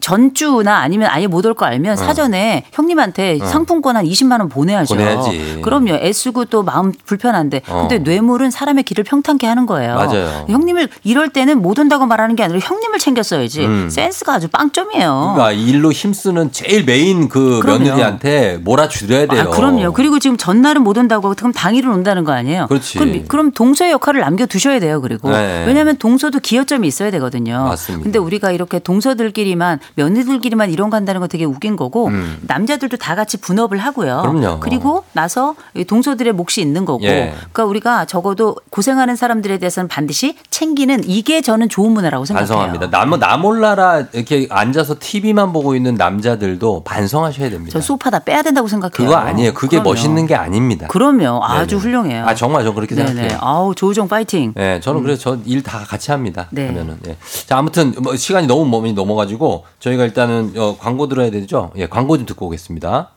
[0.01, 3.45] 전 주나 아니면 아예 못 올 거 알면 사전에 형님한테 어.
[3.47, 4.90] 상품권 한 20만 원 보내야죠.
[4.97, 5.61] 보내야지.
[5.63, 5.95] 그럼요.
[5.95, 7.63] 애쓰고 또 마음 불편한데.
[7.69, 7.87] 어.
[7.89, 9.95] 근데 뇌물은 사람의 길을 평탄케 하는 거예요.
[9.95, 10.47] 맞아요.
[10.49, 13.65] 형님을 이럴 때는 못 온다고 말하는 게 아니라 형님을 챙겼어야지.
[13.65, 13.89] 음.
[13.91, 15.35] 센스가 아주 빵점이에요.
[15.35, 17.85] 그러니까 일로 힘쓰는 제일 메인 그 그럼요.
[17.85, 19.43] 며느리한테 몰아드려야 돼요.
[19.43, 19.93] 아, 그럼요.
[19.93, 22.67] 그리고 지금 전날은 못 온다고 하고 그럼 당일은 온다는 거 아니에요?
[22.69, 22.99] 그렇지.
[22.99, 25.01] 그럼, 그럼 동서의 역할을 남겨 두셔야 돼요.
[25.01, 25.65] 그리고 네.
[25.67, 27.65] 왜냐하면 동서도 기여점이 있어야 되거든요.
[27.65, 28.03] 맞습니다.
[28.05, 32.39] 근데 우리가 이렇게 동서들끼리만 며느들끼리만 이런 거 한다는 건 되게 웃긴 거고 음.
[32.43, 34.23] 남자들도 다 같이 분업을 하고요.
[34.23, 34.61] 그럼요.
[34.61, 34.80] 그리고
[35.13, 37.05] 나서 이 동서들의 몫이 있는 거고.
[37.05, 37.33] 예.
[37.53, 42.49] 그러니까 우리가 적어도 고생하는 사람들에 대해서는 반드시 챙기는 이게 저는 좋은 문화라고 생각해요.
[42.49, 42.91] 반성합니다.
[42.91, 47.73] 나, 나 몰라라 이렇게 앉아서 TV만 보고 있는 남자들도 반성하셔야 됩니다.
[47.73, 48.91] 저 소파 다 빼야 된다고 생각해요.
[48.93, 49.53] 그거 아니에요.
[49.55, 49.91] 그게 그럼요.
[49.91, 50.87] 멋있는 게 아닙니다.
[50.89, 51.41] 그럼요.
[51.45, 51.83] 아주 네네.
[51.83, 52.27] 훌륭해요.
[52.27, 53.09] 아 정말 저 그렇게 네네.
[53.09, 53.39] 생각해요.
[53.41, 54.53] 아우 조우종 파이팅.
[54.57, 56.47] 네, 저는 그래서 저 일 다 같이 합니다.
[56.51, 56.67] 네.
[56.69, 56.99] 하면은.
[57.07, 57.17] 예.
[57.47, 61.71] 자, 아무튼 뭐 시간이 너무 많이 넘어가지고 저희가 일단은 어, 광고 들어야 되죠.
[61.77, 63.09] 예, 광고 좀 듣고 오겠습니다.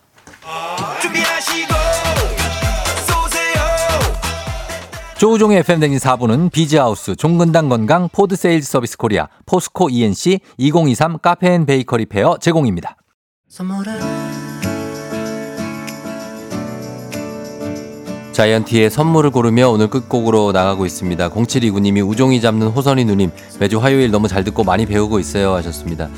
[5.24, 11.46] 조우종의 FM 댕진 4부는 비즈하우스, 종근당 건강, 포드 세일즈 서비스 코리아, 포스코 ENC, 2023 카페
[11.46, 12.98] 앤 베이커리 페어 제공입니다.
[18.34, 21.30] 자이언티의 선물을 고르며 오늘 끝곡으로 나가고 있습니다.
[21.30, 23.32] 0729님이 우종이 잡는 호선이 누님
[23.62, 26.10] 매주 화요일 너무 잘 듣고 많이 배우고 있어요 하셨습니다.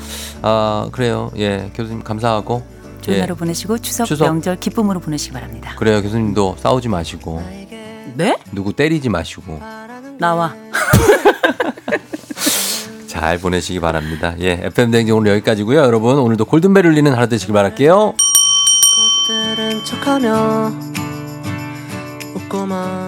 [0.42, 1.30] 아 그래요.
[1.36, 2.60] 예 교수님 감사하고
[3.02, 3.20] 좋은 예.
[3.20, 4.24] 하루 보내시고 추석, 추석.
[4.24, 5.76] 명절 기쁨으로 보내시기 바랍니다.
[5.78, 7.65] 그래요 교수님도 싸우지 마시고
[8.16, 8.38] 네?
[8.52, 9.60] 누구 때리지 마시고
[10.18, 10.54] 나와.
[13.06, 14.34] 잘 보내시기 바랍니다.
[14.40, 15.78] 예 FM 댕진 오늘 여기까지고요.
[15.78, 18.14] 여러분 오늘도 골든벨 울리는 하루 되시길 바랄게요.
[19.26, 20.72] 들은 척하며
[22.34, 23.05] 웃고만